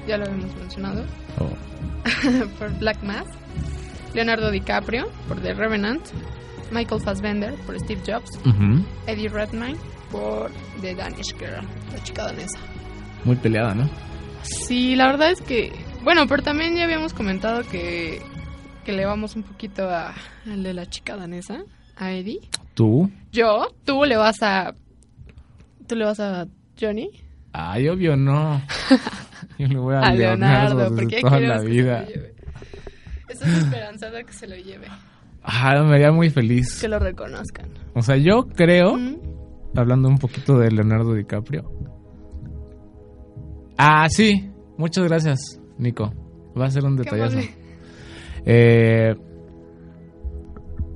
ya 0.07 0.17
lo 0.19 0.25
habíamos 0.27 0.55
mencionado. 0.57 1.05
Oh. 1.39 2.49
por 2.59 2.77
Black 2.79 3.03
Mass. 3.03 3.27
Leonardo 4.15 4.51
DiCaprio 4.51 5.09
por 5.29 5.41
The 5.41 5.55
Revenant. 5.55 6.03
Michael 6.73 7.01
Fassbender 7.01 7.55
por 7.67 7.79
Steve 7.81 8.01
Jobs. 8.07 8.31
Ujú. 8.47 8.85
Eddie 9.07 9.29
Redmayne 9.29 9.79
por 10.11 10.51
The 10.81 10.95
Danish 10.95 11.35
Girl, 11.39 11.67
la 11.93 12.03
chica 12.05 12.25
danesa. 12.27 12.59
Muy 13.25 13.37
peleada, 13.37 13.75
¿no? 13.75 13.89
Sí, 14.43 14.95
la 14.97 15.07
verdad 15.07 15.31
es 15.31 15.41
que, 15.41 15.73
bueno, 16.03 16.27
pero 16.29 16.43
también 16.43 16.77
ya 16.77 16.85
habíamos 16.85 17.13
comentado 17.13 17.63
que, 17.71 18.23
que 18.85 18.93
le 18.93 19.05
vamos 19.07 19.37
un 19.37 19.43
poquito 19.43 19.89
a, 19.89 20.15
al 20.47 20.63
de 20.63 20.75
la 20.75 20.87
chica 20.87 21.17
danesa, 21.17 21.63
a 21.97 22.13
Eddie. 22.13 22.41
¿Tú? 22.75 23.11
Yo, 23.33 23.69
tú 23.85 24.05
le 24.05 24.17
vas 24.17 24.43
a, 24.43 24.75
tú 25.87 25.97
le 25.97 26.05
vas 26.05 26.21
a 26.21 26.47
Johnny, 26.81 27.11
Ay, 27.53 27.89
obvio 27.89 28.17
no. 28.17 28.63
Yo 29.59 29.67
le 29.67 29.77
voy 29.79 29.95
a, 29.97 30.01
a 30.03 30.15
Leonardo, 30.15 30.77
Leonardo, 30.79 30.97
porque 30.97 31.21
toda 31.21 31.41
la 31.41 31.61
que 31.61 31.67
vida. 31.67 32.07
Estás 33.29 33.49
esperanzada 33.49 34.23
que 34.23 34.33
se 34.33 34.47
lo 34.47 34.57
lleve, 34.57 34.87
Ah, 35.43 35.83
me 35.83 35.95
haría 35.97 36.13
muy 36.13 36.31
feliz. 36.31 36.81
que 36.81 36.87
lo 36.89 36.99
reconozcan. 36.99 37.71
O 37.95 38.03
sea, 38.03 38.17
yo 38.17 38.47
creo, 38.49 38.97
Mm, 38.97 39.17
hablando 39.77 40.09
un 40.09 40.19
poquito 40.19 40.59
de 40.59 40.71
Leonardo 40.71 41.13
DiCaprio. 41.15 41.71
Ah, 43.77 44.07
sí. 44.09 44.51
Muchas 44.77 45.05
gracias, 45.05 45.61
Nico. 45.79 46.13
Va 46.59 46.67
a 46.67 46.71
ser 46.71 46.85
un 46.85 46.97
detallazo. 46.97 47.39
Eh, 48.45 49.15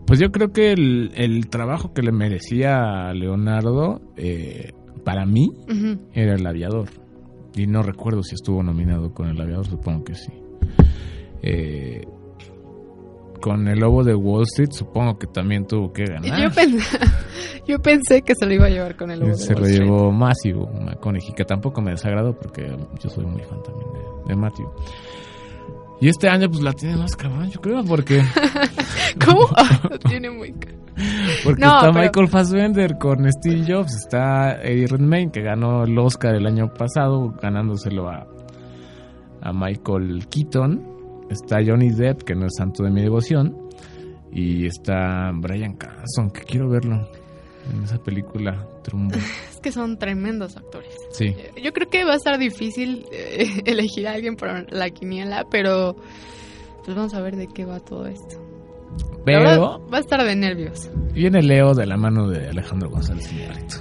pues 0.07 0.21
yo 0.21 0.31
creo 0.31 0.53
que 0.53 0.73
el, 0.73 1.13
el 1.15 1.49
trabajo 1.49 1.93
que 1.95 2.03
le 2.03 2.13
merecía 2.13 3.09
a 3.09 3.15
Leonardo, 3.15 4.01
eh, 4.17 4.73
para 5.05 5.25
mí, 5.27 5.51
era 6.13 6.35
El 6.35 6.47
Aviador. 6.47 6.89
Y 7.57 7.67
no 7.67 7.83
recuerdo 7.83 8.23
si 8.23 8.35
estuvo 8.35 8.63
nominado 8.63 9.13
con 9.15 9.29
El 9.29 9.41
Aviador, 9.41 9.67
supongo 9.67 10.05
que 10.05 10.15
sí. 10.15 10.33
Eh, 11.43 12.03
con 13.41 13.69
El 13.69 13.79
Lobo 13.81 14.03
de 14.05 14.15
Wall 14.15 14.45
Street, 14.45 14.71
supongo 14.73 15.19
que 15.19 15.27
también 15.27 15.67
tuvo 15.67 15.93
que 15.93 16.05
ganar. 16.05 16.41
Yo, 16.43 16.51
pensé, 16.51 16.99
yo 17.69 17.79
pensé 17.81 18.23
que 18.23 18.35
se 18.35 18.47
lo 18.47 18.53
iba 18.55 18.67
a 18.67 18.71
llevar 18.71 18.97
con 18.97 19.11
el 19.11 19.21
lobo 19.21 19.33
de 19.33 19.37
se 19.39 19.53
Wall 19.53 19.61
lo 19.63 19.67
Street. 19.69 19.87
llevó 19.89 20.13
Matthew 20.13 20.67
McConaughey, 20.85 21.33
que 21.35 21.45
tampoco 21.45 21.81
me 21.83 21.91
desagradó 21.93 22.35
porque 22.39 22.67
yo 23.03 23.11
soy 23.11 23.27
muy 23.27 23.43
fan 23.43 23.63
también 23.63 23.87
de, 23.93 24.29
de 24.35 24.37
Matthew. 24.37 24.67
Y 26.01 26.09
este 26.09 26.29
año 26.29 26.49
pues 26.51 26.63
la 26.63 26.73
tiene 26.73 26.97
más 26.97 27.17
cabrón, 27.17 27.51
yo 27.51 27.61
creo, 27.61 27.85
porque, 27.85 28.23
¿Cómo? 29.25 29.47
Ah, 29.57 29.81
tiene 30.09 30.31
muy 30.31 30.53
porque 31.43 31.61
No, 31.61 31.75
está 31.77 31.93
pero- 31.93 32.05
Michael 32.05 32.29
Fassbender 32.29 32.99
con 32.99 33.31
Steve 33.33 33.65
Jobs, 33.67 33.95
está 33.97 34.63
Eddie 34.63 34.87
Redmayne, 34.87 35.33
que 35.33 35.41
ganó 35.43 35.85
el 35.85 35.99
Oscar 35.99 36.35
el 36.35 36.47
año 36.47 36.73
pasado, 36.73 37.35
ganándoselo 37.43 38.09
a, 38.09 38.27
a 39.41 39.53
Michael 39.53 40.27
Keaton, 40.29 40.83
está 41.31 41.59
Johnny 41.67 41.91
Depp, 41.91 42.23
que 42.23 42.35
no 42.35 42.47
es 42.47 42.53
santo 42.57 42.85
de 42.85 42.91
mi 42.91 43.01
devoción, 43.03 43.57
y 44.33 44.67
está 44.67 45.31
Brian 45.35 45.75
Cranston, 45.75 46.31
que 46.31 46.43
quiero 46.43 46.69
verlo 46.69 47.09
en 47.73 47.85
esa 47.85 47.99
película 47.99 48.67
Trumbo. 48.83 49.15
Es 49.51 49.61
que 49.61 49.73
son 49.73 49.99
tremendos 49.99 50.57
actores. 50.57 50.95
Sí. 51.11 51.35
Yo 51.63 51.73
creo 51.73 51.89
que 51.89 52.05
va 52.05 52.13
a 52.13 52.17
estar 52.17 52.39
difícil 52.39 53.07
eh, 53.13 53.63
elegir 53.65 54.07
a 54.09 54.13
alguien 54.13 54.37
para 54.37 54.65
la 54.71 54.91
quiniela, 54.91 55.47
pero 55.51 55.97
pues 56.85 56.97
vamos 56.97 57.15
a 57.15 57.21
ver 57.23 57.37
de 57.37 57.47
qué 57.49 57.65
va 57.65 57.81
todo 57.81 58.07
esto. 58.07 58.41
Verdad, 59.25 59.55
Pero 59.57 59.89
va 59.91 59.97
a 59.97 60.01
estar 60.01 60.23
de 60.23 60.37
nervios. 60.37 60.91
viene 61.15 61.43
Leo 61.43 61.73
de 61.73 61.87
la 61.87 61.97
mano 61.97 62.29
de 62.29 62.49
Alejandro 62.49 62.91
González 62.91 63.33
Iñárritu. 63.33 63.77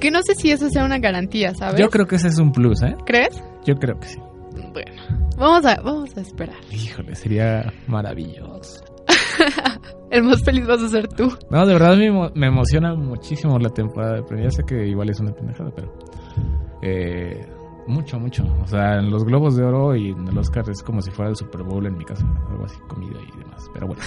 Que 0.00 0.10
no 0.10 0.20
sé 0.22 0.34
si 0.34 0.50
eso 0.50 0.68
sea 0.70 0.84
una 0.84 0.98
garantía, 0.98 1.54
¿sabes? 1.54 1.78
Yo 1.78 1.88
creo 1.90 2.06
que 2.06 2.16
ese 2.16 2.28
es 2.28 2.38
un 2.38 2.50
plus, 2.52 2.82
¿eh? 2.82 2.96
¿Crees? 3.04 3.42
Yo 3.66 3.74
creo 3.74 3.98
que 4.00 4.08
sí. 4.08 4.18
Bueno, 4.72 5.02
vamos 5.36 5.66
a, 5.66 5.76
vamos 5.82 6.16
a 6.16 6.20
esperar. 6.22 6.56
Híjole, 6.72 7.14
sería 7.14 7.72
maravilloso. 7.86 8.82
El 10.10 10.22
más 10.22 10.42
feliz 10.44 10.66
vas 10.66 10.82
a 10.82 10.88
ser 10.88 11.08
tú. 11.08 11.28
No, 11.50 11.66
de 11.66 11.72
verdad 11.72 11.96
me, 11.96 12.30
me 12.34 12.46
emociona 12.46 12.94
muchísimo 12.94 13.58
la 13.58 13.70
temporada 13.70 14.14
de 14.16 14.22
premio. 14.22 14.44
Ya 14.44 14.50
sé 14.50 14.62
que 14.64 14.86
igual 14.86 15.10
es 15.10 15.18
una 15.20 15.32
pendejada, 15.32 15.70
pero... 15.74 15.92
eh, 16.82 17.44
mucho, 17.88 18.18
mucho. 18.18 18.44
O 18.62 18.66
sea, 18.66 18.98
en 18.98 19.10
los 19.10 19.24
Globos 19.24 19.56
de 19.56 19.64
Oro 19.64 19.94
y 19.96 20.10
en 20.10 20.28
el 20.28 20.38
Oscar 20.38 20.64
es 20.70 20.82
como 20.82 21.00
si 21.02 21.10
fuera 21.10 21.30
el 21.30 21.36
Super 21.36 21.62
Bowl 21.62 21.86
en 21.86 21.96
mi 21.96 22.04
casa. 22.04 22.24
Algo 22.50 22.64
así, 22.64 22.78
comida 22.88 23.18
y 23.20 23.38
demás. 23.38 23.68
Pero 23.72 23.86
bueno. 23.88 24.02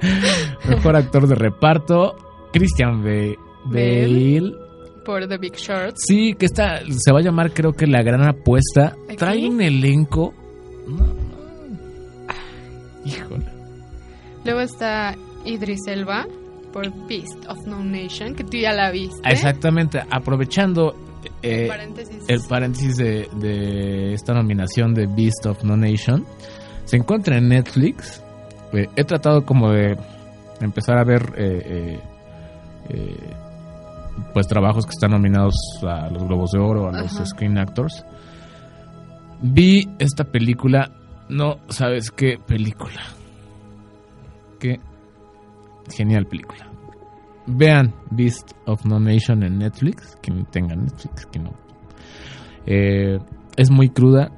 Mejor 0.68 0.96
actor 0.96 1.26
de 1.26 1.34
reparto, 1.34 2.14
Christian 2.52 3.02
Bale. 3.02 3.38
Bale. 3.66 4.52
Por 5.04 5.26
The 5.28 5.36
Big 5.38 5.54
Short. 5.56 5.94
Sí, 5.96 6.34
que 6.34 6.46
está, 6.46 6.80
se 6.88 7.12
va 7.12 7.18
a 7.18 7.22
llamar 7.22 7.52
creo 7.52 7.72
que 7.72 7.86
La 7.86 8.02
Gran 8.02 8.22
Apuesta. 8.26 8.94
¿Aquí? 9.06 9.16
Trae 9.16 9.46
un 9.48 9.60
elenco. 9.60 10.32
No, 10.88 10.96
no. 10.96 11.34
Híjole. 13.04 13.53
Luego 14.44 14.60
está 14.60 15.16
Idris 15.44 15.86
Elba 15.86 16.26
por 16.72 16.90
Beast 17.06 17.46
of 17.48 17.58
No 17.66 17.82
Nation, 17.84 18.34
que 18.34 18.44
tú 18.44 18.56
ya 18.56 18.72
la 18.72 18.90
viste. 18.90 19.20
Exactamente, 19.28 20.00
aprovechando 20.10 20.94
eh, 21.42 21.66
Paréntesis. 21.68 22.24
el 22.28 22.40
paréntesis 22.48 22.96
de, 22.96 23.28
de 23.36 24.12
esta 24.12 24.34
nominación 24.34 24.92
de 24.94 25.06
Beast 25.06 25.46
of 25.46 25.62
No 25.64 25.76
Nation, 25.76 26.24
se 26.84 26.96
encuentra 26.96 27.38
en 27.38 27.48
Netflix. 27.48 28.22
Eh, 28.72 28.86
he 28.96 29.04
tratado 29.04 29.44
como 29.44 29.70
de 29.70 29.96
empezar 30.60 30.98
a 30.98 31.04
ver 31.04 31.32
eh, 31.36 32.00
eh, 32.88 33.16
pues 34.32 34.46
trabajos 34.46 34.84
que 34.84 34.90
están 34.90 35.12
nominados 35.12 35.54
a 35.82 36.08
los 36.10 36.24
Globos 36.24 36.50
de 36.50 36.58
Oro, 36.58 36.88
a 36.88 36.92
los. 36.92 37.12
Screen 37.12 37.58
Actors. 37.58 38.04
Vi 39.40 39.88
esta 39.98 40.24
película, 40.24 40.90
no 41.28 41.58
sabes 41.68 42.10
qué 42.10 42.38
película. 42.44 43.00
Qué 44.58 44.80
genial 45.94 46.26
película. 46.26 46.70
Vean 47.46 47.94
Beast 48.10 48.52
of 48.66 48.84
No 48.86 48.98
Nation 48.98 49.42
en 49.42 49.58
Netflix, 49.58 50.16
quien 50.22 50.44
tenga 50.46 50.74
Netflix, 50.74 51.26
que 51.26 51.38
no. 51.38 51.52
Eh, 52.66 53.18
es 53.56 53.70
muy 53.70 53.90
cruda. 53.90 54.30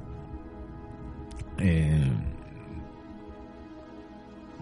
eh, 1.59 2.11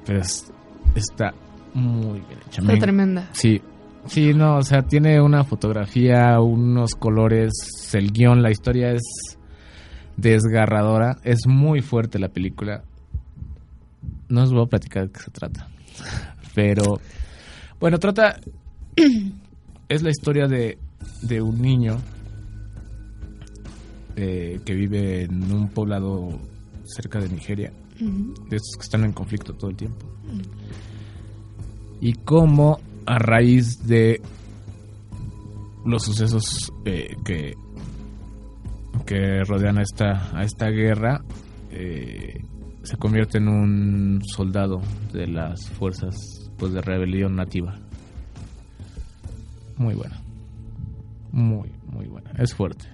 pero 0.06 0.20
es- 0.20 0.52
está 0.96 1.34
muy 1.74 2.20
bien 2.22 2.40
hecha. 2.48 2.62
Está 2.62 2.74
Me- 2.74 2.80
tremenda. 2.80 3.30
Sí, 3.34 3.62
Sí, 4.08 4.36
no, 4.36 4.58
o 4.58 4.62
sea, 4.62 4.84
tiene 4.84 5.20
una 5.20 5.44
fotografía, 5.44 6.40
unos 6.40 6.92
colores, 6.94 7.52
el 7.96 8.12
guion, 8.12 8.44
la 8.44 8.52
historia 8.52 8.92
es 8.92 9.02
desgarradora, 10.16 11.18
es 11.24 11.48
muy 11.48 11.82
fuerte 11.82 12.20
la 12.20 12.30
película. 12.30 12.84
No 14.36 14.44
os 14.44 14.52
voy 14.52 14.64
a 14.64 14.66
platicar 14.66 15.08
de 15.08 15.14
qué 15.14 15.22
se 15.22 15.32
trata, 15.32 15.70
pero 16.54 17.00
bueno, 17.80 17.98
trata, 18.00 18.38
es 19.88 20.04
la 20.04 20.10
historia 20.10 20.46
de, 20.46 20.78
de 21.22 21.42
un 21.42 21.62
niño 21.62 21.96
eh, 24.18 24.60
que 24.66 24.74
vive 24.74 25.24
en 25.24 25.50
un 25.54 25.70
poblado 25.70 26.38
cerca 26.84 27.22
de 27.22 27.30
Nigeria, 27.30 27.72
de 27.98 28.58
estos 28.58 28.76
que 28.76 28.84
están 28.84 29.06
en 29.06 29.14
conflicto 29.14 29.54
todo 29.54 29.70
el 29.70 29.78
tiempo. 29.78 30.06
Y 32.02 32.12
cómo 32.16 32.82
a 33.06 33.18
raíz 33.18 33.88
de 33.88 34.20
los 35.86 36.04
sucesos 36.04 36.74
eh, 36.84 37.16
que, 37.24 37.54
que 39.06 39.46
rodean 39.46 39.78
a 39.78 39.84
esta, 39.84 40.38
a 40.38 40.44
esta 40.44 40.68
guerra, 40.72 41.24
eh, 41.72 42.44
se 42.86 42.98
convierte 42.98 43.40
en 43.40 43.48
un 43.48 44.22
soldado 44.24 44.82
de 45.12 45.28
las 45.28 45.70
fuerzas 45.70 46.16
pues, 46.58 46.72
de 46.72 46.82
rebelión 46.82 47.36
nativa. 47.36 47.76
Muy 49.78 49.96
buena. 49.96 50.22
Muy, 51.32 51.72
muy 51.92 52.06
buena. 52.06 52.32
Es 52.38 52.54
fuerte. 52.54 52.86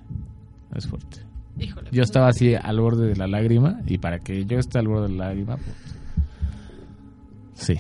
Es 0.73 0.87
fuerte. 0.87 1.19
Híjole. 1.59 1.89
Yo 1.91 2.01
estaba 2.01 2.29
así 2.29 2.55
al 2.55 2.79
borde 2.79 3.07
de 3.07 3.15
la 3.15 3.27
lágrima 3.27 3.81
y 3.85 3.97
para 3.97 4.19
que 4.19 4.45
yo 4.45 4.57
esté 4.57 4.79
al 4.79 4.87
borde 4.87 5.09
de 5.09 5.17
la 5.17 5.27
lágrima, 5.27 5.57
pues... 5.57 5.75
Sí. 7.53 7.75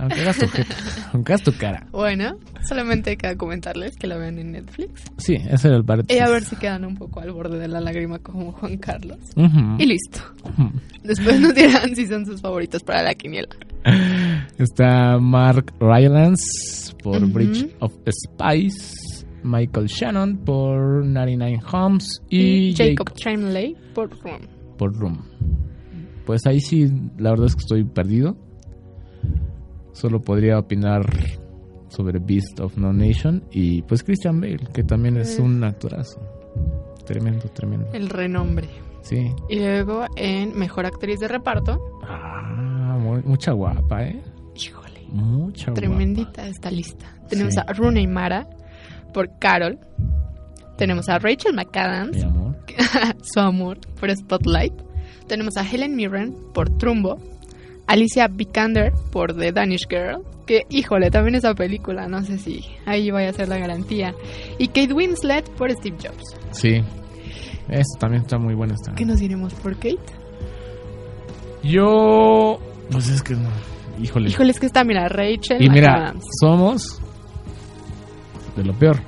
Aunque 0.00 0.20
hagas 0.20 0.38
tu, 0.38 0.46
jeta, 0.52 0.74
aunque 1.12 1.32
hagas 1.32 1.44
tu 1.44 1.52
cara. 1.52 1.86
Bueno, 1.90 2.36
solamente 2.66 3.16
queda 3.16 3.36
comentarles 3.36 3.96
que 3.96 4.06
la 4.06 4.16
vean 4.16 4.38
en 4.38 4.52
Netflix. 4.52 5.02
Sí, 5.18 5.34
ese 5.34 5.68
era 5.68 5.76
el 5.76 5.84
paréntesis. 5.84 6.20
Y 6.20 6.24
a 6.24 6.30
ver 6.30 6.44
si 6.44 6.56
quedan 6.56 6.84
un 6.84 6.96
poco 6.96 7.20
al 7.20 7.32
borde 7.32 7.58
de 7.58 7.68
la 7.68 7.80
lágrima 7.80 8.18
como 8.20 8.52
Juan 8.52 8.76
Carlos. 8.78 9.18
Y 9.36 9.86
listo. 9.86 10.20
Después 11.02 11.40
nos 11.40 11.54
dirán 11.54 11.94
si 11.96 12.06
son 12.06 12.24
sus 12.26 12.40
favoritos 12.40 12.82
para 12.82 13.02
la 13.02 13.14
quiniela. 13.14 13.48
Está 14.58 15.18
Mark 15.18 15.72
Rylance 15.80 16.94
por 17.02 17.22
Ujú. 17.22 17.32
Bridge 17.32 17.68
of 17.80 17.92
Spies, 18.08 19.24
Michael 19.42 19.86
Shannon 19.86 20.38
por 20.38 21.04
99 21.06 21.60
Homes 21.72 22.20
y, 22.28 22.68
Y 22.70 22.74
Jacob 22.74 23.12
Tremblay 23.14 23.76
por 23.94 24.10
Room. 24.22 24.40
por 24.76 24.94
Room. 24.96 25.22
Pues 26.26 26.42
ahí 26.46 26.60
sí, 26.60 26.86
la 27.18 27.30
verdad 27.30 27.46
es 27.46 27.54
que 27.54 27.60
estoy 27.60 27.84
perdido. 27.84 28.36
Solo 29.98 30.20
podría 30.20 30.58
opinar 30.60 31.04
sobre 31.88 32.20
Beast 32.20 32.60
of 32.60 32.76
No 32.76 32.92
Nation 32.92 33.42
y 33.50 33.82
pues 33.82 34.04
Christian 34.04 34.40
Bale, 34.40 34.60
que 34.72 34.84
también 34.84 35.16
es 35.16 35.38
Eh. 35.38 35.42
un 35.42 35.64
actorazo. 35.64 36.20
Tremendo, 37.04 37.48
tremendo. 37.48 37.88
El 37.92 38.08
renombre. 38.08 38.68
Sí. 39.02 39.32
Y 39.48 39.56
luego 39.58 40.04
en 40.14 40.56
Mejor 40.56 40.86
Actriz 40.86 41.18
de 41.18 41.26
Reparto. 41.26 41.80
Ah, 42.04 42.96
mu- 43.00 43.22
mucha 43.24 43.50
guapa, 43.52 44.04
¿eh? 44.04 44.22
Híjole. 44.54 45.00
Mucha 45.10 45.72
Tremendita 45.72 46.46
esta 46.46 46.70
lista. 46.70 47.06
Tenemos 47.28 47.54
Sí. 47.54 47.60
a 47.66 47.72
Rooney 47.72 48.06
Mara 48.06 48.46
por 49.12 49.30
Carol. 49.40 49.78
Tenemos 50.76 51.08
a 51.08 51.18
Rachel 51.18 51.54
McAdams, 51.54 52.16
mi 52.18 52.22
amor. 52.22 52.56
su 53.22 53.40
amor, 53.40 53.78
por 53.98 54.14
Spotlight. 54.14 54.74
Tenemos 55.26 55.56
a 55.56 55.62
Helen 55.68 55.96
Mirren 55.96 56.36
por 56.54 56.68
Trumbo. 56.78 57.18
Alicia 57.88 58.28
Vikander 58.28 58.92
por 59.10 59.34
The 59.34 59.50
Danish 59.50 59.88
Girl. 59.88 60.22
Que, 60.46 60.62
híjole, 60.70 61.10
también 61.10 61.34
esa 61.34 61.54
película, 61.54 62.06
no 62.06 62.22
sé 62.22 62.38
si 62.38 62.60
ahí 62.86 63.10
vaya 63.10 63.30
a 63.30 63.32
ser 63.32 63.48
la 63.48 63.58
garantía. 63.58 64.14
Y 64.58 64.68
Kate 64.68 64.92
Winslet 64.92 65.50
por 65.56 65.70
Steve 65.72 65.96
Jobs. 66.00 66.36
Sí. 66.52 66.82
Esto 67.68 67.98
también 67.98 68.22
está 68.22 68.38
muy 68.38 68.54
buena 68.54 68.74
esta. 68.74 68.94
¿Qué 68.94 69.04
nos 69.04 69.20
iremos 69.20 69.52
por 69.54 69.74
Kate? 69.74 69.98
Yo. 71.62 72.58
Pues 72.90 73.08
es 73.08 73.22
que. 73.22 73.36
Híjole. 74.00 74.30
Híjole, 74.30 74.50
es 74.50 74.60
que 74.60 74.66
está, 74.66 74.84
mira, 74.84 75.08
Rachel 75.08 75.60
y 75.60 75.68
mira, 75.68 76.14
somos 76.40 77.00
de 78.56 78.64
lo 78.64 78.72
peor. 78.74 79.00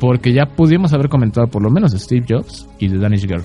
Porque 0.00 0.32
ya 0.32 0.46
pudimos 0.46 0.92
haber 0.92 1.08
comentado 1.08 1.46
por 1.46 1.62
lo 1.62 1.70
menos 1.70 1.92
Steve 1.92 2.26
Jobs 2.28 2.68
y 2.78 2.88
The 2.88 2.98
Danish 2.98 3.26
Girl. 3.26 3.44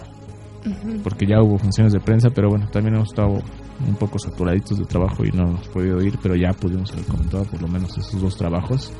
Porque 1.04 1.26
ya 1.26 1.42
hubo 1.42 1.58
funciones 1.58 1.94
de 1.94 2.00
prensa, 2.00 2.30
pero 2.30 2.50
bueno, 2.50 2.68
también 2.72 2.96
hemos 2.96 3.10
estado 3.10 3.42
un 3.86 3.96
poco 3.96 4.18
saturaditos 4.20 4.80
de 4.80 4.86
trabajo 4.86 5.24
y 5.26 5.32
no 5.32 5.50
hemos 5.50 5.68
podido 5.68 6.02
ir, 6.02 6.18
pero 6.22 6.36
ya 6.36 6.52
pudimos 6.54 6.92
haber 6.92 7.06
comentado 7.06 7.44
por 7.46 7.62
lo 7.62 7.68
menos 7.68 7.98
esos 7.98 8.22
dos 8.22 8.36
trabajos. 8.38 8.92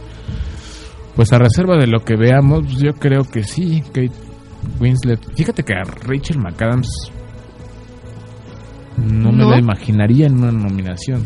Pues 1.16 1.34
a 1.34 1.40
reserva 1.40 1.78
de 1.78 1.88
lo 1.88 2.00
que 2.02 2.16
veamos, 2.16 2.78
yo 2.78 2.94
creo 2.94 3.24
que 3.24 3.44
sí, 3.44 3.82
Kate 3.82 4.12
Winslet. 4.80 5.20
Fíjate 5.36 5.64
que 5.64 5.74
a 5.74 5.84
Rachel 5.84 6.38
McAdams 6.38 7.12
no, 8.98 9.32
me 9.32 9.46
la 9.46 9.60
imaginaría 9.60 10.28
en 10.28 10.38
una 10.38 10.52
nominación. 10.52 11.26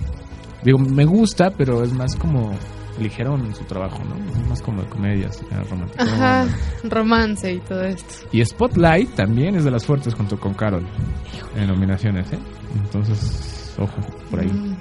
Digo, 0.64 0.78
me 0.78 1.06
gusta, 1.06 1.52
pero 1.58 1.84
es 1.84 1.93
más 1.93 2.16
como 2.16 2.52
en 3.00 3.56
su 3.56 3.64
trabajo, 3.66 4.00
¿no? 4.04 4.16
Es 4.32 4.48
más 4.48 4.62
como 4.62 4.82
de 4.82 4.89
comedias, 4.89 5.42
románticas. 5.70 6.08
Ajá, 6.08 6.46
romance 6.84 7.54
y 7.54 7.60
todo 7.60 7.84
esto. 7.84 8.28
Y 8.32 8.44
Spotlight 8.46 9.16
también 9.16 9.56
es 9.56 9.64
de 9.64 9.72
las 9.72 9.86
fuertes 9.86 10.14
junto 10.14 10.39
con 10.39 10.54
Carol 10.54 10.86
en 11.56 11.68
nominaciones, 11.68 12.32
¿eh? 12.32 12.39
Entonces, 12.76 13.76
ojo, 13.80 13.96
por 14.30 14.39
ahí. 14.42 14.48
Mm, 14.48 14.76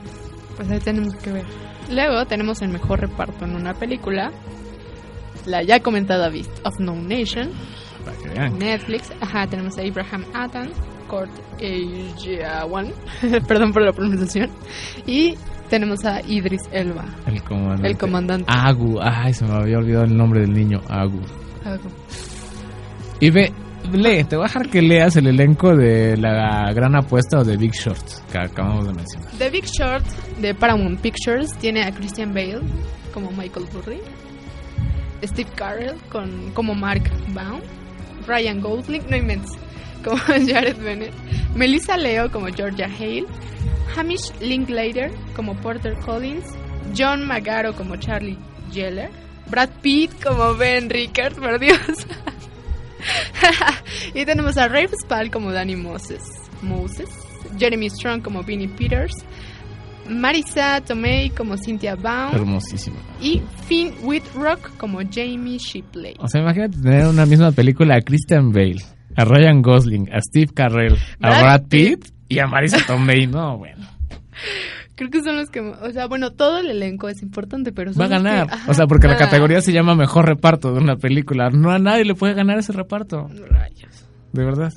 Pues 0.57 0.71
ahí 0.71 0.79
tenemos 0.81 1.15
que 1.17 1.33
ver. 1.33 1.45
Luego 1.91 2.25
tenemos 2.27 2.61
el 2.63 2.69
mejor 2.71 3.01
reparto 3.01 3.45
en 3.45 3.55
una 3.55 3.75
película. 3.75 4.31
La 5.47 5.63
ya 5.63 5.81
comentada 5.81 6.29
Beast 6.29 6.51
of 6.65 6.79
No 6.79 6.95
Nation. 6.95 7.51
Para 8.05 8.17
que 8.19 8.29
vean. 8.29 8.59
Netflix. 8.59 9.11
Ajá, 9.21 9.47
tenemos 9.47 9.79
a 9.79 9.83
Abraham 9.83 10.25
Attan. 10.35 10.71
Kurt 11.09 11.31
Ejawan. 11.59 12.93
Perdón 13.49 13.73
por 13.73 13.83
la 13.83 13.93
pronunciación. 13.93 14.51
Y 15.07 15.35
tenemos 15.71 16.05
a 16.05 16.21
Idris 16.21 16.63
Elba. 16.73 17.07
El 17.27 17.43
comandante. 17.43 17.89
El 17.89 17.97
comandante. 17.97 18.45
Agu. 18.49 18.99
Ay, 19.01 19.33
se 19.33 19.47
me 19.47 19.55
había 19.55 19.79
olvidado 19.79 20.05
el 20.05 20.17
nombre 20.17 20.41
del 20.41 20.53
niño. 20.53 20.81
Agu. 20.89 21.21
Algo. 21.65 21.89
Y 23.21 23.31
ve, 23.31 23.53
lee, 23.93 24.25
te 24.25 24.37
voy 24.37 24.45
a 24.45 24.49
dejar 24.49 24.69
que 24.69 24.83
leas 24.83 25.17
el 25.17 25.29
elenco 25.29 25.75
de 25.75 26.17
la 26.17 26.73
gran 26.73 26.97
apuesta 26.97 27.39
o 27.39 27.45
de 27.45 27.57
Big 27.57 27.73
Short 27.73 28.05
que 28.31 28.39
acabamos 28.39 28.87
de 28.87 28.95
mencionar. 28.95 29.31
The 29.39 29.51
Big 29.51 29.65
Short 29.67 30.05
de 30.41 30.55
Paramount 30.55 31.01
Pictures 31.01 31.57
tiene 31.59 31.85
a 31.85 31.93
Christian 31.93 32.35
Bale 32.35 32.61
como 33.13 33.31
Michael 33.31 33.67
Burry, 33.73 34.01
Steve 35.23 35.51
Carell 35.55 35.97
con, 36.11 36.51
como 36.53 36.75
Mark 36.75 37.11
Baum, 37.35 37.61
Ryan 38.27 38.61
Gosling, 38.61 39.03
no 39.09 39.17
inventes, 39.17 39.53
como 40.03 40.17
Jared 40.27 40.79
Bennett, 40.79 41.13
Melissa 41.55 41.97
Leo 41.97 42.31
como 42.31 42.47
Georgia 42.47 42.87
Hale, 42.87 43.27
Hamish 43.97 44.31
Linklater 44.41 45.11
como 45.35 45.55
Porter 45.57 45.97
Collins, 46.05 46.45
John 46.97 47.27
Magaro 47.27 47.75
como 47.75 47.97
Charlie 47.97 48.39
Geller, 48.73 49.11
Brad 49.49 49.71
Pitt 49.83 50.13
como 50.23 50.55
Ben 50.55 50.89
Rickard, 50.89 51.35
por 51.35 51.59
Dios. 51.59 51.79
y 54.15 54.25
tenemos 54.25 54.57
a 54.57 54.69
Rafe 54.69 54.95
Spall 55.03 55.31
como 55.31 55.53
Danny 55.53 55.77
Moses, 55.77 56.23
Moses, 56.63 57.09
Jeremy 57.59 57.89
Strong 57.91 58.23
como 58.23 58.43
Vinnie 58.43 58.69
Peters, 58.69 59.13
Marisa 60.09 60.81
Tomei 60.81 61.31
como 61.31 61.57
Cynthia 61.57 61.95
Baum 61.95 62.35
Hermosísimo. 62.35 62.97
y 63.21 63.43
Finn 63.67 63.95
Whitrock 64.03 64.77
como 64.77 64.99
Jamie 64.99 65.59
Shipley. 65.59 66.15
O 66.19 66.29
sea, 66.29 66.41
imagínate 66.41 66.79
tener 66.79 67.07
una 67.07 67.27
misma 67.27 67.53
película 67.53 67.97
a 67.97 68.01
Christian 68.03 68.53
Bale, 68.53 68.83
a 69.17 69.25
Ryan 69.25 69.63
Gosling, 69.63 70.09
a 70.13 70.21
Steve 70.21 70.53
Carell, 70.55 70.97
a 71.21 71.29
Brad 71.29 71.41
Brad 71.43 71.63
Pitt 71.69 72.13
y 72.31 72.39
a 72.39 72.47
Marisa 72.47 72.79
Tomei. 72.87 73.27
No, 73.27 73.59
bueno. 73.59 73.87
Creo 74.95 75.11
que 75.11 75.23
son 75.23 75.37
los 75.37 75.49
que, 75.51 75.61
o 75.61 75.93
sea, 75.93 76.07
bueno, 76.07 76.31
todo 76.33 76.59
el 76.59 76.71
elenco 76.71 77.09
es 77.09 77.23
importante, 77.23 77.73
pero 77.73 77.93
son 77.93 78.01
Va 78.03 78.07
a 78.07 78.09
que- 78.09 78.15
ganar. 78.15 78.47
ajá, 78.51 78.71
o 78.71 78.75
sea, 78.75 78.87
porque 78.87 79.07
la 79.09 79.17
categoría 79.17 79.61
se 79.63 79.73
llama 79.73 79.95
mejor 79.95 80.27
reparto 80.27 80.73
de 80.73 80.79
una 80.81 80.97
película. 80.97 81.51
No 81.51 81.71
a 81.71 81.79
nadie 81.79 82.05
le 82.05 82.15
puede 82.15 82.35
ganar 82.35 82.59
ese 82.59 82.73
reparto. 82.73 83.29
Rayos. 83.49 84.07
De 84.33 84.45
verdad. 84.45 84.73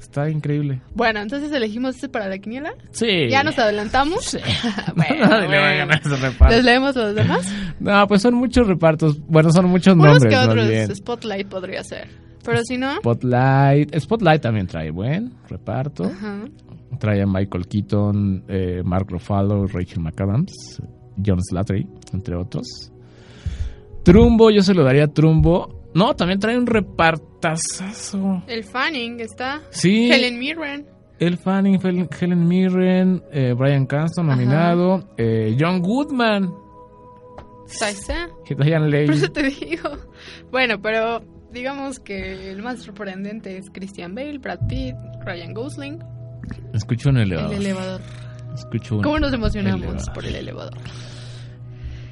Está 0.00 0.30
increíble. 0.30 0.80
Bueno, 0.94 1.20
entonces 1.20 1.52
elegimos 1.52 1.96
este 1.96 2.08
para 2.08 2.28
la 2.28 2.38
quiniela. 2.38 2.72
Sí. 2.92 3.28
Ya 3.28 3.42
nos 3.44 3.58
adelantamos. 3.58 4.24
Sí. 4.24 4.38
Bueno, 4.96 5.26
nadie 5.28 5.48
le 5.48 5.58
va 5.58 5.68
a 5.68 5.74
ganar 5.74 6.00
ese 6.04 6.16
reparto. 6.16 6.54
¿Les 6.56 6.64
leemos 6.64 6.96
los 6.96 7.14
demás? 7.14 7.52
No, 7.80 8.06
pues 8.08 8.22
son 8.22 8.34
muchos 8.34 8.66
repartos. 8.66 9.18
Bueno, 9.28 9.50
son 9.52 9.66
muchos 9.66 9.94
Unos 9.94 10.06
nombres, 10.06 10.30
que 10.32 10.36
más 10.36 10.48
otros. 10.48 10.96
Spotlight 10.98 11.48
podría 11.48 11.84
ser. 11.84 12.08
Pero 12.48 12.64
si 12.64 12.78
no. 12.78 12.96
Spotlight. 12.96 13.94
Spotlight 13.98 14.40
también 14.40 14.66
trae 14.66 14.90
buen 14.90 15.34
reparto. 15.48 16.04
Ajá. 16.04 16.44
Trae 16.98 17.20
a 17.20 17.26
Michael 17.26 17.68
Keaton, 17.68 18.44
eh, 18.48 18.82
Mark 18.82 19.06
Ruffalo, 19.10 19.66
Rachel 19.66 20.00
McAdams, 20.00 20.80
John 21.24 21.42
Slattery, 21.42 21.86
entre 22.14 22.34
otros. 22.36 22.90
Trumbo, 24.02 24.50
yo 24.50 24.62
se 24.62 24.72
lo 24.72 24.82
daría 24.82 25.04
a 25.04 25.08
Trumbo. 25.08 25.90
No, 25.94 26.16
también 26.16 26.38
trae 26.38 26.56
un 26.56 26.66
repartazazo. 26.66 28.42
El 28.46 28.64
Fanning 28.64 29.20
está. 29.20 29.60
Sí. 29.68 30.10
Helen 30.10 30.38
Mirren. 30.38 30.86
El 31.18 31.36
Fanning, 31.36 31.78
Helen, 31.84 32.08
Helen 32.18 32.48
Mirren, 32.48 33.22
eh, 33.30 33.54
Brian 33.54 33.84
Cranston 33.84 34.26
nominado, 34.26 35.10
eh, 35.18 35.54
John 35.60 35.80
Goodman. 35.82 36.50
Diane 38.48 38.88
Lane. 38.88 39.06
Por 39.06 39.14
eso 39.14 39.30
te 39.30 39.42
digo. 39.42 39.90
Bueno, 40.50 40.80
pero 40.80 41.20
digamos 41.52 41.98
que 42.00 42.50
el 42.50 42.62
más 42.62 42.82
sorprendente 42.82 43.56
es 43.58 43.70
Christian 43.70 44.14
Bale, 44.14 44.38
Brad 44.38 44.60
Pitt, 44.68 44.94
Ryan 45.24 45.52
Gosling, 45.54 45.98
Escucho 46.72 47.10
un 47.10 47.18
elevador. 47.18 47.52
el 47.54 47.60
elevador. 47.60 48.00
Escucho 48.54 48.96
un 48.96 49.02
¿Cómo 49.02 49.18
nos 49.18 49.32
emocionamos 49.32 49.80
elevador. 49.82 50.12
por 50.14 50.24
el 50.24 50.34
elevador? 50.34 50.74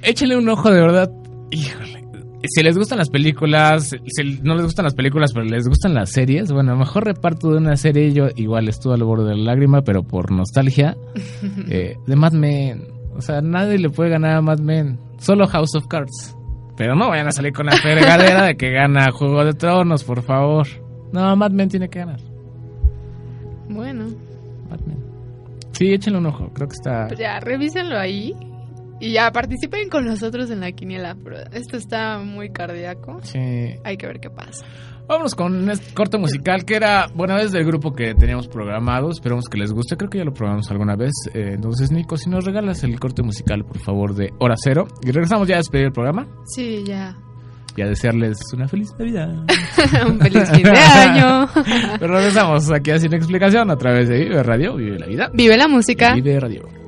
Échenle 0.03 0.37
un 0.37 0.49
ojo 0.49 0.71
de 0.71 0.81
verdad. 0.81 1.11
Híjole. 1.51 2.05
Si 2.49 2.63
les 2.63 2.77
gustan 2.79 2.99
las 2.99 3.09
películas, 3.11 3.91
si 4.07 4.41
no 4.43 4.55
les 4.55 4.65
gustan 4.65 4.85
las 4.85 4.95
películas, 4.95 5.33
pero 5.33 5.47
les 5.47 5.67
gustan 5.67 5.95
las 5.95 6.11
series, 6.13 6.53
bueno, 6.53 6.73
a 6.73 6.75
lo 6.75 6.81
mejor 6.81 7.05
reparto 7.05 7.51
de 7.51 7.57
una 7.57 7.77
serie, 7.77 8.13
yo 8.13 8.27
igual 8.37 8.69
estuve 8.69 8.95
al 8.95 9.03
borde 9.03 9.31
de 9.31 9.37
la 9.37 9.45
lágrima, 9.53 9.83
pero 9.83 10.05
por 10.05 10.31
nostalgia, 10.31 10.97
eh, 11.71 11.97
de 12.07 12.17
Mad 12.17 12.33
Men. 12.35 12.85
O 13.17 13.21
sea, 13.21 13.41
nadie 13.41 13.79
le 13.79 13.89
puede 13.91 14.11
ganar 14.11 14.37
a 14.37 14.43
Mad 14.43 14.61
Men. 14.61 14.99
Solo 15.19 15.47
House 15.49 15.75
of 15.75 15.87
Cards. 15.89 16.36
Pero 16.77 16.95
no 16.95 17.09
vayan 17.09 17.29
a 17.29 17.33
salir 17.33 17.53
con 17.53 17.67
la 17.67 17.73
fregadera 17.73 18.45
de 18.45 18.57
que 18.57 18.71
gana 18.71 19.11
Juego 19.11 19.45
de 19.45 19.55
Tronos, 19.55 20.05
por 20.05 20.23
favor. 20.23 20.67
No, 21.13 21.35
Mad 21.37 21.51
Men 21.51 21.69
tiene 21.69 21.89
que 21.89 22.01
ganar. 22.01 22.21
Bueno, 23.69 24.05
Mad 24.69 24.81
Men. 24.87 24.99
Sí, 25.73 25.93
échenle 25.93 26.19
un 26.19 26.27
ojo. 26.27 26.51
Creo 26.53 26.69
que 26.69 26.75
está... 26.75 27.07
pues 27.09 27.19
ya, 27.19 27.41
revísenlo 27.41 27.99
ahí. 27.99 28.35
Y 28.99 29.13
ya 29.13 29.31
participen 29.31 29.91
con 29.91 30.07
nosotros 30.07 30.51
en 30.51 30.61
la 30.61 30.73
quiniela, 30.73 31.17
pero 31.23 31.37
esto 31.53 31.77
está 31.77 32.19
muy 32.19 32.51
cardíaco. 32.51 33.21
Sí. 33.23 33.75
Hay 33.85 33.97
que 33.99 34.07
ver 34.07 34.21
qué 34.21 34.31
pasa. 34.31 34.65
Vámonos 35.09 35.35
con 35.35 35.71
este 35.71 35.95
corte 35.95 36.19
musical 36.19 36.65
que 36.65 36.75
era, 36.75 37.07
bueno, 37.15 37.37
es 37.39 37.53
del 37.53 37.65
grupo 37.65 37.93
que 37.93 38.15
teníamos 38.15 38.49
programado. 38.49 39.11
Esperamos 39.11 39.45
que 39.49 39.57
les 39.59 39.73
guste. 39.73 39.97
Creo 39.97 40.11
que 40.11 40.19
ya 40.19 40.25
lo 40.25 40.35
probamos 40.35 40.69
alguna 40.71 40.97
vez. 40.97 41.13
Eh, 41.33 41.53
entonces, 41.55 41.93
Nico, 41.93 42.17
si 42.17 42.29
nos 42.29 42.45
regalas 42.45 42.83
el 42.83 42.99
corte 42.99 43.23
musical, 43.23 43.65
por 43.65 43.79
favor, 43.79 44.15
de 44.15 44.31
Hora 44.41 44.57
Cero. 44.59 44.89
Y 45.03 45.13
regresamos 45.13 45.47
ya 45.47 45.55
a 45.55 45.59
despedir 45.59 45.87
el 45.87 45.93
programa 45.93 46.27
Sí, 46.47 46.83
ya. 46.85 47.17
y 47.77 47.83
a 47.83 47.87
desearles 47.87 48.39
una 48.53 48.67
feliz 48.67 48.89
Navidad. 48.99 49.33
Un 50.09 50.19
feliz 50.19 50.51
fin 50.51 50.63
de 50.65 50.71
año. 50.71 51.49
Pero 52.01 52.15
regresamos 52.15 52.71
aquí 52.73 52.91
a 52.91 52.99
Sin 52.99 53.15
Explicación 53.15 53.71
a 53.71 53.77
través 53.77 54.09
de 54.09 54.19
Vive 54.25 54.43
Radio, 54.43 54.75
Vive 54.75 54.99
la 54.99 55.07
Vida. 55.07 55.31
Vive 55.33 55.57
la 55.57 55.69
música. 55.69 56.15
Vive 56.15 56.41
Radio. 56.41 56.86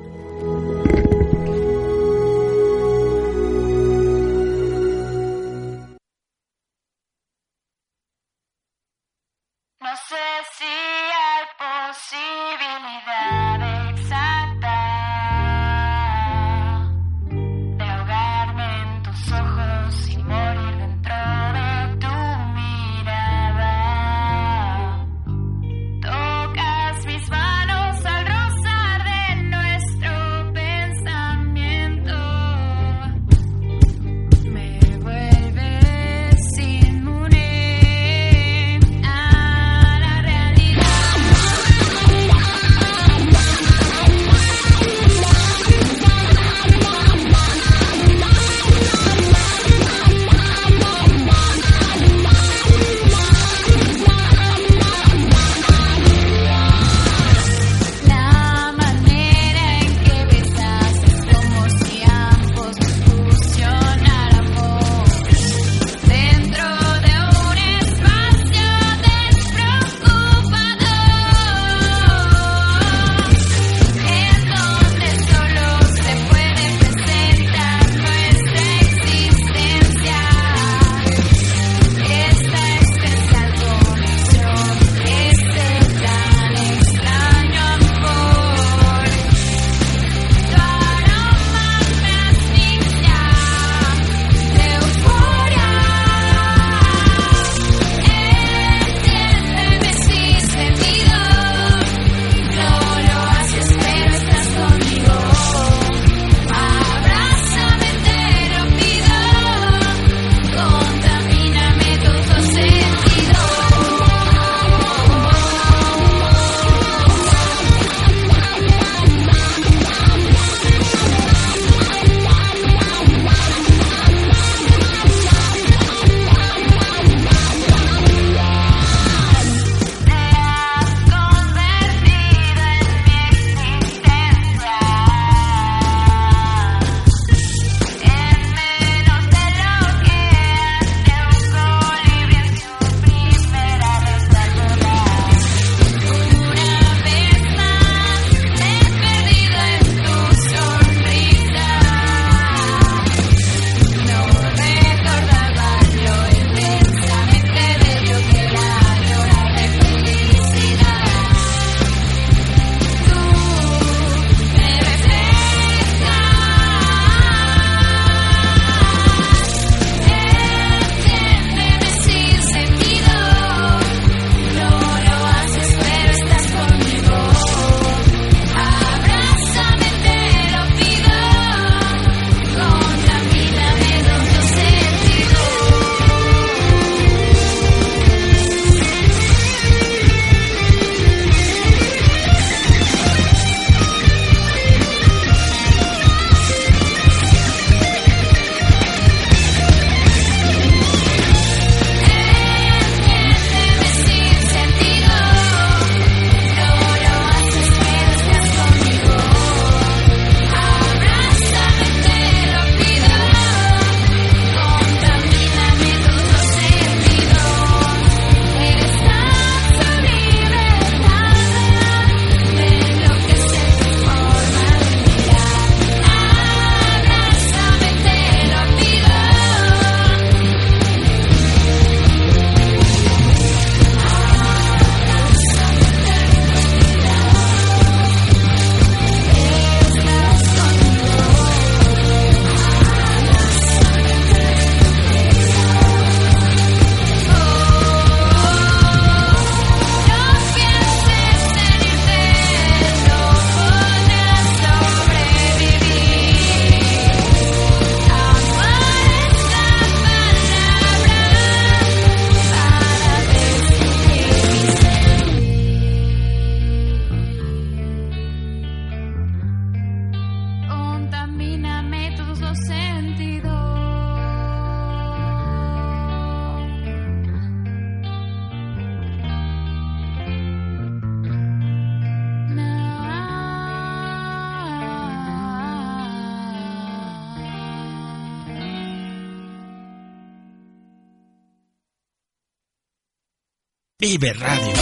Vive 294.19 294.33
Radio. 294.33 294.73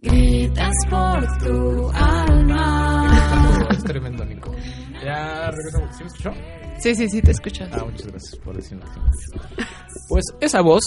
Gritas 0.00 0.74
por 0.88 1.38
tu 1.38 1.90
alma. 1.90 3.66
Es 3.70 3.82
tremendo, 3.84 4.24
Nico. 4.24 4.52
Ya 5.04 5.50
regresamos. 5.50 5.96
¿Sí 5.96 6.02
me 6.02 6.06
escuchó? 6.08 6.30
Sí, 6.78 6.94
sí, 6.94 7.08
sí, 7.08 7.22
te 7.22 7.30
escuchas. 7.32 7.68
Ah, 7.72 7.84
muchas 7.84 8.06
gracias 8.06 8.36
por 8.44 8.54
decirlo. 8.54 8.84
Pues 10.08 10.24
esa 10.40 10.60
voz 10.60 10.84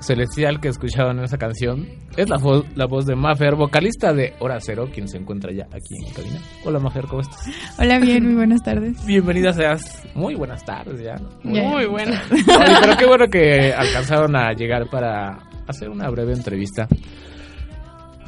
celestial 0.00 0.60
que 0.60 0.68
escuchaban 0.68 1.18
en 1.18 1.24
esa 1.24 1.36
canción 1.38 1.86
es 2.16 2.28
la, 2.28 2.36
vo- 2.38 2.64
la 2.74 2.86
voz 2.86 3.06
de 3.06 3.14
Mafer, 3.14 3.54
vocalista 3.54 4.12
de 4.14 4.34
Hora 4.40 4.58
Cero, 4.60 4.88
quien 4.92 5.06
se 5.08 5.18
encuentra 5.18 5.52
ya 5.52 5.64
aquí 5.66 5.94
en 6.06 6.12
cabina. 6.14 6.40
Hola 6.64 6.78
Mafer, 6.80 7.04
¿cómo 7.06 7.20
estás? 7.20 7.44
Hola, 7.78 7.98
bien, 7.98 8.24
muy 8.24 8.34
buenas 8.34 8.62
tardes. 8.62 9.04
Bienvenida 9.06 9.52
seas. 9.52 10.02
Muy 10.14 10.34
buenas 10.34 10.64
tardes 10.64 11.00
ya. 11.02 11.14
Muy 11.44 11.84
buena. 11.86 12.20
Oye, 12.32 12.44
pero 12.80 12.96
qué 12.96 13.06
bueno 13.06 13.26
que 13.30 13.72
alcanzaron 13.74 14.34
a 14.34 14.52
llegar 14.54 14.88
para 14.90 15.38
hacer 15.70 15.88
una 15.88 16.08
breve 16.10 16.32
entrevista. 16.32 16.88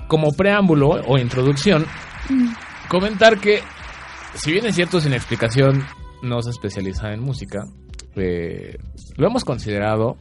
Como 0.09 0.32
preámbulo 0.32 0.90
o 1.07 1.18
introducción, 1.18 1.86
comentar 2.88 3.38
que, 3.38 3.61
si 4.34 4.53
bien 4.53 4.66
es 4.66 4.74
cierto, 4.74 5.01
sin 5.01 5.14
explicación, 5.14 5.84
no 6.22 6.43
se 6.43 6.51
especializa 6.51 7.12
en 7.12 7.20
música, 7.20 7.64
eh, 8.16 8.76
lo 9.16 9.26
hemos 9.26 9.45
considerado 9.45 10.16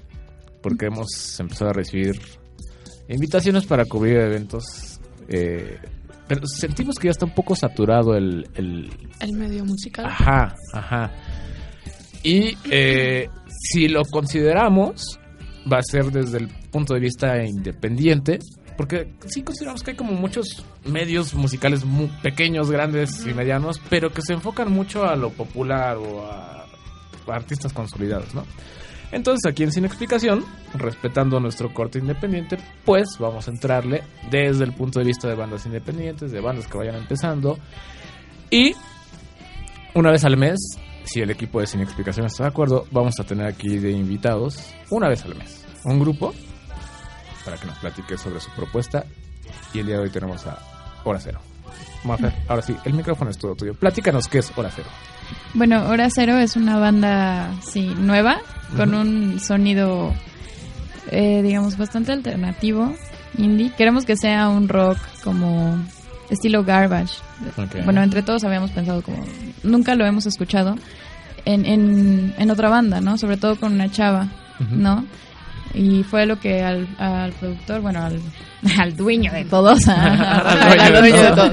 porque 0.62 0.86
hemos 0.86 1.40
empezado 1.40 1.72
a 1.72 1.74
recibir 1.74 2.20
invitaciones 3.10 3.66
para 3.66 3.86
cubrir 3.86 4.18
eventos. 4.18 5.00
eh, 5.28 5.78
pero 6.28 6.48
sentimos 6.48 6.96
que 6.98 7.08
ya 7.08 7.12
está 7.12 7.26
un 7.26 7.36
poco 7.36 7.58
saturado 7.58 8.16
el, 8.16 8.48
el, 8.56 8.90
El 9.20 9.34
medio 9.34 9.66
musical. 9.66 10.06
Ajá, 10.06 10.56
ajá. 10.72 11.12
Y 12.24 12.58
eh, 12.70 13.28
si 13.50 13.90
lo 13.90 14.04
consideramos, 14.06 15.20
va 15.70 15.80
a 15.80 15.84
ser 15.84 16.06
desde 16.06 16.38
el 16.38 16.48
punto 16.72 16.94
de 16.94 17.00
vista 17.00 17.44
independiente, 17.44 18.40
porque 18.78 19.14
sí 19.28 19.44
consideramos 19.44 19.84
que 19.84 19.92
hay 19.92 19.98
como 19.98 20.14
muchos 20.14 20.66
medios 20.86 21.34
musicales 21.34 21.86
muy 21.86 22.08
pequeños, 22.24 22.72
grandes 22.72 23.26
y 23.28 23.34
medianos, 23.34 23.80
pero 23.90 24.12
que 24.12 24.22
se 24.22 24.34
enfocan 24.34 24.72
mucho 24.72 25.04
a 25.04 25.16
lo 25.16 25.30
popular 25.32 25.98
o 25.98 26.26
a, 26.26 26.66
artistas 27.28 27.72
consolidados, 27.72 28.34
¿no? 28.34 28.44
Entonces 29.12 29.50
aquí 29.50 29.64
en 29.64 29.72
Sin 29.72 29.86
Explicación, 29.86 30.44
respetando 30.74 31.40
nuestro 31.40 31.74
corte 31.74 32.00
independiente, 32.00 32.58
pues 32.84 33.08
vamos 33.20 33.48
a 33.48 33.52
entrarle 33.52 34.04
desde 34.30 34.64
el 34.64 34.74
punto 34.74 35.00
de 35.00 35.06
vista 35.06 35.28
de 35.28 35.36
bandas 35.36 35.66
independientes, 35.66 36.32
de 36.32 36.40
bandas 36.42 36.68
que 36.68 36.78
vayan 36.78 36.96
empezando. 36.96 37.60
Y 38.50 38.74
una 39.94 40.12
vez 40.12 40.24
al 40.24 40.38
mes, 40.38 40.58
si 41.04 41.20
el 41.20 41.30
equipo 41.30 41.60
de 41.60 41.68
Sin 41.68 41.82
Explicación 41.82 42.26
está 42.26 42.44
de 42.44 42.50
acuerdo, 42.50 42.86
vamos 42.92 43.14
a 43.20 43.24
tener 43.24 43.46
aquí 43.46 43.78
de 43.78 43.92
invitados 43.92 44.74
una 44.90 45.10
vez 45.10 45.24
al 45.26 45.36
mes. 45.36 45.66
Un 45.84 46.00
grupo 46.00 46.34
para 47.42 47.58
que 47.58 47.68
nos 47.68 47.78
platique 47.78 48.18
sobre 48.18 48.39
su 48.39 48.50
propuesta. 48.52 49.06
Y 49.74 49.80
el 49.80 49.88
día 49.88 49.96
de 49.98 50.04
hoy 50.04 50.10
tenemos 50.10 50.46
a 50.46 50.58
Hora 51.04 51.20
Cero. 51.20 51.39
Mafer, 52.04 52.34
ahora 52.48 52.62
sí, 52.62 52.76
el 52.86 52.94
micrófono 52.94 53.32
es 53.32 53.38
todo 53.38 53.56
tuyo. 53.56 53.74
Platícanos 53.74 54.28
qué 54.28 54.39
es 54.39 54.52
Hora 54.56 54.70
Cero. 54.74 54.89
Bueno, 55.54 55.88
Hora 55.88 56.10
Cero 56.10 56.38
es 56.38 56.56
una 56.56 56.78
banda, 56.78 57.54
sí, 57.64 57.94
nueva, 57.98 58.42
con 58.76 58.94
un 58.94 59.39
sonido, 59.39 60.14
eh, 61.10 61.42
digamos, 61.42 61.78
bastante 61.78 62.12
alternativo, 62.12 62.94
indie. 63.38 63.72
Queremos 63.78 64.06
que 64.06 64.18
sea 64.18 64.50
un 64.50 64.68
rock 64.68 64.98
como 65.24 65.78
estilo 66.30 66.64
Garbage. 66.64 67.16
Bueno, 67.86 68.02
entre 68.04 68.24
todos 68.24 68.44
habíamos 68.44 68.72
pensado 68.72 69.02
como, 69.02 69.24
nunca 69.64 69.96
lo 69.96 70.06
hemos 70.06 70.26
escuchado 70.26 70.76
en, 71.46 71.66
en, 71.66 72.34
en 72.38 72.52
otra 72.52 72.70
banda, 72.70 73.00
¿no? 73.02 73.18
Sobre 73.18 73.38
todo 73.38 73.56
con 73.58 73.74
una 73.74 73.89
chava. 73.89 74.28
¿no? 74.70 75.06
Y 75.74 76.04
fue 76.04 76.26
lo 76.26 76.40
que 76.40 76.62
al, 76.62 76.88
al 76.98 77.32
productor, 77.34 77.82
bueno, 77.82 78.04
al, 78.04 78.20
al 78.80 78.96
dueño 78.96 79.32
de 79.32 79.46
todos, 79.46 79.80
Al 79.88 80.94
dueño 80.94 81.36
de 81.36 81.52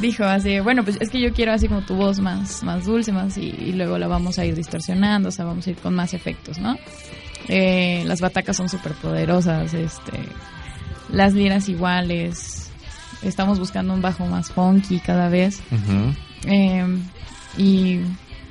dijo 0.00 0.24
así, 0.24 0.60
bueno, 0.60 0.84
pues 0.84 0.96
es 1.00 1.10
que 1.10 1.20
yo 1.20 1.32
quiero 1.32 1.52
así 1.52 1.68
como 1.68 1.82
tu 1.82 1.94
voz 1.94 2.20
más, 2.20 2.62
más 2.62 2.84
dulce, 2.84 3.12
más 3.12 3.36
y, 3.36 3.48
y 3.48 3.72
luego 3.72 3.98
la 3.98 4.06
vamos 4.06 4.38
a 4.38 4.44
ir 4.44 4.54
distorsionando, 4.54 5.28
o 5.28 5.32
sea, 5.32 5.44
vamos 5.44 5.66
a 5.66 5.70
ir 5.70 5.76
con 5.76 5.94
más 5.94 6.14
efectos, 6.14 6.58
¿no? 6.58 6.76
Eh, 7.48 8.02
las 8.06 8.20
batacas 8.20 8.56
son 8.56 8.68
súper 8.68 8.92
poderosas, 8.94 9.72
este, 9.74 10.18
las 11.10 11.34
liras 11.34 11.68
iguales, 11.68 12.70
estamos 13.22 13.58
buscando 13.58 13.94
un 13.94 14.02
bajo 14.02 14.26
más 14.26 14.50
funky 14.50 15.00
cada 15.00 15.28
vez. 15.28 15.62
Eh, 16.44 16.84
y 17.58 18.00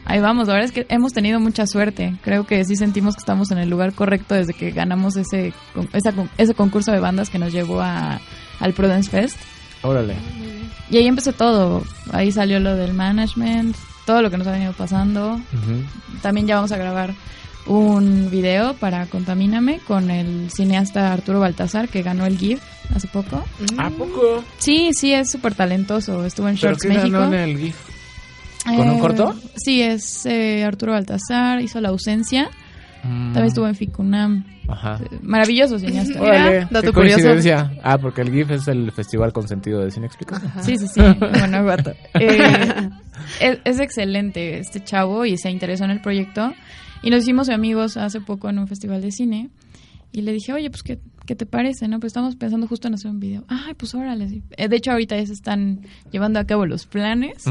ahí 0.05 0.19
vamos, 0.19 0.47
la 0.47 0.53
verdad 0.53 0.69
es 0.69 0.71
que 0.73 0.85
hemos 0.93 1.13
tenido 1.13 1.39
mucha 1.39 1.67
suerte. 1.67 2.15
Creo 2.23 2.45
que 2.45 2.63
sí 2.65 2.75
sentimos 2.75 3.15
que 3.15 3.19
estamos 3.19 3.51
en 3.51 3.57
el 3.57 3.69
lugar 3.69 3.93
correcto 3.93 4.35
desde 4.35 4.53
que 4.53 4.71
ganamos 4.71 5.15
ese, 5.17 5.53
esa 5.93 6.13
ese 6.37 6.53
concurso 6.53 6.91
de 6.91 6.99
bandas 6.99 7.29
que 7.29 7.39
nos 7.39 7.51
llevó 7.51 7.81
a, 7.81 8.19
al 8.59 8.73
Prudence 8.73 9.09
Fest. 9.09 9.37
Órale. 9.81 10.15
Y 10.89 10.97
ahí 10.97 11.07
empezó 11.07 11.33
todo. 11.33 11.83
Ahí 12.11 12.31
salió 12.31 12.59
lo 12.59 12.75
del 12.75 12.93
management, 12.93 13.75
todo 14.05 14.21
lo 14.21 14.29
que 14.31 14.37
nos 14.37 14.47
ha 14.47 14.51
venido 14.51 14.73
pasando. 14.73 15.33
Ujú. 15.35 15.83
También 16.21 16.47
ya 16.47 16.55
vamos 16.55 16.71
a 16.71 16.77
grabar 16.77 17.13
un 17.67 18.29
video 18.29 18.75
para 18.75 19.07
Contamíname 19.07 19.79
con 19.87 20.11
el 20.11 20.51
cineasta 20.51 21.11
Arturo 21.11 21.39
Baltasar 21.39 21.89
que 21.89 22.03
ganó 22.03 22.25
el 22.27 22.37
GIF 22.37 22.61
hace 22.95 23.07
poco. 23.07 23.43
¿A 23.77 23.89
poco? 23.89 24.43
Sí, 24.59 24.91
sí, 24.93 25.13
es 25.13 25.31
súper 25.31 25.55
talentoso. 25.55 26.23
Estuvo 26.25 26.47
en 26.47 26.55
¿Pero 26.57 26.73
Shorts 26.73 26.83
qué 26.83 26.89
México. 26.89 27.19
ganó 27.19 27.33
en 27.33 27.39
el 27.49 27.57
GIF? 27.57 27.75
¿Con 28.65 28.79
un 28.89 28.95
Eh, 28.97 28.99
corto? 28.99 29.35
Sí, 29.55 29.81
es 29.81 30.25
eh, 30.25 30.63
Arturo 30.63 30.91
Baltasar, 30.93 31.61
hizo 31.61 31.79
La 31.81 31.89
Ausencia. 31.89 32.49
Mm. 33.03 33.33
También 33.33 33.45
estuvo 33.45 33.67
en 33.67 33.75
Ficunam. 33.75 34.43
Ajá. 34.67 34.99
Maravilloso 35.21 35.77
cineasta. 35.77 36.19
Órale, 36.19 36.67
dato 36.71 36.87
qué 36.87 36.91
curioso. 36.93 37.17
coincidencia. 37.23 37.71
Ah, 37.83 37.99
porque 37.99 38.21
el 38.21 38.31
GIF 38.31 38.49
es 38.49 38.67
el 38.67 38.91
festival 38.91 39.31
con 39.31 39.47
sentido 39.47 39.81
de 39.85 39.91
Sin 39.91 40.03
Explicación. 40.03 40.51
Sí, 40.63 40.77
sí, 40.77 40.87
sí. 40.87 41.01
Eh, 42.19 42.89
es, 43.39 43.59
es 43.63 43.79
excelente 43.79 44.57
este 44.59 44.83
chavo 44.83 45.25
y 45.25 45.37
se 45.37 45.49
interesó 45.49 45.85
en 45.85 45.91
el 45.91 46.01
proyecto. 46.01 46.53
Y 47.03 47.09
nos 47.11 47.21
hicimos 47.23 47.49
amigos 47.49 47.97
hace 47.97 48.21
poco 48.21 48.49
en 48.49 48.59
un 48.59 48.67
festival 48.67 49.01
de 49.01 49.11
cine. 49.11 49.49
Y 50.11 50.21
le 50.21 50.31
dije, 50.31 50.53
oye, 50.53 50.69
pues, 50.69 50.81
¿qué, 50.81 50.99
qué 51.25 51.35
te 51.35 51.45
parece? 51.45 51.87
no 51.87 51.99
Pues 51.99 52.11
estamos 52.11 52.35
pensando 52.35 52.67
justo 52.67 52.87
en 52.87 52.93
hacer 52.93 53.11
un 53.11 53.19
video. 53.19 53.43
Ay, 53.47 53.73
pues 53.73 53.93
órale. 53.95 54.29
sí. 54.29 54.43
Eh, 54.57 54.67
de 54.67 54.75
hecho, 54.75 54.91
ahorita 54.91 55.17
ya 55.17 55.25
se 55.25 55.33
están 55.33 55.81
llevando 56.11 56.39
a 56.39 56.45
cabo 56.45 56.65
los 56.65 56.85
planes. 56.85 57.45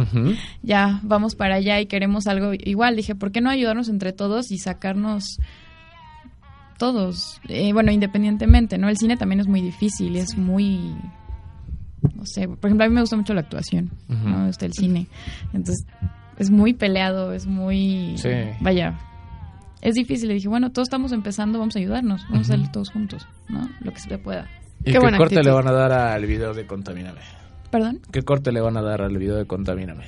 Ya 0.63 1.01
vamos 1.03 1.35
para 1.35 1.57
allá 1.57 1.81
y 1.81 1.87
queremos 1.87 2.27
algo 2.27 2.53
igual. 2.55 2.97
Dije, 2.97 3.15
¿por 3.15 3.33
qué 3.33 3.41
no 3.41 3.51
ayudarnos 3.51 3.89
entre 3.89 4.13
todos 4.13 4.51
y 4.51 4.59
sacarnos 4.59 5.39
todos? 6.79 7.41
Eh, 7.49 7.73
bueno, 7.73 7.93
independientemente, 7.93 8.79
¿no? 8.79 8.89
El 8.89 8.97
cine 8.97 9.17
también 9.17 9.41
es 9.41 9.47
muy 9.47 9.61
difícil 9.61 10.17
y 10.17 10.19
es 10.19 10.37
muy 10.37 10.95
no 12.15 12.27
sé, 12.27 12.49
por 12.49 12.69
ejemplo, 12.69 12.85
a 12.85 12.89
mí 12.89 12.95
me 12.95 13.01
gusta 13.01 13.17
mucho 13.17 13.33
la 13.35 13.41
actuación, 13.41 13.91
no 14.09 14.39
me 14.41 14.47
gusta 14.49 14.67
el 14.67 14.73
cine. 14.75 15.07
Entonces, 15.53 15.87
es 16.39 16.51
muy 16.51 16.75
peleado, 16.75 17.33
es 17.33 17.47
muy... 17.47 18.15
Sí. 18.19 18.31
Vaya, 18.61 18.99
es 19.85 19.95
difícil. 19.95 20.29
Le 20.29 20.35
dije, 20.35 20.49
bueno, 20.49 20.73
todos 20.73 20.89
estamos 20.89 21.13
empezando, 21.13 21.61
vamos 21.61 21.77
a 21.77 21.79
ayudarnos, 21.79 22.23
vamos 22.25 22.39
a 22.39 22.53
hacerlo 22.53 22.71
todos 22.73 22.91
juntos, 22.91 23.29
¿no? 23.49 23.69
Lo 23.81 23.93
que 23.93 24.01
se 24.01 24.19
pueda. 24.19 24.51
¿Y 24.85 24.93
qué, 24.93 24.99
corte 24.99 25.43
le 25.43 25.51
van 25.51 25.69
a 25.69 25.73
dar 25.73 25.93
al 25.93 26.27
video 26.27 26.53
de 26.53 26.67
Contamíname? 26.67 27.21
¿Perdón? 27.71 28.01
¿Qué 28.11 28.23
corte 28.23 28.51
le 28.51 28.61
van 28.61 28.77
a 28.77 28.83
dar 28.83 29.03
al 29.03 29.17
video 29.17 29.37
de 29.37 29.47
Contamíname? 29.47 30.05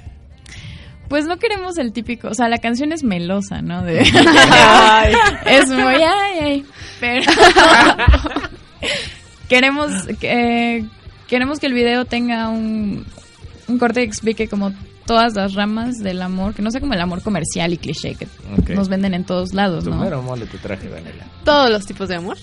Pues 1.09 1.27
no 1.27 1.37
queremos 1.37 1.79
el 1.79 1.93
típico, 1.93 2.29
o 2.29 2.35
sea, 2.35 2.49
la 2.49 2.59
canción 2.59 2.93
es 2.93 3.05
melosa, 3.05 3.63
¿no? 3.63 3.83
De, 3.83 4.01
es 5.47 5.71
muy 5.71 5.95
ay, 5.95 6.39
ay, 6.41 6.65
pero 6.99 7.23
queremos 9.49 9.93
que 10.19 10.85
queremos 11.29 11.61
que 11.61 11.67
el 11.67 11.75
video 11.75 12.07
tenga 12.07 12.49
un, 12.49 13.07
un 13.69 13.79
corte 13.79 14.01
que 14.01 14.07
explique 14.07 14.49
como 14.49 14.73
todas 15.07 15.35
las 15.35 15.55
ramas 15.55 15.99
del 15.99 16.21
amor, 16.23 16.55
que 16.55 16.63
no 16.63 16.71
sea 16.71 16.81
como 16.81 16.95
el 16.95 17.01
amor 17.01 17.23
comercial 17.23 17.73
y 17.73 17.79
cliché 17.79 18.15
que 18.17 18.27
nos 18.75 18.89
venden 18.89 19.15
en 19.15 19.25
todos 19.25 19.55
lados, 19.55 19.85
Tu 19.85 19.91
¿no? 19.91 19.97
mero 20.01 20.23
mole 20.23 20.47
te 20.47 20.59
traje, 20.59 20.89
Daniela. 20.89 21.25
Todos 21.45 21.71
los 21.71 21.87
tipos 21.87 22.09
de 22.09 22.17
amor. 22.17 22.37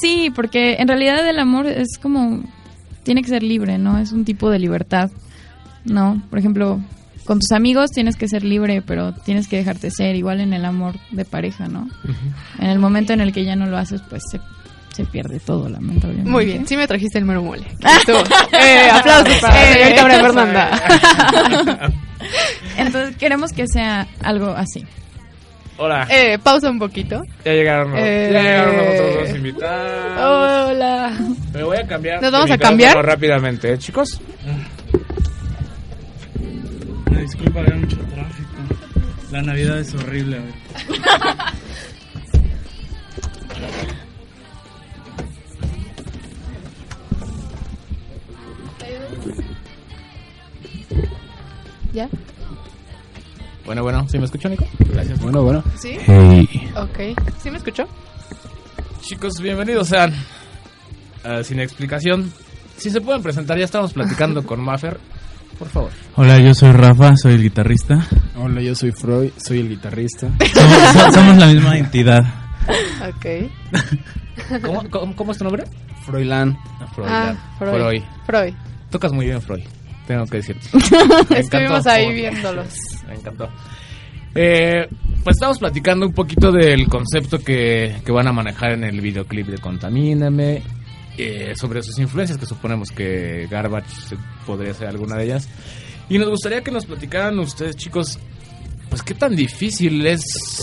Sí, 0.00 0.30
porque 0.34 0.74
en 0.78 0.88
realidad 0.88 1.28
el 1.28 1.38
amor 1.38 1.66
es 1.66 1.98
como 2.00 2.42
tiene 3.04 3.22
que 3.22 3.28
ser 3.28 3.42
libre, 3.42 3.78
¿no? 3.78 3.98
Es 3.98 4.10
un 4.12 4.24
tipo 4.24 4.50
de 4.50 4.58
libertad, 4.58 5.10
¿no? 5.84 6.20
Por 6.28 6.38
ejemplo, 6.40 6.80
con 7.24 7.38
tus 7.38 7.52
amigos 7.52 7.90
tienes 7.90 8.16
que 8.16 8.26
ser 8.28 8.42
libre, 8.44 8.82
pero 8.82 9.12
tienes 9.12 9.46
que 9.46 9.56
dejarte 9.56 9.90
ser, 9.90 10.16
igual 10.16 10.40
en 10.40 10.52
el 10.52 10.64
amor 10.64 10.96
de 11.12 11.24
pareja, 11.24 11.68
¿no? 11.68 11.88
En 12.58 12.68
el 12.68 12.78
momento 12.78 13.12
en 13.12 13.20
el 13.20 13.32
que 13.32 13.44
ya 13.44 13.54
no 13.54 13.66
lo 13.66 13.76
haces, 13.76 14.02
pues 14.08 14.22
se, 14.30 14.40
se 14.96 15.04
pierde 15.04 15.38
todo, 15.40 15.68
lamentablemente. 15.68 16.30
Muy 16.30 16.46
bien, 16.46 16.66
sí 16.66 16.76
me 16.76 16.86
trajiste 16.86 17.18
el 17.18 17.24
mero 17.24 17.42
mole. 17.42 17.66
Eh, 18.52 18.88
aplausos 18.90 19.38
para 19.40 19.54
la 19.54 19.62
Eh, 19.70 19.72
señorita 19.74 20.02
María 20.02 20.20
Fernanda. 20.22 21.90
Entonces 22.78 23.16
queremos 23.16 23.52
que 23.52 23.66
sea 23.68 24.06
algo 24.22 24.48
así. 24.50 24.84
Hola. 25.78 26.06
Eh, 26.10 26.38
pausa 26.42 26.70
un 26.70 26.78
poquito. 26.78 27.20
Ya 27.44 27.52
llegaron, 27.52 27.90
los- 27.90 28.00
Eh, 28.00 28.30
ya 28.32 28.42
llegaron 28.42 28.74
otros 28.80 29.14
dos 29.28 29.36
invitados. 29.36 30.70
Hola. 30.72 31.12
Me 31.52 31.62
voy 31.62 31.76
a 31.76 31.86
cambiar. 31.86 32.22
¿Nos 32.22 32.32
vamos 32.32 32.50
a 32.50 32.56
cambiar? 32.58 32.96
rápidamente, 33.04 33.72
¿eh, 33.74 33.78
chicos. 33.78 34.18
Una 37.10 37.20
disculpa, 37.20 37.60
había 37.60 37.74
mucho 37.76 37.96
tráfico. 37.96 38.48
La 39.30 39.42
Navidad 39.42 39.78
es 39.78 39.94
horrible. 39.94 40.38
¿Ya? 51.96 52.10
Bueno, 53.64 53.82
bueno, 53.82 54.06
¿sí 54.10 54.18
me 54.18 54.26
escuchó, 54.26 54.50
Nico? 54.50 54.66
Gracias. 54.92 55.18
Bueno, 55.22 55.42
bueno. 55.42 55.64
¿Sí? 55.78 55.96
Hey. 56.04 56.70
Ok. 56.76 57.18
¿Sí 57.42 57.50
me 57.50 57.56
escuchó? 57.56 57.84
Chicos, 59.00 59.40
bienvenidos 59.40 59.88
sean 59.88 60.12
a 61.24 61.42
Sin 61.42 61.58
Explicación. 61.58 62.30
Si 62.76 62.90
se 62.90 63.00
pueden 63.00 63.22
presentar, 63.22 63.56
ya 63.56 63.64
estamos 63.64 63.94
platicando 63.94 64.44
con 64.44 64.60
Maffer. 64.60 65.00
Por 65.58 65.68
favor. 65.70 65.90
Hola, 66.16 66.38
yo 66.38 66.52
soy 66.52 66.72
Rafa, 66.72 67.16
soy 67.16 67.32
el 67.32 67.42
guitarrista. 67.44 68.06
Hola, 68.36 68.60
yo 68.60 68.74
soy 68.74 68.92
Freud, 68.92 69.30
soy 69.38 69.60
el 69.60 69.70
guitarrista. 69.70 70.28
Somos, 70.52 70.78
so- 70.92 71.12
somos 71.14 71.36
la 71.38 71.46
misma 71.46 71.78
entidad. 71.78 72.24
Ok. 73.08 74.60
¿Cómo, 74.62 74.82
cómo, 74.90 75.16
cómo 75.16 75.32
es 75.32 75.38
tu 75.38 75.44
nombre? 75.44 75.64
Froilán. 76.04 76.58
Ah. 77.06 77.34
Freud. 77.58 77.72
Freud. 77.72 78.02
Freud. 78.26 78.54
Tocas 78.90 79.12
muy 79.12 79.24
bien, 79.24 79.40
Freud. 79.40 79.64
Tengo 80.06 80.24
que 80.26 80.38
decirte. 80.38 80.68
Me 81.30 81.40
Estuvimos 81.40 81.86
ahí 81.86 82.12
viéndolos. 82.14 82.74
Me 83.08 83.14
encantó. 83.14 83.48
Eh, 84.34 84.86
pues 85.24 85.36
estamos 85.36 85.58
platicando 85.58 86.06
un 86.06 86.12
poquito 86.12 86.52
del 86.52 86.88
concepto 86.88 87.38
que, 87.38 87.96
que 88.04 88.12
van 88.12 88.28
a 88.28 88.32
manejar 88.32 88.72
en 88.72 88.84
el 88.84 89.00
videoclip 89.00 89.48
de 89.48 89.58
Contamíname, 89.58 90.62
eh, 91.16 91.54
sobre 91.56 91.82
sus 91.82 91.98
influencias, 91.98 92.38
que 92.38 92.44
suponemos 92.46 92.90
que 92.90 93.48
Garbage 93.50 94.16
podría 94.46 94.74
ser 94.74 94.88
alguna 94.88 95.16
de 95.16 95.24
ellas. 95.24 95.48
Y 96.08 96.18
nos 96.18 96.28
gustaría 96.28 96.62
que 96.62 96.70
nos 96.70 96.84
platicaran 96.84 97.38
ustedes, 97.38 97.74
chicos, 97.76 98.18
pues 98.90 99.02
qué 99.02 99.14
tan 99.14 99.34
difícil 99.34 100.06
es 100.06 100.22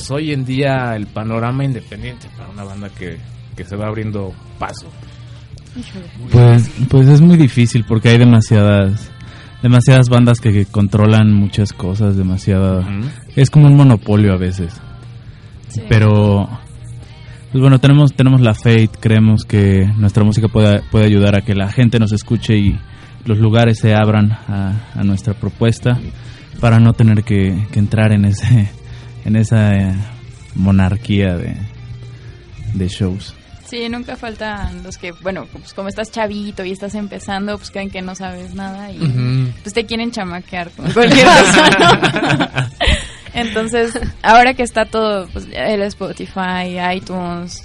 hoy 0.10 0.32
en 0.32 0.46
día 0.46 0.96
el 0.96 1.08
panorama 1.08 1.66
independiente 1.66 2.30
para 2.38 2.50
una 2.50 2.64
banda 2.64 2.90
que, 2.90 3.18
que 3.56 3.66
se 3.66 3.76
va 3.76 3.88
abriendo 3.88 4.34
paso. 4.60 4.88
Pues, 6.32 6.70
pues 6.88 7.08
es 7.08 7.20
muy 7.20 7.36
difícil 7.36 7.84
porque 7.86 8.10
hay 8.10 8.20
demasiadas 8.20 9.12
demasiadas 9.64 10.10
bandas 10.10 10.40
que, 10.40 10.52
que 10.52 10.66
controlan 10.66 11.34
muchas 11.34 11.72
cosas, 11.72 12.18
demasiada 12.18 12.86
es 13.36 13.50
como 13.50 13.68
un 13.68 13.76
monopolio 13.76 14.34
a 14.34 14.38
veces. 14.38 14.80
Pero 15.90 16.48
pues 17.52 17.62
bueno, 17.62 17.80
tenemos 17.80 18.14
tenemos 18.14 18.42
la 18.42 18.54
fe 18.54 18.84
y 18.84 18.88
creemos 18.88 19.46
que 19.46 19.90
nuestra 19.98 20.24
música 20.24 20.50
puede, 20.50 20.82
puede 20.92 21.06
ayudar 21.06 21.36
a 21.36 21.42
que 21.42 21.56
la 21.56 21.72
gente 21.72 21.98
nos 21.98 22.12
escuche 22.12 22.58
y 22.58 22.78
los 23.26 23.40
lugares 23.40 23.80
se 23.80 23.96
abran 23.96 24.34
a, 24.34 24.92
a 24.94 25.04
nuestra 25.04 25.34
propuesta 25.34 25.98
para 26.60 26.80
no 26.80 26.94
tener 26.94 27.24
que, 27.24 27.66
que 27.72 27.80
entrar 27.80 28.12
en 28.12 28.26
ese 28.26 28.70
en 29.26 29.36
esa 29.38 29.74
eh, 29.74 29.96
monarquía 30.56 31.38
de, 31.38 31.56
de 32.74 32.88
shows. 32.90 33.34
Sí, 33.66 33.88
nunca 33.90 34.16
faltan 34.16 34.84
los 34.84 34.98
que, 34.98 35.12
bueno, 35.14 35.48
pues 35.52 35.74
como 35.74 35.88
estás 35.90 36.12
chavito 36.12 36.64
y 36.64 36.72
estás 36.72 36.94
empezando, 36.96 37.58
pues 37.58 37.72
creen 37.72 37.90
que 37.90 38.02
no 38.02 38.14
sabes 38.14 38.54
nada 38.54 38.92
y 38.92 39.00
pues 39.64 39.74
te 39.74 39.86
quieren 39.86 40.12
chamaquear 40.12 40.70
con 40.72 40.92
cualquier. 40.92 41.26
¿no? 41.80 42.48
Entonces, 43.34 43.98
ahora 44.22 44.54
que 44.54 44.64
está 44.64 44.86
todo, 44.86 45.28
pues 45.30 45.48
el 45.52 45.82
Spotify, 45.84 46.78
iTunes, 46.96 47.64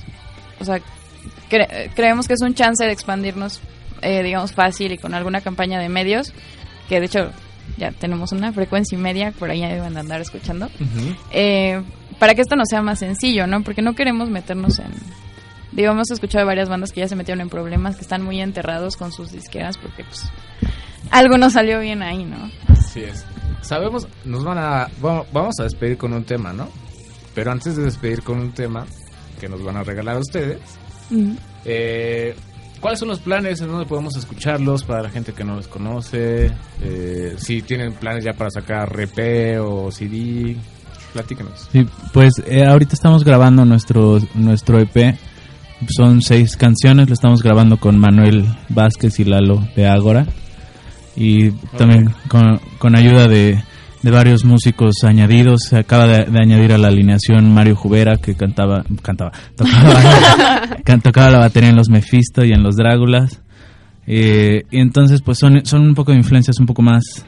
o 0.60 0.64
sea, 0.64 0.80
cre- 1.50 1.90
creemos 1.94 2.26
que 2.26 2.34
es 2.34 2.40
un 2.42 2.54
chance 2.54 2.82
de 2.84 2.92
expandirnos, 2.92 3.60
eh, 4.00 4.22
digamos, 4.22 4.52
fácil 4.52 4.92
y 4.92 4.98
con 4.98 5.12
alguna 5.14 5.40
campaña 5.42 5.78
de 5.78 5.90
medios, 5.90 6.32
que 6.88 7.00
de 7.00 7.06
hecho 7.06 7.30
ya 7.76 7.90
tenemos 7.92 8.32
una 8.32 8.50
frecuencia 8.52 8.96
y 8.96 9.00
media, 9.00 9.32
por 9.32 9.50
ahí 9.50 9.60
deben 9.60 9.92
de 9.92 10.00
andar 10.00 10.22
escuchando 10.22 10.70
eh, 11.32 11.82
para 12.18 12.34
que 12.34 12.40
esto 12.40 12.56
no 12.56 12.64
sea 12.64 12.80
más 12.80 13.00
sencillo, 13.00 13.46
¿no? 13.46 13.62
Porque 13.62 13.82
no 13.82 13.94
queremos 13.94 14.30
meternos 14.30 14.78
en... 14.78 14.86
Digo, 15.72 15.92
hemos 15.92 16.10
escuchado 16.10 16.40
de 16.42 16.46
varias 16.46 16.68
bandas 16.68 16.92
que 16.92 17.00
ya 17.00 17.08
se 17.08 17.16
metieron 17.16 17.40
en 17.42 17.48
problemas, 17.50 17.96
que 17.96 18.02
están 18.02 18.22
muy 18.22 18.40
enterrados 18.40 18.96
con 18.96 19.12
sus 19.12 19.30
disqueras 19.32 19.76
porque 19.76 20.04
pues 20.04 20.24
algo 21.10 21.36
no 21.38 21.50
salió 21.50 21.78
bien 21.80 22.02
ahí, 22.02 22.24
¿no? 22.24 22.50
Así 22.68 23.00
es. 23.00 23.24
Sabemos, 23.60 24.08
nos 24.24 24.44
van 24.44 24.58
a. 24.58 24.88
va- 25.04 25.24
Vamos 25.32 25.54
a 25.60 25.64
despedir 25.64 25.98
con 25.98 26.12
un 26.12 26.24
tema, 26.24 26.52
¿no? 26.52 26.68
Pero 27.34 27.52
antes 27.52 27.76
de 27.76 27.84
despedir 27.84 28.22
con 28.22 28.38
un 28.38 28.52
tema 28.52 28.86
que 29.40 29.48
nos 29.48 29.62
van 29.62 29.76
a 29.76 29.82
regalar 29.84 30.16
a 30.16 30.20
ustedes, 30.20 30.58
eh, 31.64 32.34
¿cuáles 32.80 32.98
son 32.98 33.08
los 33.08 33.20
planes? 33.20 33.60
¿En 33.60 33.68
dónde 33.68 33.86
podemos 33.86 34.16
escucharlos 34.16 34.84
para 34.84 35.02
la 35.02 35.10
gente 35.10 35.32
que 35.32 35.44
no 35.44 35.56
los 35.56 35.68
conoce? 35.68 36.50
Eh, 36.82 37.36
si 37.38 37.62
tienen 37.62 37.92
planes 37.94 38.24
ya 38.24 38.32
para 38.32 38.50
sacar 38.50 38.88
RP 38.92 39.58
o 39.60 39.90
CD, 39.92 40.56
platíquenos. 41.12 41.68
Sí, 41.72 41.86
pues 42.12 42.32
eh, 42.46 42.64
ahorita 42.64 42.94
estamos 42.94 43.24
grabando 43.24 43.64
nuestro 43.64 44.18
nuestro 44.34 44.78
EP. 44.80 45.16
Son 45.88 46.20
seis 46.22 46.56
canciones, 46.56 47.08
lo 47.08 47.14
estamos 47.14 47.42
grabando 47.42 47.76
con 47.76 47.98
Manuel 47.98 48.44
Vázquez 48.68 49.20
y 49.20 49.24
Lalo 49.24 49.66
de 49.76 49.86
Ágora. 49.86 50.26
Y 51.16 51.50
también 51.76 52.10
con, 52.28 52.96
ayuda 52.96 53.26
de, 53.28 53.62
de 54.02 54.10
varios 54.10 54.44
músicos 54.44 54.96
añadidos. 55.04 55.62
Se 55.68 55.78
acaba 55.78 56.06
de, 56.06 56.38
añadir 56.40 56.72
a 56.72 56.78
la 56.78 56.88
alineación 56.88 57.52
Mario 57.54 57.76
Jubera, 57.76 58.16
que 58.16 58.34
cantaba, 58.34 58.84
cantaba, 59.02 59.32
tocaba, 59.56 60.76
can- 60.84 61.00
tocaba 61.00 61.30
la 61.30 61.38
batería 61.38 61.70
en 61.70 61.76
los 61.76 61.88
Mephisto 61.90 62.44
y 62.44 62.50
en 62.52 62.62
los 62.62 62.76
Dráculas. 62.76 63.40
Eh, 64.06 64.62
y 64.70 64.80
entonces, 64.80 65.22
pues 65.22 65.38
son, 65.38 65.64
son 65.64 65.82
un 65.82 65.94
poco 65.94 66.12
de 66.12 66.18
influencias 66.18 66.58
un 66.60 66.66
poco 66.66 66.82
más, 66.82 67.24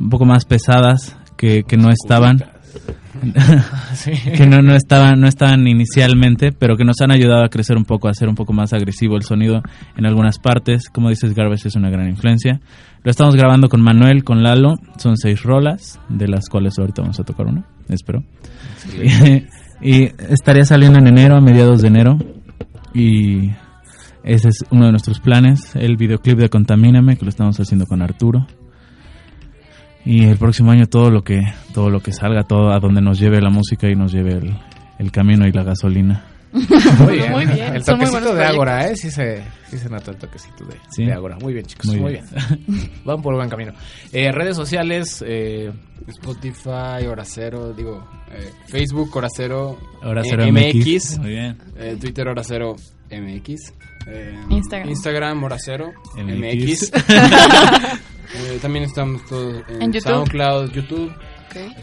un 0.00 0.08
poco 0.10 0.24
más 0.24 0.44
pesadas 0.44 1.16
que, 1.36 1.62
que 1.64 1.76
no 1.76 1.90
estaban. 1.90 2.44
que 4.36 4.46
no, 4.46 4.62
no 4.62 4.74
estaban 4.74 5.20
no 5.20 5.28
estaban 5.28 5.66
inicialmente 5.66 6.52
pero 6.52 6.76
que 6.76 6.84
nos 6.84 7.00
han 7.00 7.10
ayudado 7.10 7.44
a 7.44 7.48
crecer 7.48 7.76
un 7.76 7.84
poco 7.84 8.08
a 8.08 8.10
hacer 8.10 8.28
un 8.28 8.34
poco 8.34 8.52
más 8.52 8.72
agresivo 8.72 9.16
el 9.16 9.22
sonido 9.22 9.62
en 9.96 10.06
algunas 10.06 10.38
partes. 10.38 10.88
Como 10.88 11.10
dices 11.10 11.34
Garbage 11.34 11.68
es 11.68 11.76
una 11.76 11.90
gran 11.90 12.08
influencia. 12.08 12.60
Lo 13.02 13.10
estamos 13.10 13.36
grabando 13.36 13.68
con 13.68 13.80
Manuel 13.82 14.24
con 14.24 14.42
Lalo. 14.42 14.74
Son 14.98 15.16
seis 15.16 15.42
rolas 15.42 16.00
de 16.08 16.28
las 16.28 16.48
cuales 16.48 16.78
ahorita 16.78 17.02
vamos 17.02 17.20
a 17.20 17.24
tocar 17.24 17.46
una 17.46 17.66
espero. 17.88 18.22
Y, 19.02 19.44
y 19.82 20.04
estaría 20.30 20.64
saliendo 20.64 20.98
en 20.98 21.06
enero 21.06 21.36
a 21.36 21.40
mediados 21.40 21.82
de 21.82 21.88
enero. 21.88 22.18
Y 22.94 23.50
ese 24.22 24.48
es 24.48 24.64
uno 24.70 24.86
de 24.86 24.90
nuestros 24.90 25.20
planes 25.20 25.74
el 25.76 25.96
videoclip 25.96 26.38
de 26.38 26.48
Contamíname 26.48 27.16
que 27.16 27.24
lo 27.24 27.28
estamos 27.28 27.58
haciendo 27.60 27.86
con 27.86 28.00
Arturo 28.00 28.46
y 30.04 30.24
el 30.24 30.36
próximo 30.36 30.70
año 30.70 30.86
todo 30.86 31.10
lo 31.10 31.22
que 31.22 31.42
todo 31.72 31.90
lo 31.90 32.00
que 32.00 32.12
salga 32.12 32.42
todo 32.44 32.72
a 32.72 32.80
donde 32.80 33.00
nos 33.00 33.18
lleve 33.18 33.40
la 33.40 33.50
música 33.50 33.88
y 33.88 33.94
nos 33.96 34.12
lleve 34.12 34.32
el, 34.34 34.56
el 34.98 35.10
camino 35.12 35.46
y 35.46 35.52
la 35.52 35.62
gasolina 35.62 36.24
Muy 37.00 37.14
bien. 37.16 37.32
Muy 37.32 37.46
bien, 37.46 37.74
El 37.74 37.84
toquecito 37.84 38.32
de 38.32 38.44
Ágora, 38.44 38.88
¿eh? 38.88 38.94
Sí 38.96 39.10
se, 39.10 39.42
sí 39.68 39.76
se 39.76 39.88
nota 39.88 40.12
el 40.12 40.18
toquecito 40.18 40.64
de, 40.66 40.76
Sí. 40.88 41.04
de 41.04 41.12
Ágora. 41.12 41.36
Muy 41.40 41.52
bien, 41.52 41.66
chicos. 41.66 41.86
Muy 41.86 41.98
Muy, 41.98 42.12
bien. 42.12 42.24
bien. 42.68 42.90
Van 43.04 43.20
por 43.22 43.34
buen 43.34 43.48
camino. 43.48 43.72
Eh, 44.12 44.30
redes 44.30 44.54
sociales, 44.54 45.24
eh, 45.26 45.72
Spotify, 46.06 47.06
Hora 47.10 47.24
Cero, 47.24 47.72
digo, 47.76 48.06
eh, 48.30 48.50
Facebook, 48.68 49.10
Hora 49.16 49.28
Cero, 49.34 49.76
Hora 50.02 50.20
eh, 50.22 50.26
Cero 50.28 50.44
MX. 50.50 51.18
Muy 51.18 51.30
bien. 51.30 51.58
eh, 51.76 51.96
Twitter, 52.00 52.28
Hora 52.28 52.44
Cero 52.44 52.76
MX, 53.20 53.72
eh, 54.06 54.38
Instagram. 54.50 54.88
Instagram, 54.90 55.44
Hora 55.44 55.56
Cero 55.58 55.92
MX. 56.16 56.90
MX. 56.90 56.92
Eh, 58.36 58.58
también 58.60 58.84
estamos 58.86 59.24
todos 59.26 59.62
en, 59.68 59.82
En 59.82 59.92
YouTube. 59.92 60.10
SoundCloud, 60.12 60.72
YouTube, 60.72 61.12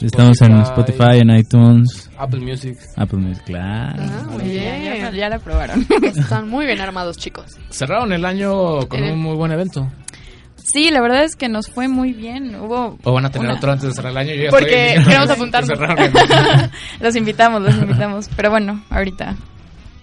estamos 0.01 0.41
en 0.41 0.59
Spotify 0.59 1.19
en 1.19 1.29
iTunes 1.29 2.09
Apple 2.17 2.41
Music. 2.41 2.77
Apple 2.97 3.19
Music 3.19 3.43
claro 3.45 3.95
Ah, 4.03 4.23
muy 4.29 4.53
Ya, 4.55 4.77
bien. 4.77 5.01
ya, 5.01 5.11
ya 5.11 5.29
la 5.29 5.39
probaron. 5.39 5.85
Están 6.03 6.49
muy 6.49 6.65
bien 6.65 6.81
armados, 6.81 7.17
chicos. 7.17 7.57
cerraron 7.69 8.11
el 8.11 8.25
año 8.25 8.85
con 8.89 9.01
el- 9.01 9.13
un 9.13 9.19
muy 9.21 9.35
buen 9.37 9.51
evento. 9.53 9.87
Sí, 10.57 10.91
la 10.91 10.99
verdad 11.01 11.23
es 11.23 11.37
que 11.37 11.47
nos 11.47 11.69
fue 11.69 11.87
muy 11.87 12.11
bien. 12.11 12.53
Hubo 12.55 12.97
O 13.03 13.13
van 13.13 13.25
a 13.25 13.31
tener 13.31 13.47
una- 13.47 13.57
otro 13.57 13.71
antes 13.71 13.87
de 13.89 13.93
cerrar 13.93 14.11
el 14.11 14.17
año. 14.17 14.33
Yo 14.33 14.43
ya 14.45 14.49
Porque 14.49 14.95
estoy- 14.95 15.05
queremos 15.05 15.29
el- 15.99 16.71
los 16.99 17.15
invitamos, 17.15 17.61
los 17.61 17.75
invitamos. 17.77 18.29
Pero 18.35 18.49
bueno, 18.49 18.83
ahorita 18.89 19.35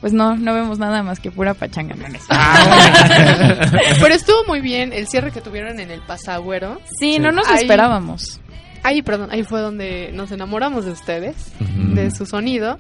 pues 0.01 0.12
no 0.12 0.36
no 0.36 0.55
vemos 0.55 0.78
nada 0.78 1.03
más 1.03 1.20
que 1.20 1.30
pura 1.30 1.55
pachanga. 1.55 1.94
no, 1.94 2.07
es- 2.07 2.24
Pero 4.01 4.14
estuvo 4.14 4.44
muy 4.46 4.61
bien 4.61 4.92
el 4.92 5.07
cierre 5.09 5.30
que 5.32 5.40
tuvieron 5.40 5.80
en 5.80 5.90
el 5.90 6.01
Pasagüero. 6.03 6.80
Sí, 7.01 7.18
no 7.18 7.32
nos 7.32 7.49
Ahí- 7.49 7.62
esperábamos. 7.62 8.40
Ahí, 8.84 9.03
perdón, 9.03 9.30
ahí 9.32 9.42
fue 9.42 9.61
donde 9.61 10.11
nos 10.14 10.30
enamoramos 10.30 10.84
de 10.84 10.92
ustedes, 10.92 11.53
de 11.59 12.11
su 12.12 12.26
sonido. 12.26 12.78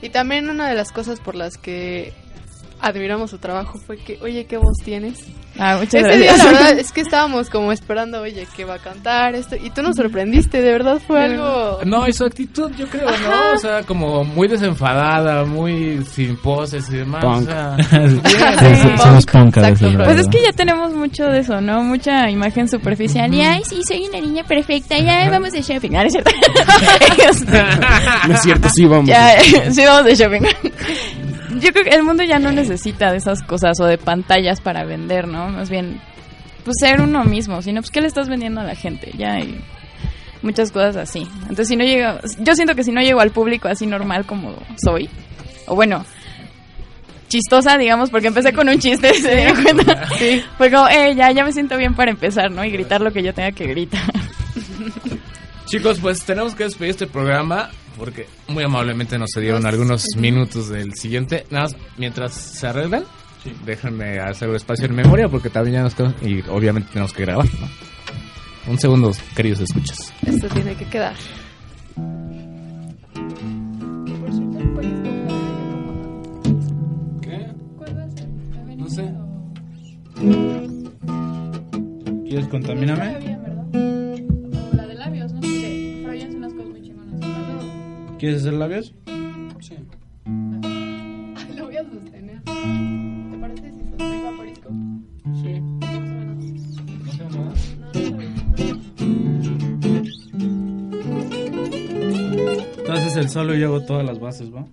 Y 0.00 0.10
también 0.10 0.48
una 0.48 0.68
de 0.68 0.74
las 0.74 0.92
cosas 0.92 1.18
por 1.20 1.34
las 1.34 1.58
que 1.58 2.14
admiramos 2.80 3.30
su 3.30 3.38
trabajo 3.38 3.78
fue 3.78 3.98
que, 3.98 4.18
oye, 4.22 4.46
¿qué 4.46 4.56
voz 4.56 4.76
tienes? 4.84 5.26
Ah, 5.58 5.76
muchas 5.78 6.04
Ese 6.04 6.18
día, 6.18 6.36
la 6.36 6.44
verdad, 6.44 6.70
es 6.78 6.92
que 6.92 7.00
estábamos 7.00 7.50
como 7.50 7.72
esperando, 7.72 8.22
oye, 8.22 8.46
¿qué 8.56 8.64
va 8.64 8.74
a 8.74 8.78
cantar? 8.78 9.34
esto 9.34 9.56
Y 9.56 9.70
tú 9.70 9.82
nos 9.82 9.96
sorprendiste, 9.96 10.62
de 10.62 10.72
verdad 10.72 11.00
fue 11.06 11.24
algo... 11.24 11.80
No, 11.84 12.06
y 12.08 12.12
su 12.12 12.24
actitud, 12.24 12.70
yo 12.78 12.86
creo, 12.86 13.06
¿no? 13.06 13.54
O 13.54 13.58
sea, 13.58 13.82
como 13.82 14.24
muy 14.24 14.48
desenfadada, 14.48 15.44
muy 15.44 16.04
sin 16.12 16.36
poses 16.36 16.88
y 16.90 16.98
demás. 16.98 17.24
Punk. 17.24 17.42
O 17.42 17.44
sea, 17.44 17.76
Sí, 17.90 18.36
bien, 18.36 18.76
sí, 18.76 18.88
somos 19.02 19.26
punk 19.26 19.58
a 19.58 19.70
veces, 19.70 19.96
Pues 19.96 20.20
es 20.20 20.28
que 20.28 20.42
ya 20.42 20.52
tenemos 20.52 20.94
mucho 20.94 21.24
de 21.24 21.40
eso, 21.40 21.60
¿no? 21.60 21.82
Mucha 21.82 22.30
imagen 22.30 22.68
superficial. 22.68 23.32
Y 23.34 23.42
ay, 23.42 23.62
sí, 23.68 23.80
soy 23.86 24.06
una 24.08 24.20
niña 24.20 24.44
perfecta. 24.44 24.98
Ya 24.98 25.28
vamos 25.30 25.52
de 25.52 25.62
shopping. 25.62 25.90
Ah, 25.96 26.02
¿no 26.02 26.06
es 26.06 26.12
cierto? 26.12 26.30
No 28.28 28.34
es 28.34 28.42
cierto, 28.42 28.68
sí, 28.68 28.84
vamos. 28.84 29.06
ya, 29.06 29.40
sí, 29.70 29.82
vamos 29.84 30.04
de 30.04 30.14
shopping. 30.14 30.42
Yo 31.60 31.72
creo 31.72 31.84
que 31.84 31.90
el 31.90 32.02
mundo 32.02 32.22
ya 32.22 32.38
no 32.38 32.52
necesita 32.52 33.10
de 33.12 33.18
esas 33.18 33.42
cosas 33.42 33.78
o 33.80 33.84
de 33.84 33.98
pantallas 33.98 34.60
para 34.60 34.84
vender, 34.84 35.28
¿no? 35.28 35.48
Más 35.48 35.70
bien, 35.70 36.00
pues 36.64 36.76
ser 36.80 37.00
uno 37.00 37.24
mismo. 37.24 37.62
Si 37.62 37.72
no, 37.72 37.80
pues, 37.80 37.90
¿qué 37.90 38.00
le 38.00 38.06
estás 38.06 38.28
vendiendo 38.28 38.60
a 38.60 38.64
la 38.64 38.74
gente? 38.74 39.12
Ya, 39.16 39.38
y 39.40 39.60
muchas 40.42 40.72
cosas 40.72 40.96
así. 40.96 41.26
Entonces, 41.42 41.68
si 41.68 41.76
no 41.76 41.84
llego, 41.84 42.18
yo 42.38 42.54
siento 42.54 42.74
que 42.74 42.84
si 42.84 42.92
no 42.92 43.00
llego 43.00 43.20
al 43.20 43.30
público 43.30 43.68
así 43.68 43.86
normal 43.86 44.26
como 44.26 44.54
soy, 44.82 45.08
o 45.66 45.74
bueno, 45.74 46.04
chistosa, 47.28 47.78
digamos, 47.78 48.10
porque 48.10 48.28
empecé 48.28 48.52
con 48.52 48.68
un 48.68 48.78
chiste, 48.78 49.14
se 49.20 49.36
dieron 49.36 49.62
cuenta. 49.62 50.08
Fue 50.58 50.70
como, 50.70 50.88
eh, 50.88 51.14
ya, 51.14 51.30
ya 51.30 51.44
me 51.44 51.52
siento 51.52 51.76
bien 51.76 51.94
para 51.94 52.10
empezar, 52.10 52.50
¿no? 52.50 52.64
Y 52.64 52.70
gritar 52.70 53.00
lo 53.00 53.12
que 53.12 53.22
yo 53.22 53.32
tenga 53.32 53.52
que 53.52 53.66
gritar. 53.66 54.12
Chicos, 55.66 56.00
pues 56.00 56.24
tenemos 56.24 56.54
que 56.54 56.64
despedir 56.64 56.90
este 56.90 57.06
programa 57.06 57.70
porque 58.00 58.26
muy 58.48 58.64
amablemente 58.64 59.18
nos 59.18 59.30
cedieron 59.32 59.66
algunos 59.66 60.06
minutos 60.16 60.70
del 60.70 60.94
siguiente. 60.94 61.44
Nada 61.50 61.64
más, 61.64 61.76
mientras 61.98 62.32
se 62.32 62.66
arreglan, 62.66 63.04
déjenme 63.66 64.18
hacer 64.18 64.48
un 64.48 64.56
espacio 64.56 64.86
en 64.86 64.94
memoria 64.94 65.28
porque 65.28 65.50
también 65.50 65.74
ya 65.74 65.82
nos 65.82 65.94
quedamos 65.94 66.16
y 66.22 66.40
obviamente 66.48 66.88
tenemos 66.90 67.12
que 67.12 67.22
grabar, 67.26 67.44
¿no? 67.44 68.72
Un 68.72 68.78
segundo, 68.78 69.12
queridos 69.36 69.60
escuchas. 69.60 70.14
Esto 70.26 70.48
tiene 70.48 70.74
que 70.76 70.86
quedar. 70.86 71.14
¿Qué? 77.20 77.46
No 78.76 78.88
sé. 78.88 79.12
¿Quieres 82.26 82.48
contamíname? 82.48 83.40
¿Quieres 88.20 88.42
hacer 88.42 88.52
labios? 88.52 88.94
Sí. 89.60 89.76
Lo 91.56 91.64
voy 91.64 91.76
a 91.78 91.84
sostener. 91.84 92.42
¿Te 92.42 93.38
parece 93.40 93.72
si 93.72 93.80
sostengo 93.88 94.28
a 94.28 94.36
Periscope? 94.36 94.74
Sí. 95.40 95.60
No 97.02 97.12
sé 97.12 97.24
nada. 97.30 97.54
Tú 102.84 102.92
haces 102.92 103.16
el 103.16 103.30
solo 103.30 103.54
y 103.54 103.60
yo 103.60 103.68
hago 103.68 103.80
todas 103.86 104.04
las 104.04 104.20
bases, 104.20 104.54
¿va? 104.54 104.66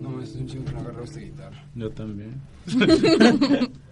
No, 0.00 0.22
es 0.22 0.36
un 0.36 0.46
chingo 0.46 0.66
que 0.66 0.72
no 0.72 0.78
agarró 0.78 1.02
esta 1.02 1.18
guitarra. 1.18 1.64
Yo 1.74 1.90
también. 1.90 2.40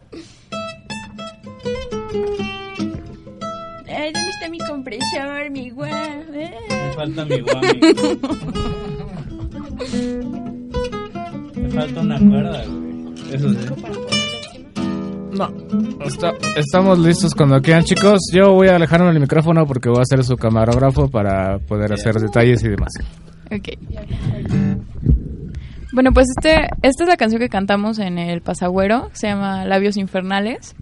Ay, 4.44 4.50
¿dónde 4.50 4.50
está 4.50 4.50
mi 4.50 4.58
compresor, 4.58 5.50
mi 5.50 5.70
guau? 5.70 5.90
Me 6.30 6.92
falta 6.94 7.24
mi 7.24 7.40
guami. 7.40 7.80
Me 11.56 11.68
falta 11.70 12.00
una 12.00 12.18
cuerda, 12.18 12.64
güey. 12.66 13.14
Eso 13.32 13.50
sí. 13.50 13.68
No, 15.36 15.48
está- 16.06 16.32
estamos 16.56 16.98
listos 16.98 17.34
cuando 17.34 17.60
quieran, 17.60 17.82
chicos. 17.84 18.20
Yo 18.32 18.52
voy 18.52 18.68
a 18.68 18.76
alejarme 18.76 19.08
del 19.08 19.20
micrófono 19.20 19.66
porque 19.66 19.88
voy 19.88 20.00
a 20.00 20.04
ser 20.04 20.22
su 20.24 20.36
camarógrafo 20.36 21.08
para 21.10 21.58
poder 21.58 21.92
hacer 21.92 22.14
detalles 22.16 22.62
y 22.62 22.68
demás. 22.68 22.92
Ok. 23.50 23.68
Bueno, 25.92 26.10
pues 26.12 26.26
este, 26.36 26.68
esta 26.82 27.04
es 27.04 27.08
la 27.08 27.16
canción 27.16 27.40
que 27.40 27.48
cantamos 27.48 27.98
en 27.98 28.18
el 28.18 28.40
Pasagüero, 28.42 29.10
se 29.12 29.28
llama 29.28 29.64
Labios 29.64 29.96
Infernales. 29.96 30.74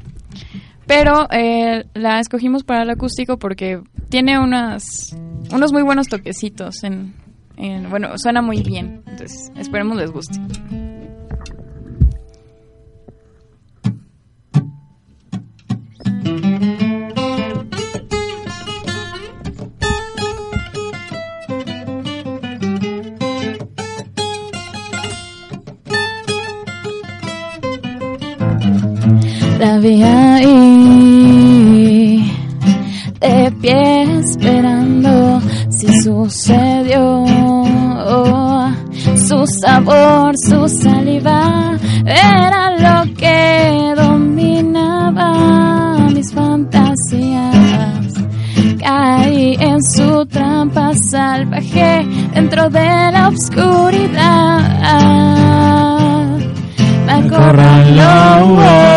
Pero 0.95 1.27
eh, 1.31 1.85
la 1.95 2.21
escogimos 2.21 2.65
para 2.65 2.83
el 2.83 2.91
acústico 2.91 3.39
porque 3.39 3.81
tiene 4.11 4.39
unas, 4.39 5.17
unos 5.51 5.73
muy 5.73 5.83
buenos 5.83 6.07
toquecitos. 6.09 6.85
En, 6.85 7.15
en- 7.57 7.89
bueno, 7.89 8.09
suena 8.19 8.43
muy 8.43 8.63
bien. 8.63 9.03
Entonces, 9.07 9.51
esperemos 9.57 9.97
les 9.97 10.11
guste. 10.11 10.39
La 29.59 29.79
vi 29.79 30.03
ahí, 30.03 30.72
esperando 34.43 35.41
si 35.71 35.87
sucedió. 36.03 37.25
Su 39.17 39.47
sabor, 39.47 40.35
su 40.37 40.69
saliva, 40.69 41.79
era 42.05 42.71
lo 43.05 43.15
que 43.15 43.95
dominaba 43.97 45.31
mis 46.13 46.33
fantasías. 46.33 48.15
Caí 48.81 49.57
en 49.61 49.83
su 49.83 50.27
trampa 50.27 50.93
salvaje 51.11 52.05
dentro 52.35 52.69
de 52.69 53.13
la 53.13 53.29
oscuridad. 53.29 54.59
Me 57.07 57.13
acorraló. 57.13 58.92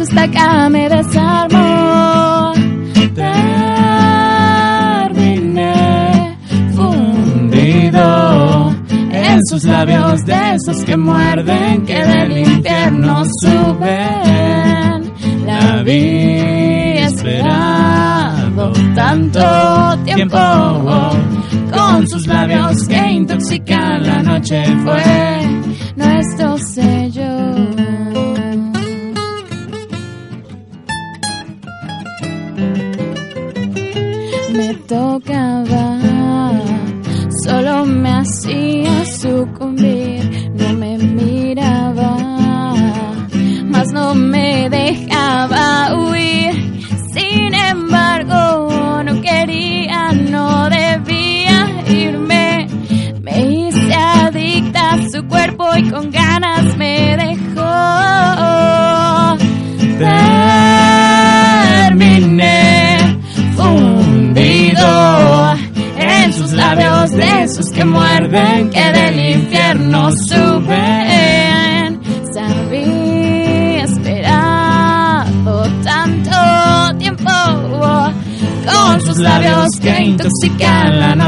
Su 0.00 0.04
estaca 0.04 0.70
me 0.70 0.88
desarmó. 0.88 2.54
Terminé 5.04 6.38
fundido 6.74 8.74
en 9.12 9.40
sus 9.44 9.64
labios 9.64 10.24
de 10.24 10.54
esos 10.54 10.82
que 10.84 10.96
muerden, 10.96 11.84
que 11.84 12.02
del 12.02 12.38
infierno 12.38 13.24
suben. 13.42 15.12
La 15.44 15.82
vi 15.82 16.96
esperado 17.08 18.72
tanto 18.94 19.98
tiempo 20.04 20.38
con 21.74 22.08
sus 22.08 22.26
labios 22.26 22.88
que 22.88 23.10
intoxican 23.10 24.02
la 24.02 24.22
noche 24.22 24.64
fue 24.82 25.02
nuestro 25.96 26.56
sello. 26.56 28.09
Tocaba, 34.90 36.00
solo 37.44 37.84
me 37.84 38.10
hacía 38.10 39.04
sucumbir, 39.06 40.50
no 40.52 40.74
me 40.74 40.98
miraba, 40.98 42.16
mas 43.66 43.92
no 43.92 44.16
me 44.16 44.68
dejaba 44.68 45.94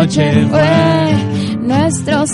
noche 0.03 0.47
fue 0.51 1.57
nuestro 1.59 2.27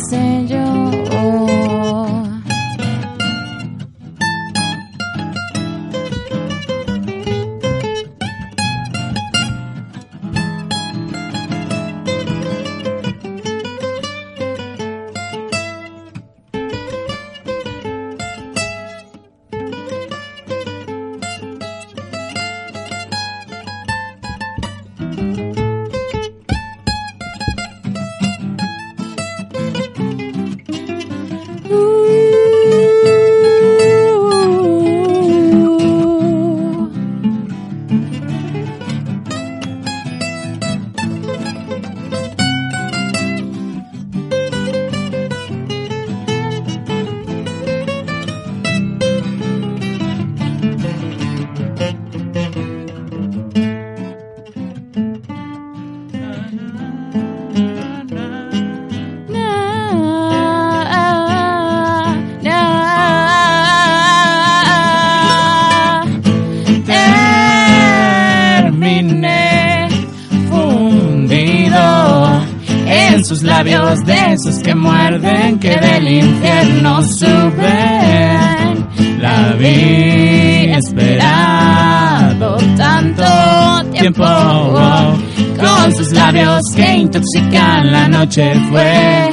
noche 88.29 88.55
fue 88.69 89.31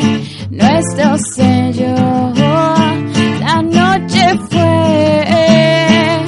Nuestro 0.51 1.17
sello, 1.17 2.33
la 3.39 3.61
noche 3.61 4.39
fue 4.49 6.25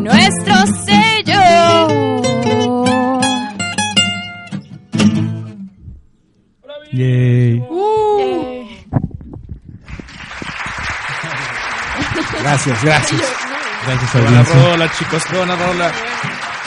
nuestro 0.00 0.54
sello. 0.84 2.18
Yay. 6.92 7.62
Gracias, 12.42 12.82
gracias. 12.82 13.22
Gracias, 13.86 14.10
Qué 14.10 14.18
buena 14.18 14.38
audiencia. 14.40 14.70
rola, 14.70 14.92
chicos, 14.92 15.22
buena 15.32 15.54
rola. 15.56 15.92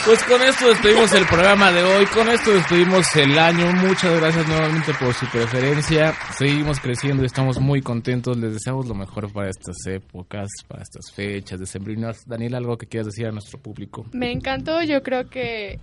Pues 0.04 0.20
con 0.24 0.42
esto 0.42 0.66
despedimos 0.66 1.12
el 1.12 1.24
programa 1.26 1.70
de 1.70 1.84
hoy, 1.84 2.04
con 2.06 2.28
esto 2.28 2.50
despedimos 2.50 3.14
el 3.14 3.38
año. 3.38 3.72
Muchas 3.72 4.20
gracias 4.20 4.48
nuevamente 4.48 4.92
por 4.94 5.14
su 5.14 5.26
preferencia. 5.26 6.12
Seguimos 6.36 6.80
creciendo 6.80 7.22
y 7.22 7.26
estamos 7.26 7.60
muy 7.60 7.82
contentos. 7.82 8.36
Les 8.36 8.52
deseamos 8.52 8.88
lo 8.88 8.94
mejor 8.94 9.32
para 9.32 9.48
estas 9.48 9.76
épocas, 9.86 10.48
para 10.66 10.82
estas 10.82 11.12
fechas 11.12 11.60
decembrinas. 11.60 12.26
Daniel, 12.26 12.56
algo 12.56 12.76
que 12.76 12.88
quieras 12.88 13.06
decir 13.06 13.26
a 13.26 13.30
nuestro 13.30 13.60
público. 13.60 14.04
Me 14.12 14.32
encantó, 14.32 14.82
yo 14.82 15.04
creo 15.04 15.30
que 15.30 15.78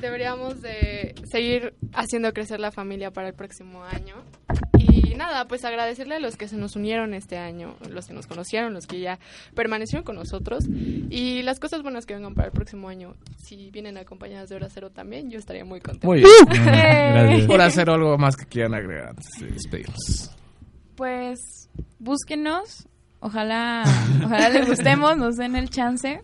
deberíamos 0.00 0.60
de 0.62 1.14
seguir 1.30 1.74
haciendo 1.92 2.32
crecer 2.32 2.60
la 2.60 2.72
familia 2.72 3.10
para 3.10 3.28
el 3.28 3.34
próximo 3.34 3.84
año. 3.84 4.16
Y 4.78 5.14
nada, 5.14 5.46
pues 5.46 5.64
agradecerle 5.64 6.16
a 6.16 6.20
los 6.20 6.36
que 6.36 6.48
se 6.48 6.56
nos 6.56 6.76
unieron 6.76 7.14
este 7.14 7.36
año, 7.36 7.76
los 7.90 8.06
que 8.06 8.14
nos 8.14 8.26
conocieron, 8.26 8.72
los 8.72 8.86
que 8.86 9.00
ya 9.00 9.18
permanecieron 9.54 10.04
con 10.04 10.16
nosotros 10.16 10.64
y 10.68 11.42
las 11.42 11.60
cosas 11.60 11.82
buenas 11.82 12.06
que 12.06 12.14
vengan 12.14 12.34
para 12.34 12.46
el 12.46 12.52
próximo 12.52 12.88
año. 12.88 13.14
Si 13.36 13.70
vienen 13.70 13.98
acompañadas 13.98 14.48
de 14.48 14.56
Hora 14.56 14.68
Cero 14.70 14.90
también, 14.90 15.30
yo 15.30 15.38
estaría 15.38 15.64
muy 15.64 15.80
contenta. 15.80 16.06
Muy 16.06 16.20
bien. 16.20 16.30
Gracias. 16.50 17.46
Por 17.46 17.60
hacer 17.60 17.90
algo 17.90 18.16
más 18.16 18.36
que 18.36 18.46
quieran 18.46 18.74
agregar 18.74 19.10
antes 19.10 19.26
de 19.40 19.48
despedirnos. 19.48 20.30
Pues 20.96 21.68
búsquenos, 21.98 22.88
ojalá, 23.20 23.84
ojalá 24.24 24.48
les 24.48 24.66
gustemos, 24.68 25.16
nos 25.16 25.36
den 25.36 25.56
el 25.56 25.70
chance. 25.70 26.22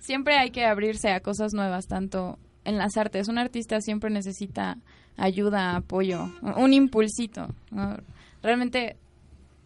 Siempre 0.00 0.36
hay 0.36 0.50
que 0.50 0.64
abrirse 0.64 1.10
a 1.10 1.20
cosas 1.20 1.52
nuevas, 1.54 1.86
tanto 1.86 2.38
en 2.64 2.78
las 2.78 2.96
artes. 2.96 3.28
Un 3.28 3.38
artista 3.38 3.80
siempre 3.80 4.10
necesita 4.10 4.76
ayuda, 5.16 5.76
apoyo, 5.76 6.28
un 6.56 6.72
impulsito. 6.72 7.48
¿no? 7.70 7.96
Realmente 8.42 8.96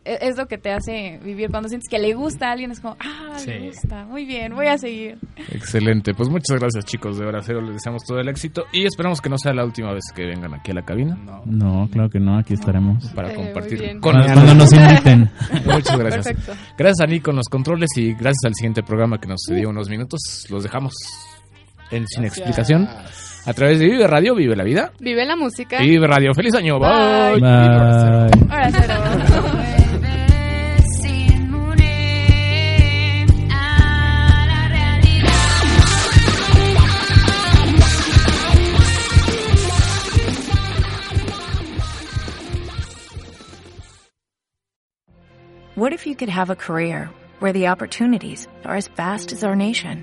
e- 0.05 0.19
es 0.21 0.37
lo 0.37 0.47
que 0.47 0.59
te 0.59 0.71
hace 0.73 1.19
vivir 1.25 1.51
cuando 1.51 1.69
sientes 1.69 1.89
que 1.89 1.99
le 1.99 2.15
gusta 2.15 2.49
a 2.49 2.53
alguien, 2.53 2.71
es 2.71 2.81
como, 2.81 2.97
ah, 3.01 3.39
Sí. 3.39 3.51
le 3.51 3.69
gusta, 3.71 4.05
muy 4.07 4.25
bien, 4.25 4.55
voy 4.55 4.67
a 4.67 4.79
seguir. 4.79 5.19
Excelente, 5.53 6.15
pues 6.15 6.29
muchas 6.29 6.59
gracias 6.61 6.85
chicos 6.85 7.19
de 7.19 7.27
Hora 7.27 7.41
Cero, 7.43 7.61
les 7.61 7.75
deseamos 7.75 8.03
todo 8.05 8.19
el 8.21 8.29
éxito 8.29 8.65
y 8.73 8.87
esperamos 8.87 9.21
que 9.21 9.29
no 9.29 9.37
sea 9.39 9.53
la 9.53 9.65
última 9.65 9.93
vez 9.93 10.05
que 10.15 10.25
vengan 10.25 10.55
aquí 10.55 10.71
a 10.71 10.75
la 10.75 10.85
cabina 10.85 11.17
No, 11.45 11.89
claro 11.91 12.09
que 12.11 12.21
no, 12.21 12.39
aquí 12.39 12.55
estaremos. 12.55 13.09
para 13.13 13.33
Eh, 13.33 13.35
compartir 13.37 13.79
con 13.79 14.01
Cuando, 14.01 14.21
nosotros. 14.29 14.45
cuando 14.45 14.55
nos 14.65 14.73
inviten. 14.73 15.31
Muchas 15.65 15.99
gracias. 15.99 16.27
Perfecto. 16.27 16.53
Gracias 16.79 17.01
a 17.01 17.07
Nico 17.11 17.25
con 17.27 17.37
los 17.37 17.47
controles 17.49 17.91
y 17.97 18.13
gracias 18.13 18.45
al 18.45 18.55
siguiente 18.55 18.83
programa 18.83 19.19
que 19.19 19.27
nos 19.29 19.41
dio 19.49 19.69
unos 19.71 19.89
minutos. 19.89 20.21
Los 20.51 20.63
dejamos 20.63 20.93
en 21.91 22.07
Sin 22.07 22.25
Explicación 22.25 22.89
a 23.47 23.53
través 23.53 23.79
de 23.79 23.87
Vive 23.87 24.07
Radio, 24.07 24.35
Vive 24.35 24.57
la 24.57 24.65
Vida. 24.65 24.93
Vive 24.99 25.25
la 25.25 25.37
música. 25.37 25.83
Y 25.83 25.89
Vive 25.91 26.07
Radio. 26.07 26.35
¡Feliz 26.35 26.55
año! 26.55 26.79
Bye. 26.81 27.41
Bye. 27.41 28.31
Ahora 28.51 28.71
cero. 28.73 28.95
Sin 31.01 31.51
morir 31.51 33.27
a 33.53 34.47
la 34.49 34.69
realidad. 34.69 35.33
What 45.77 45.93
if 45.93 46.07
you 46.07 46.17
could 46.17 46.31
have 46.31 46.51
a 46.51 46.57
career 46.57 47.11
where 47.41 47.53
the 47.53 47.69
opportunities 47.69 48.49
are 48.65 48.77
as 48.77 48.89
vast 48.89 49.33
as 49.33 49.45
our 49.45 49.55
nation, 49.55 50.03